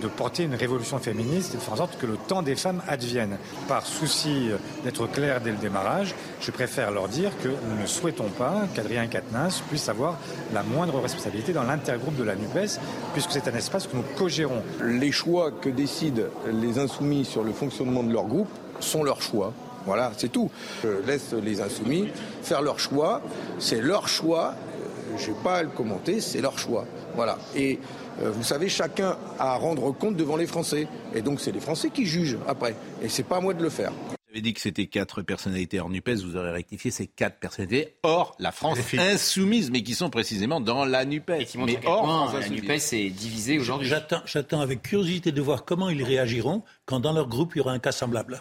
[0.00, 2.82] de porter une révolution féministe et de faire en sorte que le temps des femmes
[2.88, 3.38] advienne.
[3.68, 7.86] Par souci euh, d'être clair dès le démarrage, je préfère leur dire que nous ne
[7.86, 10.18] souhaitons pas qu'Adrien Quatennens puisse avoir
[10.52, 12.80] la moindre responsabilité dans l'intergroupe de la NUPES,
[13.12, 14.62] puisque c'est un espace que nous co-gérons.
[14.84, 16.22] Les choix que décident
[16.52, 18.48] les insoumis sur le fonctionnement de leur groupe
[18.80, 19.52] sont leurs choix.
[19.86, 20.50] Voilà, c'est tout.
[20.82, 22.08] Je laisse les insoumis
[22.42, 23.22] faire leur choix.
[23.58, 24.54] C'est leur choix.
[24.54, 26.84] Euh, Je n'ai pas à le commenter, c'est leur choix.
[27.14, 27.38] Voilà.
[27.56, 27.78] Et
[28.22, 30.86] euh, vous savez, chacun a à rendre compte devant les Français.
[31.14, 32.74] Et donc, c'est les Français qui jugent après.
[33.02, 33.92] Et c'est pas à moi de le faire.
[34.28, 38.36] J'avais dit que c'était quatre personnalités hors NUPES, vous aurez rectifié, c'est quatre personnalités hors
[38.38, 41.56] la France insoumise, mais qui sont précisément dans la NUPES.
[41.56, 42.48] montre Mais à quel hors point France la.
[42.48, 43.88] NUPES est divisée aujourd'hui.
[43.88, 47.60] J'attends, j'attends avec curiosité de voir comment ils réagiront quand dans leur groupe il y
[47.60, 48.40] aura un cas semblable.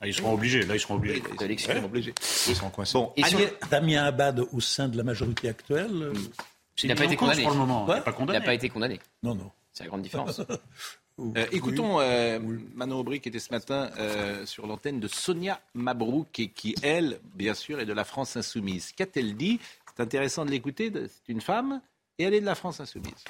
[0.00, 1.22] Ah, ils seront obligés, là ils seront obligés.
[1.48, 2.14] Ils seront obligés.
[2.48, 2.92] Ils seront coincés.
[2.98, 3.12] Bon,
[3.70, 5.90] Damien Abad au sein de la majorité actuelle.
[5.92, 6.12] euh,
[6.82, 7.42] Il n'a pas été condamné.
[7.42, 9.00] Il n'a pas été condamné.
[9.22, 9.50] Non, non.
[9.72, 10.40] C'est la grande différence.
[11.18, 12.38] Euh, écoutons euh,
[12.74, 17.20] Manon Aubry qui était ce matin euh, sur l'antenne de Sonia Mabrouk et qui, elle,
[17.34, 18.92] bien sûr, est de la France insoumise.
[18.92, 19.58] Qu'a-t-elle dit?
[19.96, 20.92] C'est intéressant de l'écouter.
[20.92, 21.80] C'est une femme
[22.18, 23.24] et elle est de la France insoumise.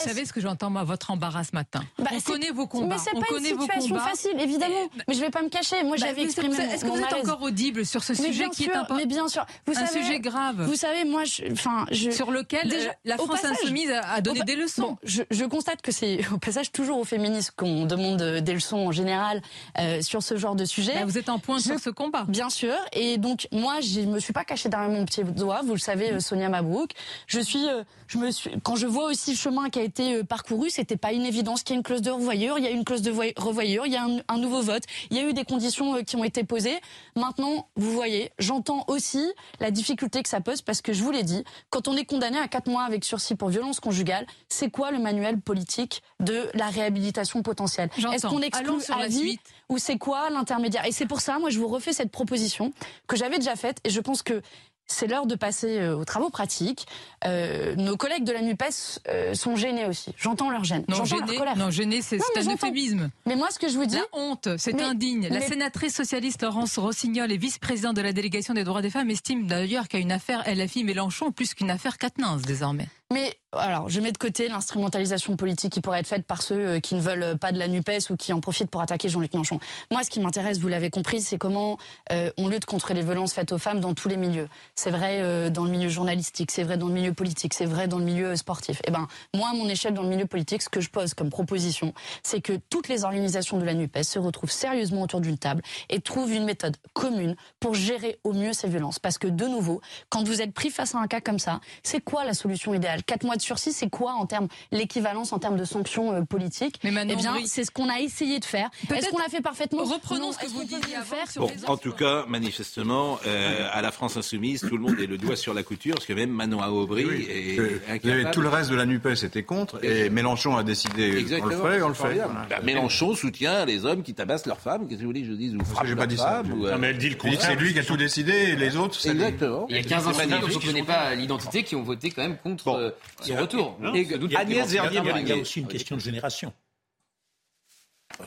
[0.00, 1.82] Vous savez ce que j'entends, moi, votre embarras ce matin?
[1.98, 2.94] Bah, on connaît vos combats.
[2.94, 4.88] Mais c'est pas une situation facile, évidemment.
[5.08, 5.82] Mais je vais pas me cacher.
[5.82, 7.28] Moi, Bah, j'avais exprimé Est-ce que vous mon êtes malaise.
[7.28, 9.44] encore audible sur ce Mais sujet qui est important Mais bien sûr.
[9.66, 10.62] Vous Un savez, sujet grave?
[10.62, 14.42] Vous savez, moi, je, enfin, je, Sur lequel, euh, la au France insoumise a- donné
[14.44, 14.82] des leçons.
[14.82, 18.54] Bon, je, je constate que c'est au passage toujours aux féministes qu'on demande euh, des
[18.54, 19.42] leçons en général
[19.80, 20.94] euh, sur ce genre de sujet.
[20.94, 22.24] Bah, vous êtes en pointe Je- sur ce combat.
[22.28, 22.74] Bien sûr.
[22.92, 25.62] Et donc, moi, je me suis pas cachée derrière mon petit doigt.
[25.64, 26.92] Vous le savez, Sonia Mabrouk.
[27.26, 27.66] Je suis,
[28.06, 30.96] je me suis, quand je vois aussi le chemin qui a été euh, parcouru, c'était
[30.96, 32.58] pas une évidence qu'il y ait une clause de revoyure.
[32.58, 33.86] Il y a une clause de voy- revoyure.
[33.86, 34.84] Il y a un, un nouveau vote.
[35.10, 36.78] Il y a eu des conditions euh, qui ont été posées.
[37.16, 39.24] Maintenant, vous voyez, j'entends aussi
[39.60, 42.38] la difficulté que ça pose parce que je vous l'ai dit, quand on est condamné
[42.38, 46.66] à 4 mois avec sursis pour violence conjugale, c'est quoi le manuel politique de la
[46.68, 47.90] réhabilitation potentielle?
[48.12, 49.40] Est-ce qu'on exclut sur la vie suite.
[49.68, 50.84] ou c'est quoi l'intermédiaire?
[50.86, 52.72] Et c'est pour ça, moi, je vous refais cette proposition
[53.06, 54.42] que j'avais déjà faite et je pense que
[54.88, 56.86] c'est l'heure de passer euh, aux travaux pratiques.
[57.24, 60.14] Euh, nos collègues de la NUPES euh, sont gênés aussi.
[60.16, 60.84] J'entends leur gêne.
[60.88, 61.56] Non, leur gêné, colère.
[61.56, 63.10] non, gêné, c'est un euphémisme.
[63.26, 63.96] Mais moi, ce que je vous dis.
[63.96, 65.28] La honte, c'est indigne.
[65.28, 69.10] La mais- sénatrice socialiste Laurence Rossignol et vice-présidente de la délégation des droits des femmes
[69.10, 72.88] estime d'ailleurs a une affaire LFI Mélenchon plus qu'une affaire Quatennens désormais.
[73.10, 76.80] Mais alors, je mets de côté l'instrumentalisation politique qui pourrait être faite par ceux euh,
[76.80, 79.58] qui ne veulent pas de la NUPES ou qui en profitent pour attaquer Jean-Luc Mélenchon.
[79.90, 81.78] Moi, ce qui m'intéresse, vous l'avez compris, c'est comment
[82.12, 84.48] euh, on lutte contre les violences faites aux femmes dans tous les milieux.
[84.74, 87.88] C'est vrai euh, dans le milieu journalistique, c'est vrai dans le milieu politique, c'est vrai
[87.88, 88.82] dans le milieu sportif.
[88.86, 91.30] Eh ben, moi, à mon échelle, dans le milieu politique, ce que je pose comme
[91.30, 95.62] proposition, c'est que toutes les organisations de la NUPES se retrouvent sérieusement autour d'une table
[95.88, 98.98] et trouvent une méthode commune pour gérer au mieux ces violences.
[98.98, 99.80] Parce que, de nouveau,
[100.10, 102.97] quand vous êtes pris face à un cas comme ça, c'est quoi la solution idéale?
[103.06, 106.80] Quatre mois de sursis, c'est quoi en termes l'équivalence en termes de sanctions euh, politiques
[106.84, 108.70] Eh Manon bien, Brie- c'est ce qu'on a essayé de faire.
[108.94, 109.84] Est-ce qu'on l'a fait parfaitement?
[109.84, 110.32] Reprenons Non.
[110.32, 113.90] ce que vous disiez avant faire sur Bon, en tout cas, manifestement, euh, à la
[113.92, 116.62] France insoumise, tout le monde est le doigt sur la couture, parce que même Manon
[116.62, 118.30] Aubry Oui, est vous incapable.
[118.32, 121.46] tout le reste de la NUPES était contre et Mélenchon a décidé Exactement.
[121.62, 122.18] on le fait, on le fait.
[122.50, 124.86] Bah, Mélenchon soutient les hommes qui tabassent leurs femmes.
[124.88, 126.42] Qu'est-ce que vous voulez que je dise Ou frappent j'ai pas dit ça.
[126.54, 128.56] ou, euh, Non, mais elle dit le que c'est lui qui a tout décidé et
[128.56, 129.22] les autres, c'est lui.
[129.22, 129.66] Exactement.
[129.68, 132.10] Il y a 15 C'est insoumis dont on ne connaît pas l'identité qui ont voté
[132.10, 133.78] quand même contre euh, son retour.
[133.80, 136.52] Non, Et c'est- Agnès Il y a- il y aussi une question de génération.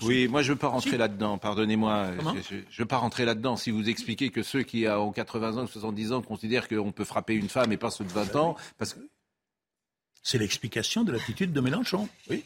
[0.03, 2.12] Oui, moi je ne veux pas rentrer là-dedans, pardonnez-moi.
[2.49, 3.57] Je ne veux pas rentrer là-dedans.
[3.57, 7.34] Si vous expliquez que ceux qui ont 80 ans, 70 ans considèrent qu'on peut frapper
[7.34, 8.99] une femme et pas ceux de 20 ans, parce que
[10.24, 12.07] C'est l'explication de l'attitude de Mélenchon.
[12.30, 12.43] Oui.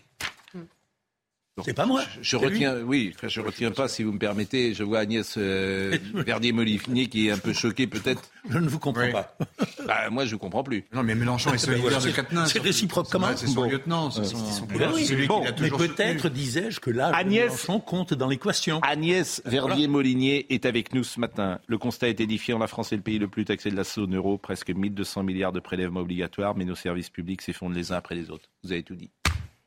[1.64, 2.02] C'est pas moi.
[2.02, 2.54] je, je c'est lui.
[2.66, 4.74] retiens, oui, enfin, je retiens pas, si vous me permettez.
[4.74, 8.24] Je vois Agnès euh, Verdier-Molinier qui est un peu choquée peut-être.
[8.50, 9.12] Je ne vous comprends Oui.
[9.14, 9.38] pas.
[9.88, 10.84] Bah, moi je ne comprends plus.
[10.94, 12.52] Non, mais Mélenchon est solidaire voilà, de c'est- Quatennens.
[12.52, 13.70] c'est réciproque comment C'est son Bon.
[13.70, 14.38] lieutenant, c'est son.
[14.68, 18.80] Oui, bon, mais peut-être, disais-je, que de Agnès- Mélenchon compte dans l'équation.
[18.82, 21.60] Agnès Verdier-Molinier est avec nous ce matin.
[21.68, 22.58] Le constat est édifiant.
[22.58, 24.38] La France est le pays le plus taxé de la zone euro.
[24.40, 28.30] Presque 1200 milliards de prélèvements obligatoires, mais nos services publics s'effondrent les uns après les
[28.32, 28.50] autres.
[28.64, 29.12] Vous avez tout dit.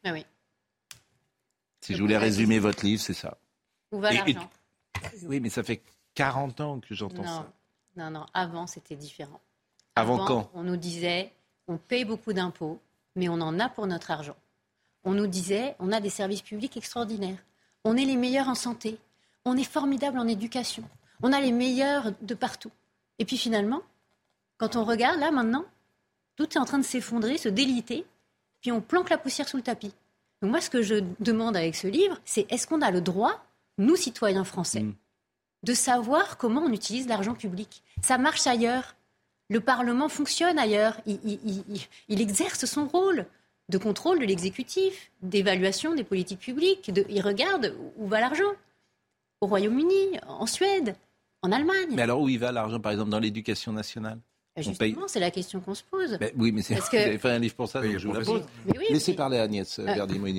[0.05, 0.25] Ah oui.
[1.81, 3.39] Si je voulais résumer votre livre, c'est ça.
[3.93, 4.51] Où va l'argent?
[5.25, 5.83] Oui, mais ça fait
[6.15, 7.53] 40 ans que j'entends ça.
[7.97, 8.27] non, non.
[8.35, 9.41] Avant, c'était différent.
[9.95, 10.51] Avant quand?
[10.55, 11.33] On nous disait,
[11.67, 12.81] on paye beaucoup d'impôts,
[13.17, 14.37] mais on en a pour notre argent.
[15.05, 17.39] On nous disait, on a des services publics extraordinaires.
[17.85, 18.99] On est les meilleurs en santé.
[19.45, 20.85] On est formidable en éducation.
[21.23, 22.71] On a les meilleurs de partout.
[23.19, 23.83] Et puis finalement,
[24.57, 25.65] quand on regarde là maintenant,
[26.37, 28.07] tout est en train de s'effondrer, se déliter,
[28.61, 29.93] puis on planque la poussière sous le tapis.
[30.43, 33.45] Donc moi, ce que je demande avec ce livre, c'est est-ce qu'on a le droit,
[33.79, 34.85] nous citoyens français,
[35.65, 37.83] de savoir comment on utilise l'argent public?
[38.03, 38.95] Ça marche ailleurs.
[39.51, 41.01] Le Parlement fonctionne ailleurs.
[41.07, 43.27] Il, il- il- il exerce son rôle
[43.69, 46.93] de contrôle de l'exécutif, d'évaluation des politiques publiques.
[46.93, 48.53] de- il regarde où va l'argent.
[49.41, 50.97] Au Royaume-Uni, en Suède,
[51.43, 51.91] en Allemagne.
[51.93, 54.19] Mais alors où il va l'argent, par exemple, dans l'éducation nationale?
[54.67, 56.17] On paye- Justement, c'est la question qu'on se pose.
[56.19, 58.09] Ben oui, mais c'est Parce vous que- avez fait un livre pour ça, donc je
[58.09, 58.43] vous la pose.
[58.67, 59.87] Mais oui, Laissez mais- parler Agnès Euh,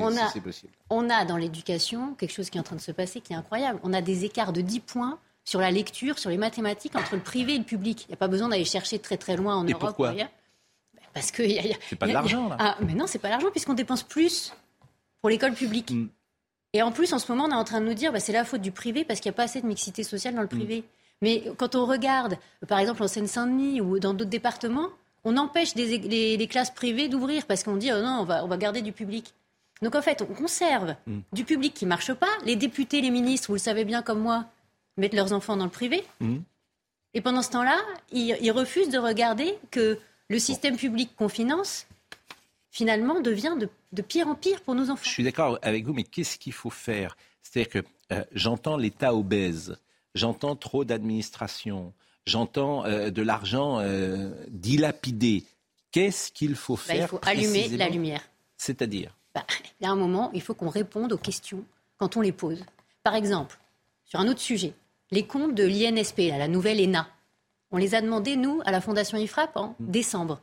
[0.01, 0.73] on si a- c'est possible.
[0.89, 3.35] On a dans l'éducation quelque chose qui est en train de se passer qui est
[3.35, 3.79] incroyable.
[3.83, 7.21] On a des écarts de 10 points sur la lecture, sur les mathématiques entre le
[7.21, 8.05] privé et le public.
[8.05, 9.87] Il n'y a pas besoin d'aller chercher très très loin en Et Europe.
[9.87, 10.29] pourquoi ou ailleurs.
[11.13, 11.41] Parce que.
[11.43, 12.57] y a- il y a- C'est pas de il y a- l'argent, là.
[12.59, 14.53] Ah, mais non, c'est pas l'argent puisqu'on dépense plus
[15.21, 15.91] pour l'école publique.
[15.91, 16.07] Mm.
[16.73, 18.31] Et en plus, en ce moment, on est en train de nous dire bah, c'est
[18.31, 20.47] la faute du privé parce qu'il n'y a pas assez de mixité sociale dans le
[20.47, 20.83] privé.
[21.21, 22.37] Mais quand on regarde,
[22.67, 24.89] par exemple, en Seine-Saint-Denis ou dans d'autres départements,
[25.25, 28.43] on empêche des- les, les classes privées d'ouvrir parce qu'on dit oh non, on va,
[28.45, 29.33] on va garder du public.
[29.81, 31.19] Donc en fait, on conserve Mm.
[31.33, 32.29] du public qui marche pas.
[32.45, 34.45] Les députés, les ministres, vous le savez bien comme moi,
[34.97, 36.03] mettent leurs enfants dans le privé.
[36.19, 36.41] Mhm.
[37.13, 37.77] Et pendant ce temps-là,
[38.11, 39.97] ils, ils refusent de regarder que
[40.29, 41.87] le système public qu'on finance,
[42.71, 45.03] finalement, devient de, de pire en pire pour nos enfants.
[45.05, 47.17] Je suis d'accord avec vous, mais qu'est-ce qu'il faut faire?
[47.41, 49.77] C'est-à-dire que euh, j'entends l'État obèse,
[50.15, 51.93] j'entends trop d'administration,
[52.25, 55.45] j'entends euh, de l'argent euh, dilapidé.
[55.91, 58.21] Qu'est-ce qu'il faut Bah, faire il faut allumer la lumière.
[58.57, 59.45] C'est-à-dire Bah,
[59.79, 61.63] il y a un moment, il faut qu'on réponde aux questions
[61.97, 62.63] quand on les pose.
[63.03, 63.57] Par exemple,
[64.05, 64.73] sur un autre sujet,
[65.11, 67.07] les comptes de l'INSP, la nouvelle ENA,
[67.71, 70.41] on les a demandés, nous, à la Fondation IFRAP, en décembre.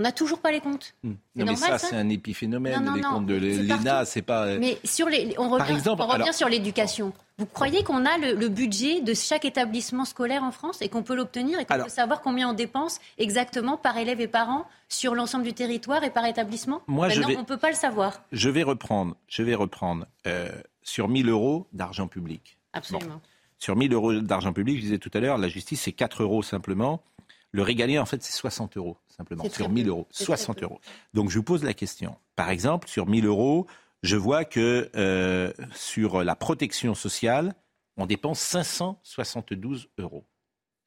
[0.00, 0.94] On n'a toujours pas les comptes.
[1.02, 1.14] Hmm.
[1.34, 2.74] Non, mais ça, ça c'est un épiphénomène.
[2.84, 4.44] Non, non, les non, comptes de l'ENA, c'est pas.
[4.46, 7.12] euh, Mais sur les, on revient, Par exemple, on revient alors- sur l'éducation.
[7.38, 11.02] Vous croyez qu'on a le, le budget de chaque établissement scolaire en France et qu'on
[11.02, 14.66] peut l'obtenir et qu'on peut savoir combien on dépense exactement par élève et par an
[14.88, 16.80] sur l'ensemble du territoire et par établissement?
[16.86, 18.22] Moi, je Maintenant, vais- on ne peut pas le savoir.
[18.30, 20.48] Je vais reprendre, je vais reprendre euh,
[20.84, 22.56] sur 1000 euros d'argent public.
[22.72, 23.20] Absolument.
[23.58, 26.44] Sur 1000 euros d'argent public, je disais tout à l'heure, la justice, c'est 4 euros
[26.44, 27.02] simplement.
[27.50, 29.48] Le régalien, en fait, c'est 60 euros simplement.
[29.50, 29.90] Sur 1000 peu.
[29.90, 30.06] euros.
[30.10, 30.72] C'est 60 très peu.
[30.72, 30.80] euros.
[31.14, 32.16] Donc, je vous pose la question.
[32.36, 33.66] Par exemple, sur 1000 euros,
[34.02, 37.54] je vois que euh, sur la protection sociale,
[37.96, 40.24] on dépense 572 euros.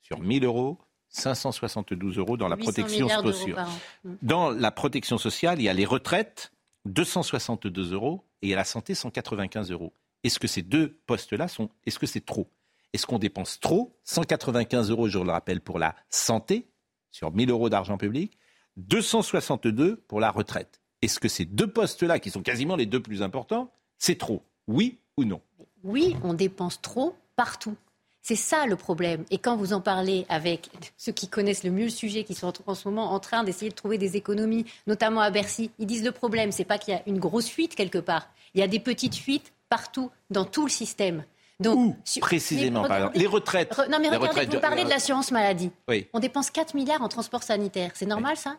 [0.02, 0.80] Sur 1000 euros,
[1.10, 3.68] 572 euros dans la 800 protection sociale.
[4.04, 4.14] Mm.
[4.22, 6.54] Dans la protection sociale, il y a les retraites,
[6.86, 9.94] 262 euros, et il y a la santé, 195 euros.
[10.24, 12.50] Est-ce que ces deux postes-là sont, est-ce que c'est trop?
[12.94, 13.98] Est-ce qu'on dépense trop?
[14.04, 16.71] 195 euros, je le rappelle, pour la santé,
[17.12, 18.38] sur 1000 euros d'argent public,
[18.78, 20.80] 262 pour la retraite.
[21.02, 24.44] Est-ce que ces deux postes-là, qui sont quasiment les deux plus importants, c'est trop?
[24.68, 25.42] Oui ou non?
[25.84, 27.76] Oui, on dépense trop partout.
[28.22, 29.26] C'est ça le problème.
[29.32, 32.54] Et quand vous en parlez avec ceux qui connaissent le mieux le sujet, qui sont
[32.68, 36.04] en- ce moment en train d'essayer de trouver des économies, notamment à Bercy, ils disent
[36.04, 38.30] le problème, c'est pas qu'il y a une grosse fuite quelque part.
[38.54, 41.24] Il y a des petites fuites partout, dans tout le système.
[41.62, 43.18] Donc, sur- Précisément, par exemple.
[43.18, 43.74] Les retraites.
[43.74, 45.72] Re- non, mais regardez, retraites, vous parlez de l'assurance maladie.
[45.88, 46.08] Oui.
[46.14, 47.92] On dépense 4 milliards en transport sanitaire.
[47.94, 48.56] C'est normal, ça?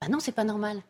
[0.00, 0.80] Ah non, c'est pas normal.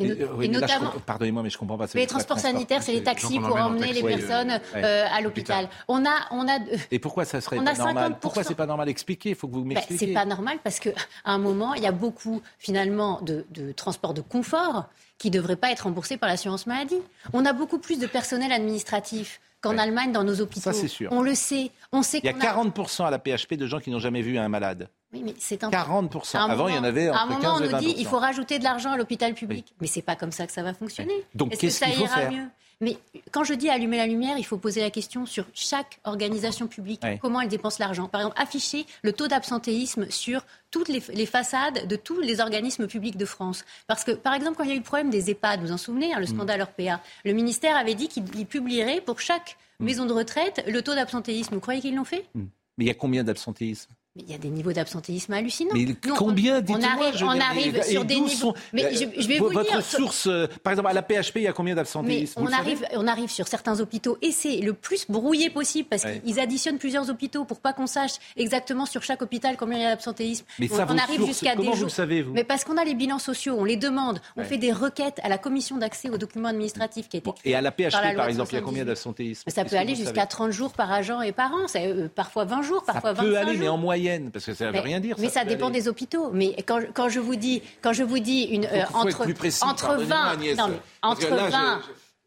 [0.00, 1.86] Et, no- euh, oui, et notamment, Pardonnez-moi, mais je comprends pas.
[1.92, 5.68] mais les transports sanitaires, c'est les taxis pour emmener les personnes euh, à l'hôpital.
[5.88, 6.58] On a, on a,
[6.92, 8.14] Et pourquoi ça serait pas normal 50%.
[8.20, 10.06] Pourquoi c'est pas normal Expliquez, il faut que vous Ben, m'expliquiez.
[10.08, 10.92] c'est pas normal parce qu'à
[11.24, 14.84] un moment, il y a beaucoup finalement de, de transports de confort
[15.18, 17.00] qui ne devraient pas être remboursés par l'assurance maladie.
[17.32, 20.60] On a beaucoup plus de personnel administratif qu'en Allemagne dans nos hôpitaux.
[20.60, 21.10] Ça, c'est sûr.
[21.12, 21.70] On le sait.
[21.92, 24.22] On sait Il y a qu'on 40% à la PHP de gens qui n'ont jamais
[24.22, 24.88] vu un malade.
[25.12, 26.36] Oui, mais c'est un 40%.
[26.36, 27.78] À un Avant, il y en avait À un entre moment, 15 on nous 20%.
[27.80, 29.74] dit il faut rajouter de l'argent à l'hôpital public.
[29.80, 31.14] Mais c'est pas comme ça que ça va fonctionner.
[31.34, 32.30] Donc, Est-ce que qu'est-ce ça qu'il faut ira faire?
[32.32, 32.46] mieux?
[32.80, 32.96] Mais
[33.32, 37.02] quand je dis allumer la lumière, il faut poser la question sur chaque organisation publique,
[37.20, 38.06] comment elle dépense l'argent.
[38.06, 42.86] Par exemple, afficher le taux d'absentéisme sur toutes les, les façades de tous les organismes
[42.86, 43.64] publics de France.
[43.88, 45.72] Parce que, par exemple, quand il y a eu le problème des EHPAD, vous vous
[45.72, 46.34] en souvenez, hein, le Mm.
[46.36, 49.84] scandale RPA, le ministère avait dit qu'il il publierait pour chaque Mm.
[49.84, 51.54] maison de retraite le taux d'absentéisme.
[51.54, 52.26] Vous croyez qu'ils l'ont fait?
[52.34, 52.44] Mais
[52.84, 53.90] il y a combien d'absentéisme?
[54.18, 55.70] Mais il y a des niveaux d'absentéisme hallucinants.
[55.74, 55.86] Mais
[56.16, 56.88] combien on, Dites-moi.
[56.88, 58.28] arrive, je veux on arrive sur des niveaux.
[58.28, 59.82] sont- mais euh, je, je vais vo- vous Votre dire.
[59.84, 62.84] source, euh, par exemple, à la PHP, il y a combien d'absentéisme Vous on arrive,
[62.94, 66.20] on arrive sur certains hôpitaux et c'est le plus brouillé possible parce Ouais.
[66.24, 69.86] qu'ils additionnent plusieurs hôpitaux pour pas qu'on sache exactement sur chaque hôpital combien il y
[69.86, 70.44] a d'absentéisme.
[70.58, 71.84] Mais on, ça, on arrive jusqu'à des vous jours.
[71.84, 74.46] le savez, vous Mais parce qu'on a les bilans sociaux, on les demande, on Ouais.
[74.46, 77.60] fait des requêtes à la commission d'accès aux documents administratifs qui a été Et à
[77.60, 78.86] la PHP, par la par, exemple, il y a combien 78.
[78.86, 79.50] d'absentéisme?
[79.50, 80.28] Ça peut aller vous jusqu'à savez?
[80.28, 83.28] 30 jours par agent et par an, c'est, euh, parfois 20 jours, parfois Ça peut
[83.28, 83.60] 25 aller, jours.
[83.62, 85.16] mais en moyenne, parce que ça ne veut rien dire.
[85.18, 85.80] Mais ça, peut dépend aller.
[85.82, 86.30] des hôpitaux.
[86.32, 89.62] Mais quand, quand je vous dis, quand je vous dis une, euh, entre, plus précis,
[89.64, 90.56] entre pardonnez-moi, 20, Agnès.
[90.58, 91.80] non, mais entre là, je- 20,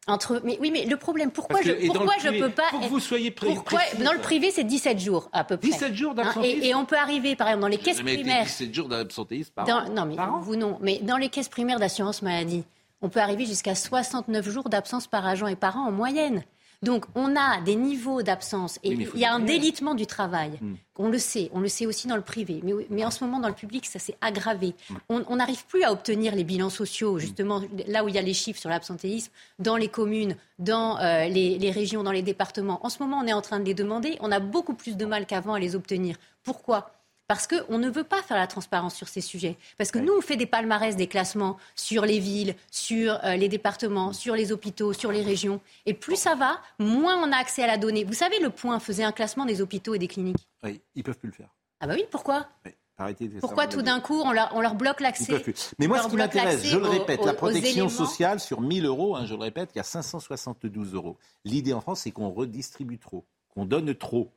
[0.08, 2.80] entre, mais oui, mais le problème, pourquoi que- je, pourquoi je privé, peux pas faut
[2.80, 4.24] que vous soyez pré- pourquoi, précis, dans le ça.
[4.24, 5.68] privé, c'est 17 jours à peu près.
[5.70, 8.44] 17 jours Hein, d'absentéisme et, et on peut arriver, par exemple, dans les caisses primaires.
[8.46, 9.90] 17 jours d'absentéisme par Dans- an.
[9.94, 10.78] non, mais vous non.
[10.82, 12.64] Mais dans les caisses primaires d'assurance maladie,
[13.04, 16.44] on peut arriver jusqu'à 69 jours d'absence par agent et par an en moyenne.
[16.84, 20.58] Donc on a des niveaux d'absence et Oui, il y a un délitement du travail.
[20.60, 20.74] Mm.
[20.98, 23.40] On le sait, on le sait aussi dans le privé, mais, mais en ce moment
[23.40, 24.74] dans le public, ça s'est aggravé.
[24.90, 24.96] Mm.
[25.28, 28.34] On n'arrive plus à obtenir les bilans sociaux, justement là où il y a les
[28.34, 32.84] chiffres sur l'absentéisme, dans les communes, dans euh, les, les régions, dans les départements.
[32.86, 34.18] En ce moment, on est en train de les demander.
[34.22, 36.18] On a beaucoup plus de mal qu'avant à les obtenir.
[36.44, 36.92] Pourquoi?
[37.32, 39.56] Parce qu'on ne veut pas faire la transparence sur ces sujets.
[39.78, 43.48] Parce que nous, on fait des palmarès, des classements sur les villes, sur euh, les
[43.48, 45.62] départements, sur les hôpitaux, sur les régions.
[45.86, 48.04] Et plus ça va, moins on a accès à la donnée.
[48.04, 50.46] Vous savez, le point faisait un classement des hôpitaux et des cliniques.
[50.62, 51.48] Oui, ils peuvent plus le faire.
[51.80, 52.50] Ah bah oui, pourquoi?
[52.64, 52.74] Faire
[53.40, 55.42] Pourquoi tout d'un coup, on leur, on leur bloque l'accès.
[55.80, 59.16] Mais moi, ce qui m'intéresse, je le répète, aux- la protection sociale sur 1000 euros,
[59.16, 61.18] hein, je le répète, il y a 572 euros.
[61.46, 64.34] L'idée en France, c'est qu'on redistribue trop, qu'on donne trop.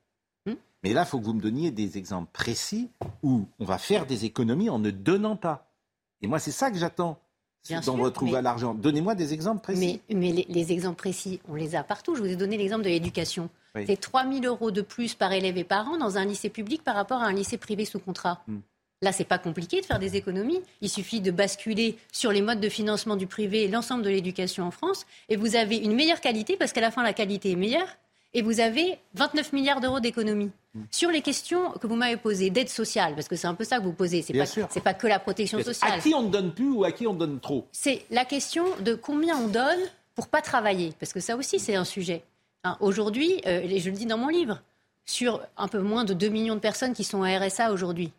[0.84, 2.90] Mais là, il faut que vous me donniez des exemples précis
[3.22, 5.72] où on va faire des économies en ne donnant pas.
[6.20, 7.18] Et moi, c'est ça que j'attends
[7.66, 8.74] Bien dans sûr, votre mais- à l'argent.
[8.74, 10.00] Donnez-moi des exemples précis.
[10.10, 12.14] Mais, mais les, les exemples précis, on les a partout.
[12.14, 13.48] Je vous ai donné l'exemple de l'éducation.
[13.74, 13.84] Oui.
[13.86, 16.84] C'est 3 000 euros de plus par élève et par an dans un lycée public
[16.84, 18.42] par rapport à un lycée privé sous contrat.
[18.46, 18.58] Hmm.
[19.02, 20.60] Là, c'est pas compliqué de faire des économies.
[20.80, 24.64] Il suffit de basculer sur les modes de financement du privé et l'ensemble de l'éducation
[24.66, 27.56] en France, et vous avez une meilleure qualité parce qu'à la fin, la qualité est
[27.56, 27.88] meilleure,
[28.34, 30.50] et vous avez 29 milliards d'euros d'économies.
[30.74, 30.82] Hmm.
[30.90, 33.78] Sur les questions que vous m'avez posées d'aide sociale, parce que c'est un peu ça
[33.78, 35.92] que vous posez, c'est pas, c'est pas que la protection sociale.
[35.92, 38.64] À qui on ne donne plus ou à qui on donne trop C'est la question
[38.80, 39.80] de combien on donne
[40.16, 42.24] pour pas travailler, parce que ça aussi c'est un sujet.
[42.64, 44.62] Hein, Aujourd'hui, euh, et je le dis dans mon livre,
[45.04, 48.12] sur un peu moins de 2 millions de personnes qui sont à RSA aujourd'hui,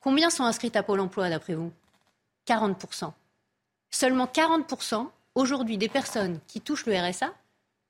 [0.00, 1.72] combien sont inscrites à Pôle Emploi d'après vous?
[2.46, 3.12] 40%.
[3.90, 7.32] Seulement 40% aujourd'hui des personnes qui touchent le RSA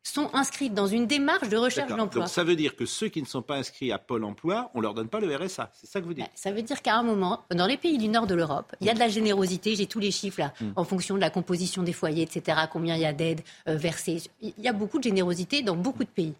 [0.02, 2.22] sont inscrites dans une démarche de recherche d'emploi.
[2.24, 4.78] Donc ça veut dire que ceux qui ne sont pas inscrits à Pôle emploi, on
[4.78, 5.70] ne leur donne pas le RSA.
[5.74, 8.08] C'est ça que vous dites Ça veut dire qu'à un moment, dans les pays du
[8.08, 10.72] nord de l'Europe, il y a de la générosité, j'ai tous les chiffres là, Mm.
[10.76, 14.22] en fonction de la composition des foyers, etc., combien il y a d'aides euh, versées.
[14.40, 16.34] Il y a beaucoup de générosité dans beaucoup de pays.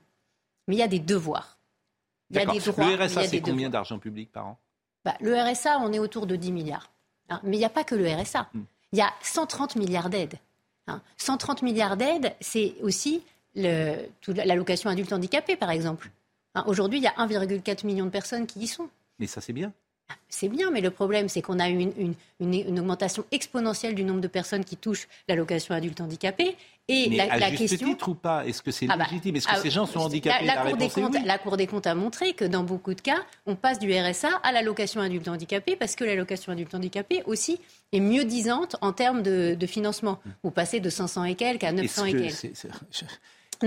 [0.67, 1.57] Mais il y a des devoirs.
[2.31, 2.85] Il y a des droits.
[2.91, 4.59] Le RSA, c'est combien d'argent public par an?
[5.05, 6.91] Bah, Le RSA, on est autour de 10 milliards.
[7.29, 7.41] hein.
[7.45, 8.49] Mais il n'y a pas que le RSA.
[8.55, 8.61] Mm.
[8.93, 10.35] Il y a 130 milliards d'aides.
[10.89, 11.01] hein.
[11.17, 13.23] 130 milliards d'aides, c'est aussi
[13.55, 16.11] l'allocation adulte handicapé, par exemple.
[16.55, 18.89] Hein, Aujourd'hui, il y a 1,4 million de personnes qui y sont.
[19.19, 19.73] Mais ça, c'est bien.
[20.29, 23.95] C'est bien, mais le problème, c'est qu'on a eu une, une- une- une augmentation exponentielle
[23.95, 26.55] du nombre de personnes qui touchent l'allocation adulte handicapé.
[26.89, 27.89] Et Mais la, à la juste question.
[27.89, 29.37] titre ou pas Est-ce que c'est Ah bah, légitime?
[29.37, 30.45] Est-ce que ah, ces gens sont handicapés?
[30.45, 31.23] la, la Cour des comptes, oui.
[31.25, 34.29] la Cour des comptes a montré que dans beaucoup de cas, on passe du RSA
[34.43, 37.59] à l'allocation adulte handicapé parce que l'allocation adulte handicapé aussi
[37.93, 40.19] est mieux disante en termes de, de financement.
[40.43, 42.53] Vous passez de 500 et quelques à 900 et quelques.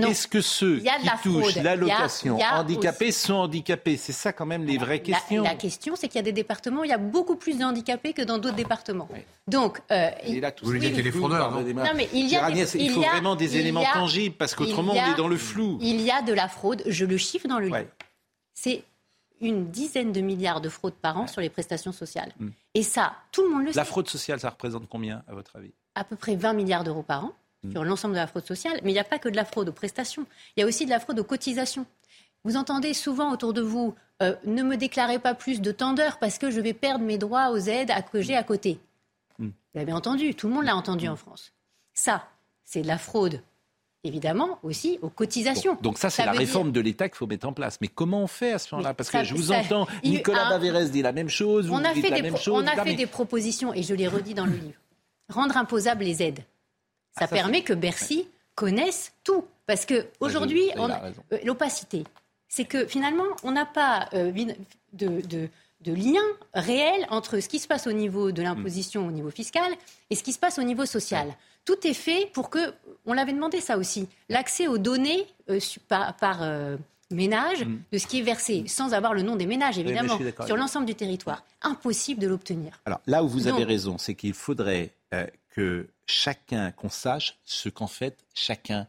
[0.04, 4.32] Est-ce que ceux Il qui la touchent Il l'allocation il handicapés sont handicapés C'est ça
[4.32, 5.42] quand même les vraies La- questions.
[5.42, 7.64] La, question, c'est qu'il y a des départements où il y a beaucoup plus de
[7.64, 9.08] handicapés que dans d'autres départements.
[9.48, 10.10] Donc, euh,
[10.40, 12.26] là, tout Vous voulez ça, dire qu'il y a des fraudeurs, non Non, mais il
[12.26, 13.92] y a Chère des- Agnès, il il faut y a- vraiment des il éléments a-
[13.94, 15.78] tangibles parce il qu'autrement on est dans le flou.
[15.80, 17.84] Il y a de la fraude, je le chiffre dans le livre.
[18.54, 18.84] C'est
[19.40, 22.32] une dizaine de milliards de fraudes par an sur les prestations sociales.
[22.40, 22.48] Mm.
[22.74, 23.84] Et ça, tout le monde le La sait.
[23.84, 25.72] fraude sociale, ça représente combien à votre avis?
[25.94, 27.32] À peu près 20 milliards d'euros par an.
[27.72, 28.80] Sur l'ensemble de la fraude sociale.
[28.82, 30.26] Mais il n'y a pas que de la fraude aux prestations.
[30.56, 31.86] Il y a aussi de la fraude aux cotisations.
[32.44, 36.18] Vous entendez souvent autour de vous euh, ne me déclarez pas plus de temps d'heure
[36.18, 38.78] parce que je vais perdre mes droits aux aides à- que j'ai à côté.
[39.38, 39.46] Mm.
[39.48, 41.52] Vous l'avez entendu, tout le monde l'a entendu en France.
[41.92, 42.26] Ça,
[42.64, 43.40] c'est de la fraude,
[44.04, 45.72] évidemment, aussi aux cotisations.
[45.74, 47.78] Donc, donc ça, c'est la dire- réforme de l'État qu'il faut mettre en place.
[47.80, 48.94] Mais comment on fait à ce moment-là?
[48.94, 51.74] Parce que je vous ça- entends, a Nicolas un- Baverès dit la même chose, vous,
[51.74, 52.62] on a vous dites fait, la des, même chose.
[52.62, 54.78] on a Non, fait mais- des propositions, et je les redis dans le livre.
[55.28, 56.40] Rendre imposables les aides.
[57.18, 59.44] Ça, Ah, ça, permet que Bercy connaisse tout.
[59.66, 60.90] Parce que aujourd'hui, raison.
[61.32, 62.04] euh, l'opacité,
[62.48, 64.30] c'est que finalement, on n'a pas euh,
[64.92, 65.48] de, de-
[65.82, 66.22] de lien
[66.54, 69.70] réel entre ce qui se passe au niveau de l'imposition, au niveau fiscal,
[70.10, 71.28] et ce qui se passe au niveau social.
[71.64, 72.72] Tout est fait pour que,
[73.04, 76.76] on l'avait demandé ça aussi, l'accès aux données euh, par, par, euh,
[77.10, 79.80] ménage de ce qui est versé, sans avoir le nom des ménages, Mm.
[79.80, 81.44] évidemment, sur l'ensemble du territoire.
[81.62, 82.80] Impossible de l'obtenir.
[82.84, 85.24] Alors là où vous avez raison, c'est qu'il faudrait euh,
[85.56, 88.86] que chacun, qu'on sache ce qu'en fait chacun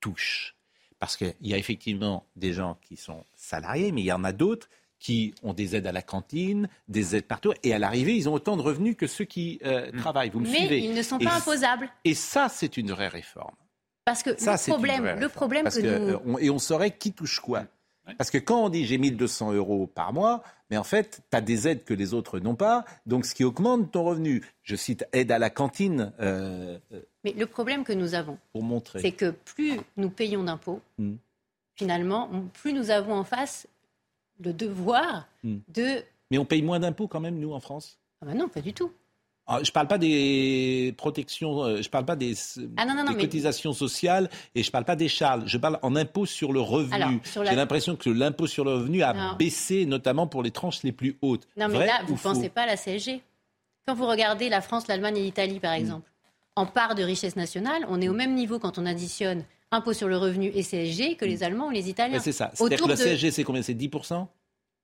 [0.00, 0.54] touche.
[0.98, 4.32] Parce qu'il y a effectivement des gens qui sont salariés, mais il y en a
[4.32, 4.68] d'autres
[4.98, 8.34] qui ont des aides à la cantine, des aides partout, et à l'arrivée, ils ont
[8.34, 10.28] autant de revenus que ceux qui euh, travaillent.
[10.28, 11.88] Vous me Mais suivez ils ne sont pas imposables.
[12.04, 13.56] Et ça, c'est une vraie réforme.
[14.04, 16.08] Parce que Ça, le problème, le problème Parce que, nous...
[16.10, 17.64] euh, on- et on saurait qui touche quoi.
[18.18, 21.40] Parce que quand on dit j'ai 1200 euros par mois, mais en fait, tu as
[21.40, 24.44] des aides que les autres n'ont pas, donc ce qui augmente ton revenu.
[24.62, 28.38] Je cite aide à la cantine euh, euh, Mais le problème que nous avons,
[28.96, 31.14] c'est que plus nous payons d'impôts, Mm.
[31.74, 33.66] finalement, plus nous avons en face
[34.42, 35.56] le devoir Mm.
[35.68, 36.02] de...
[36.30, 37.98] Mais on paye moins d'impôts quand même, nous, en France?
[38.22, 38.92] Ah ben non, pas du tout.
[39.46, 42.34] Ah, Je parle pas des protections, euh, je parle pas des,
[42.76, 45.42] Ah non, non, non, des mais- cotisations sociales et je parle pas des charges.
[45.46, 46.94] Je parle en impôt sur le revenu.
[46.94, 50.50] Alors, sur la- J'ai l'impression que l'impôt sur le revenu a baissé, notamment pour les
[50.52, 51.48] tranches les plus hautes.
[51.56, 53.22] Non, mais Vrai là, ou vous ne pensez pas à la CSG.
[53.86, 56.08] Quand vous regardez la France, l'Allemagne et l'Italie, par exemple,
[56.54, 60.06] en part de richesse nationale, on est au même niveau quand on additionne impôt sur
[60.08, 62.18] le revenu et CSG que les Allemands ou les Italiens.
[62.18, 62.52] Ouais, c'est ça.
[62.60, 63.62] Autour que la de- CSG, c'est combien?
[63.62, 64.28] C'est 10%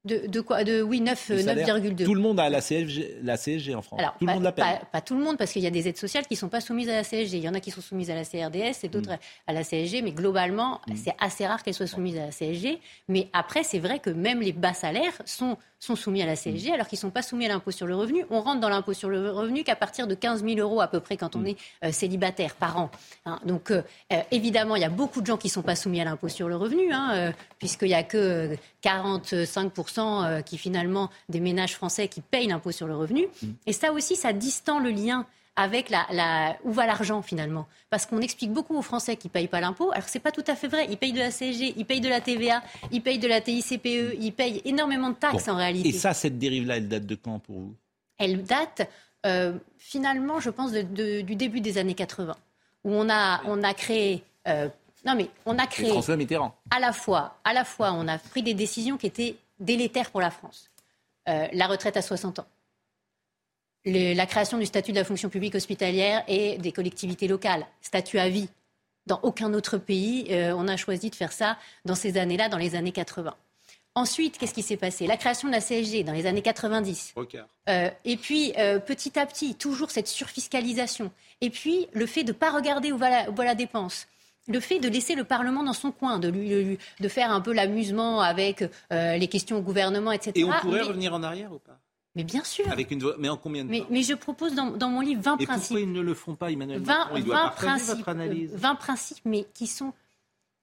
[0.06, 2.04] De, de quoi de, Oui, 9, du euh, salaire 9,2.
[2.04, 3.98] Tout le monde a la CSG, la CSG en France.
[4.00, 4.64] Alors, tout le pas, monde la paye.
[4.64, 6.48] pas- pas tout le monde, parce qu'il y a des aides sociales qui ne sont
[6.48, 7.36] pas soumises à la CSG.
[7.38, 8.90] Il y en a qui sont soumises à la CRDS et Mm.
[8.90, 9.10] d'autres
[9.46, 12.78] à la CSG, mais globalement, c'est assez rare qu'elles soient soumises à la CSG.
[13.08, 16.36] Mais après, c'est vrai que même les bas salaires sont, sont soumis à la Mm.
[16.36, 18.24] CSG, alors qu'ils ne sont pas soumis à l'impôt sur le revenu.
[18.30, 21.00] On rentre dans l'impôt sur le revenu qu'à partir de 15 000 euros à peu
[21.00, 21.46] près quand on Mm.
[21.48, 22.90] est euh, célibataire par an.
[23.26, 23.40] hein.
[23.44, 26.00] Donc, euh, euh, évidemment, il y a beaucoup de gens qui ne sont pas soumis
[26.00, 30.58] à l'impôt sur le revenu, hein, euh, puisqu'il n'y a que euh, 45% euh, qui
[30.58, 33.26] finalement des ménages français qui payent l'impôt sur le revenu.
[33.66, 35.26] Et ça aussi, ça distend le lien
[35.58, 37.66] avec la, la- où va l'argent finalement.
[37.88, 40.22] Parce qu'on explique beaucoup aux Français qui ne payent pas l'impôt, alors que ce n'est
[40.22, 40.86] pas tout à fait vrai.
[40.90, 42.62] Ils payent de la CSG, ils payent de la TVA,
[42.92, 45.52] ils payent de la TICPE, ils payent énormément de taxes Bon.
[45.52, 45.88] en réalité.
[45.88, 47.74] Et ça, cette dérive-là, elle date de quand pour vous?
[48.18, 48.88] Elle date
[49.24, 52.36] euh, finalement, je pense, de- de- du début des années 80,
[52.84, 54.22] où on a, on a créé...
[54.46, 54.68] euh,
[55.06, 56.54] non mais on a créé François Mitterrand.
[56.70, 60.20] à la fois, à la fois, on a pris des décisions qui étaient délétères pour
[60.20, 60.70] la France.
[61.28, 62.46] Euh, la retraite à 60 ans,
[63.84, 68.18] Le- la création du statut de la fonction publique hospitalière et des collectivités locales, statut
[68.18, 68.48] à vie.
[69.06, 72.58] Dans aucun autre pays, euh, on a choisi de faire ça dans ces années-là, dans
[72.58, 73.34] les années 80.
[73.94, 75.06] Ensuite, qu'est-ce qui s'est passé?
[75.06, 77.12] La création de la CSG dans les années 90.
[77.68, 81.10] Euh, et puis, euh, petit à petit, toujours cette surfiscalisation.
[81.40, 84.06] Et puis, le fait de ne pas regarder où va, la, où va la dépense.
[84.48, 87.52] Le fait de laisser le Parlement dans son coin, de, lui, de faire un peu
[87.52, 88.62] l'amusement avec
[88.92, 90.32] euh, les questions au gouvernement, etc.
[90.36, 91.78] Et on pourrait mais, revenir en arrière ou pas?
[92.14, 92.70] Mais bien sûr.
[92.70, 93.86] Avec une voix- mais en combien de Mais, temps?
[93.90, 95.68] mais je propose dans, dans mon livre 20 Et principes.
[95.68, 97.16] pourquoi ils ne le font pas, Emmanuel 20, Macron?
[97.16, 98.52] Il doit 20 partager principes, votre analyse.
[98.54, 99.92] euh, 20 principes, mais qui sont.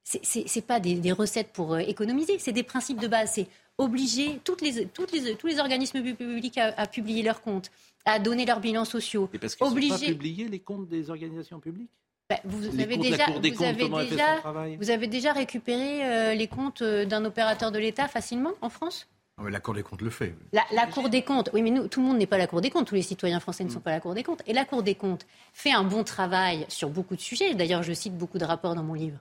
[0.05, 3.31] C'est c'est pas des, des recettes pour euh, économiser, c'est des principes de base.
[3.35, 3.47] C'est
[3.77, 7.71] obliger toutes les, toutes les, tous les organismes pu- publics à, à publier leurs comptes,
[8.05, 9.29] à donner leurs bilans sociaux.
[9.33, 10.11] Et parce qu'ils ne sont pas obliger.
[10.11, 11.89] publiés, les comptes des organisations publiques?
[12.33, 16.33] Bah, vous, Les avez comptes déjà, vous comptes, avez déjà- vous avez déjà récupéré euh,
[16.33, 19.07] les comptes euh, d'un opérateur de l'État facilement en France?
[19.37, 20.35] Ah, mais la Cour des comptes le fait.
[20.51, 22.61] La, la Cour des comptes, oui, mais nous, tout le monde n'est pas la Cour
[22.61, 22.85] des comptes.
[22.87, 23.73] Tous les citoyens français ne Mm.
[23.73, 24.43] sont pas la Cour des comptes.
[24.45, 27.55] Et la Cour des comptes fait un bon travail sur beaucoup de sujets.
[27.55, 29.17] D'ailleurs, je cite beaucoup de rapports dans mon livre.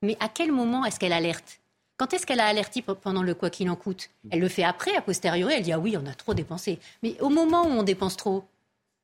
[0.00, 1.58] Mais à quel moment est-ce qu'elle alerte?
[1.98, 4.08] Quand est-ce qu'elle a alerté pe- pendant le quoi qu'il en coûte?
[4.30, 5.52] Elle le fait après, a posteriori.
[5.54, 6.78] Elle dit ah oui, on a trop dépensé.
[7.02, 8.44] Mais au moment où on dépense trop,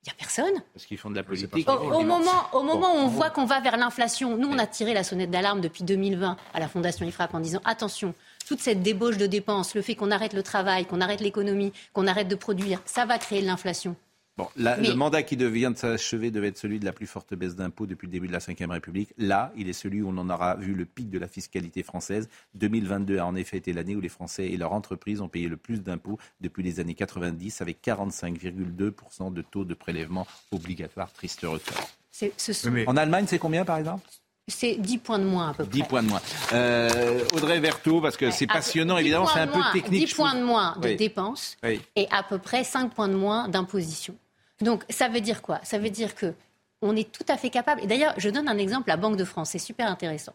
[0.05, 0.62] il n'y a personne.
[0.75, 1.69] Parce qu'ils font de la politique.
[1.69, 4.66] Au, au moment, au moment où on voit qu'on va vers l'inflation, nous, on a
[4.66, 8.15] tiré la sonnette d'alarme depuis 2020 à la Fondation IFRAP en disant attention,
[8.47, 12.07] toute cette débauche de dépenses, le fait qu'on arrête le travail, qu'on arrête l'économie, qu'on
[12.07, 13.97] arrête de produire, ça va créer de l'inflation.
[14.39, 17.09] Bon, la- Mais- Le mandat qui devient de s'achever devait être celui de la plus
[17.09, 19.10] forte baisse d'impôts depuis le début de la Ve République.
[19.19, 22.28] Là, il est celui où on en aura vu le pic de la fiscalité française.
[22.55, 25.56] 2022 a en effet été l'année où les Français et leurs entreprises ont payé le
[25.56, 31.12] plus d'impôts depuis les années 90, avec 45,2% de taux de prélèvement obligatoire.
[31.12, 31.90] Triste record.
[32.10, 34.06] C'est ce sont- En Allemagne, c'est combien par exemple?
[34.51, 35.73] C'est 10 points de moins à peu près.
[35.73, 36.23] 10 points de moins.
[36.55, 40.01] Euh, Audrey Verteau, parce que c'est passionnant, 10 évidemment, points c'est un peu technique.
[40.05, 40.97] 10 je points de moins de Oui.
[40.97, 41.82] dépenses Oui.
[41.97, 44.16] et à peu près 5 points de moins d'imposition.
[44.60, 45.60] Donc ça veut dire quoi?
[45.62, 46.35] Ça veut dire que
[46.82, 47.82] on est tout à fait capable.
[47.82, 50.35] Et d'ailleurs, je donne un exemple, la Banque de France, c'est super intéressant.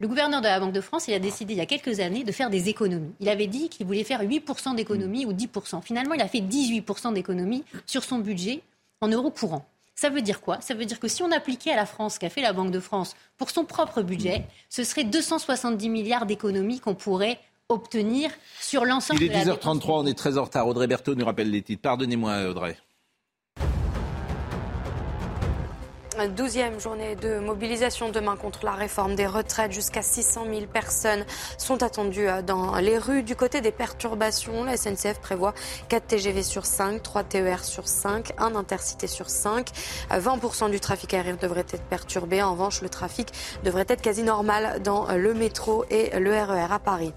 [0.00, 2.24] Le gouverneur de la Banque de France, il a décidé il y a quelques années
[2.24, 3.12] de faire des économies.
[3.20, 5.80] Il avait dit qu'il voulait faire 8% d'économies ou 10%.
[5.82, 8.62] Finalement, il a fait 18% d'économies sur son budget
[9.00, 9.64] en euros courants.
[9.94, 10.60] Ça veut dire quoi?
[10.60, 12.72] Ça veut dire que si on appliquait à la France ce qu'a fait la Banque
[12.72, 17.38] de France pour son propre budget, ce serait 270 milliards d'économies qu'on pourrait
[17.68, 18.30] obtenir
[18.60, 20.66] sur l'ensemble Il est de la dépense 10h33, on est très en retard.
[20.66, 21.82] Audrey Berthaud nous rappelle les titres.
[21.82, 22.76] Pardonnez-moi, Audrey.
[26.28, 29.72] Douzième journée de mobilisation demain contre la réforme des retraites.
[29.72, 31.24] Jusqu'à 600 000 personnes
[31.58, 33.22] sont attendues euh, dans les rues.
[33.22, 35.54] Du côté des perturbations, la SNCF prévoit
[35.88, 39.68] 4 TGV sur 5, 3 TER sur 5, 1 intercité sur 5.
[40.12, 42.42] Euh, 20% du trafic aérien devrait être perturbé.
[42.42, 43.28] En revanche, le trafic
[43.64, 47.12] devrait être quasi normal dans euh, le métro et le RER à Paris.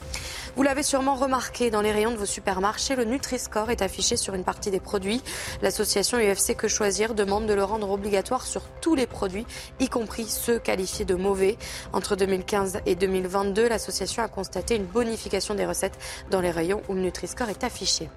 [0.55, 4.35] Vous l'avez sûrement remarqué dans les rayons de vos supermarchés, le Nutri-Score est affiché sur
[4.35, 5.21] une partie des produits.
[5.61, 9.45] L'association UFC Que Choisir demande de le rendre obligatoire sur tous les produits,
[9.79, 11.57] y compris ceux qualifiés de mauvais.
[11.93, 15.97] Entre 2015 et 2022, l'association a constaté une bonification des recettes
[16.31, 18.09] dans les rayons où le Nutri-Score est affiché.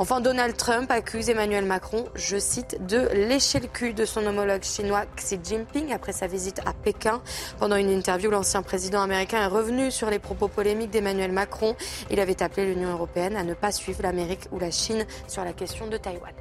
[0.00, 4.62] Enfin, Donald Trump accuse Emmanuel Macron, je cite, de lécher le cul de son homologue
[4.62, 7.20] chinois Xi Jinping après sa visite à Pékin.
[7.58, 11.74] Pendant une interview, l'ancien président américain est revenu sur les propos polémiques d'Emmanuel Macron.
[12.12, 15.52] Il avait appelé l'Union européenne à ne pas suivre l'Amérique ou la Chine sur la
[15.52, 16.32] question de Taïwan.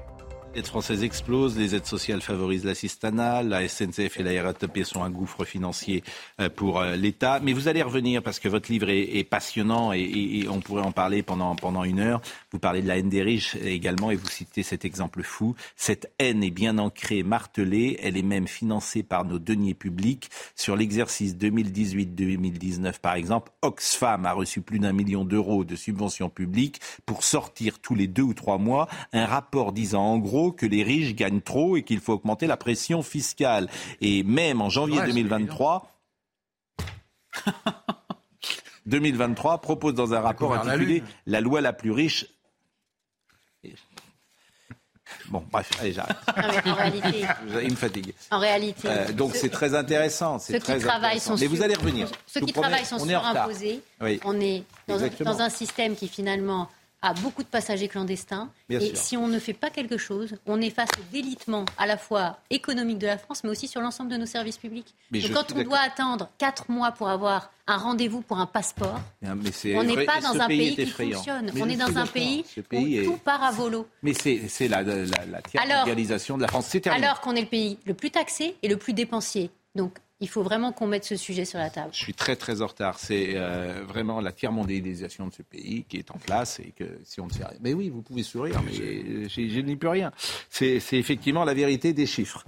[0.57, 5.09] Aides françaises explosent, les aides sociales favorisent l'assistanat, la SNCF et la RATP sont un
[5.11, 6.03] gouffre financier
[6.41, 7.39] euh, pour euh, l'État.
[7.43, 10.81] Mais vous allez revenir parce que votre livre est, passionnant et, et- et on pourrait
[10.81, 12.21] en parler pendant, pendant une heure.
[12.51, 15.53] Vous parlez de la haine des riches également et vous citez cet exemple fou.
[15.75, 20.29] Cette haine est bien ancrée, martelée, elle est même financée par nos deniers publics.
[20.55, 26.79] Sur l'exercice 2018-2019 par exemple, Oxfam a reçu plus d'un million d'euros de subventions publiques
[27.05, 30.83] pour sortir tous les deux ou trois mois un rapport disant en gros que les
[30.83, 33.69] riches gagnent trop et qu'il faut augmenter la pression fiscale.
[34.01, 35.91] Et même en janvier Ouais, c'est 2023,
[38.85, 41.03] 2023 propose dans un rapport la intitulé.
[41.25, 42.25] La loi la plus riche.
[45.29, 46.15] Bon, bref, allez, j'arrête.
[46.65, 47.25] en réalité-
[47.63, 48.13] Il me fatigue.
[48.31, 50.39] En réalité, Euh, donc c'est très intéressant.
[50.39, 52.09] ceux qui travaillent sont Mais vous sur- allez revenir.
[52.27, 53.45] Ceux qui travaillent sont on est en retard.
[53.49, 53.81] surimposés.
[54.01, 54.19] Oui.
[54.23, 55.31] On est dans un, Exactement.
[55.31, 56.69] dans un système qui finalement
[57.01, 58.49] a beaucoup de passagers clandestins.
[58.69, 58.97] Bien et sûr.
[58.97, 62.39] si on ne fait pas quelque chose, on est face au délitement à la fois
[62.49, 64.93] économique de la France, mais aussi sur l'ensemble de nos services publics.
[65.11, 68.99] Mais je quand on doit attendre quatre mois pour avoir un rendez-vous pour un passeport,
[69.21, 71.51] mais c'est on n'est pas et dans un pays, qui fonctionne.
[71.59, 73.87] On est dans un pays où tout part à volo.
[74.01, 76.67] Mais c'est la, la, la, la Alors- de la France.
[76.69, 76.87] C'est.
[76.87, 79.51] Alors qu'on est le pays le plus taxé et le plus dépensier.
[79.75, 81.89] Donc il faut vraiment qu'on mette ce sujet sur la table.
[81.91, 82.97] Je suis très très en retard.
[82.97, 86.85] C'est euh, vraiment la tiers mondialisation de ce pays qui est en place et que
[87.03, 87.57] si on ne fait rien.
[87.61, 90.11] Mais oui, vous pouvez sourire, mais je, je n'y peux rien.
[90.49, 92.43] C'est effectivement la vérité des chiffres.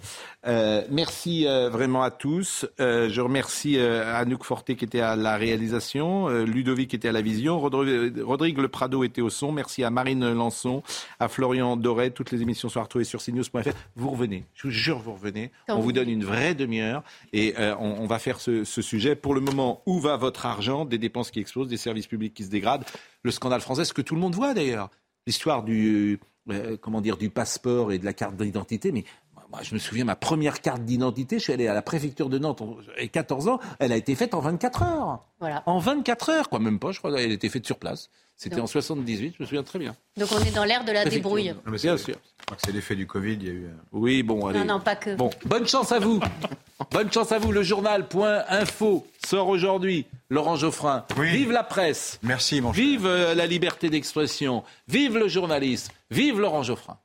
[0.47, 2.65] Euh, merci euh, vraiment à tous.
[2.79, 7.09] Euh, je remercie euh, Anouk Forté qui était à la réalisation, euh, Ludovic qui était
[7.09, 9.51] à la vision, Rodri- Rodrigue Le Prado était au son.
[9.51, 10.81] Merci à Marine Lançon,
[11.19, 12.11] à Florian Doré.
[12.11, 13.69] Toutes les émissions sont retrouvées sur cnews.fr.
[13.95, 15.51] Vous revenez, je vous jure, vous revenez.
[15.67, 19.15] On vous vous donne une vraie demi-heure et euh, on, va faire ce, ce sujet.
[19.15, 22.43] Pour le moment, où va votre argent Des dépenses qui explosent, des services publics qui
[22.43, 22.85] se dégradent.
[23.23, 24.89] Le scandale français, ce que tout le monde voit d'ailleurs.
[25.27, 26.19] L'histoire du,
[26.49, 28.91] euh, comment dire, du passeport et de la carte d'identité.
[28.91, 29.03] Mais
[29.51, 32.37] moi, je me souviens, ma première carte d'identité, je suis allé à la préfecture de
[32.37, 35.19] Nantes, j'avais 14 ans, elle a été faite en 24 heures.
[35.39, 35.63] Voilà.
[35.65, 38.09] En 24 heures, quoi, même pas, je crois, elle a été faite sur place.
[38.35, 39.97] C'était en 78, je me souviens très bien.
[40.15, 41.49] Donc on est dans l'ère de la débrouille.
[41.49, 42.15] Non, mais Bien c'est- sûr.
[42.39, 43.33] Je crois que c'est l'effet du Covid.
[43.33, 43.65] Il y a eu.
[43.65, 44.59] euh, Oui, bon, allez.
[44.59, 45.13] Non, non, pas que.
[45.15, 46.21] Bon, bonne chance à vous.
[46.91, 47.51] bonne chance à vous.
[47.51, 50.05] Le journal.info sort aujourd'hui.
[50.29, 51.05] Laurent Geoffrin.
[51.17, 52.17] Vive la presse.
[52.23, 54.63] Merci, mon Vive euh, la liberté d'expression.
[54.87, 55.91] Vive le journalisme.
[56.09, 56.97] Vive Laurent Geoffrin.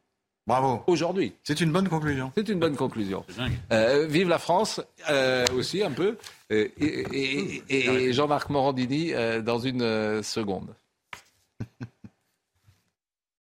[0.47, 0.83] Bravo.
[0.87, 1.33] Aujourd'hui.
[1.43, 2.31] C'est une bonne conclusion.
[2.37, 3.25] C'est une bonne conclusion.
[3.73, 6.19] Euh, vive la France euh, aussi un peu.
[6.53, 10.75] Euh, et et- et- et Jean-Marc Morandini euh, dans une seconde.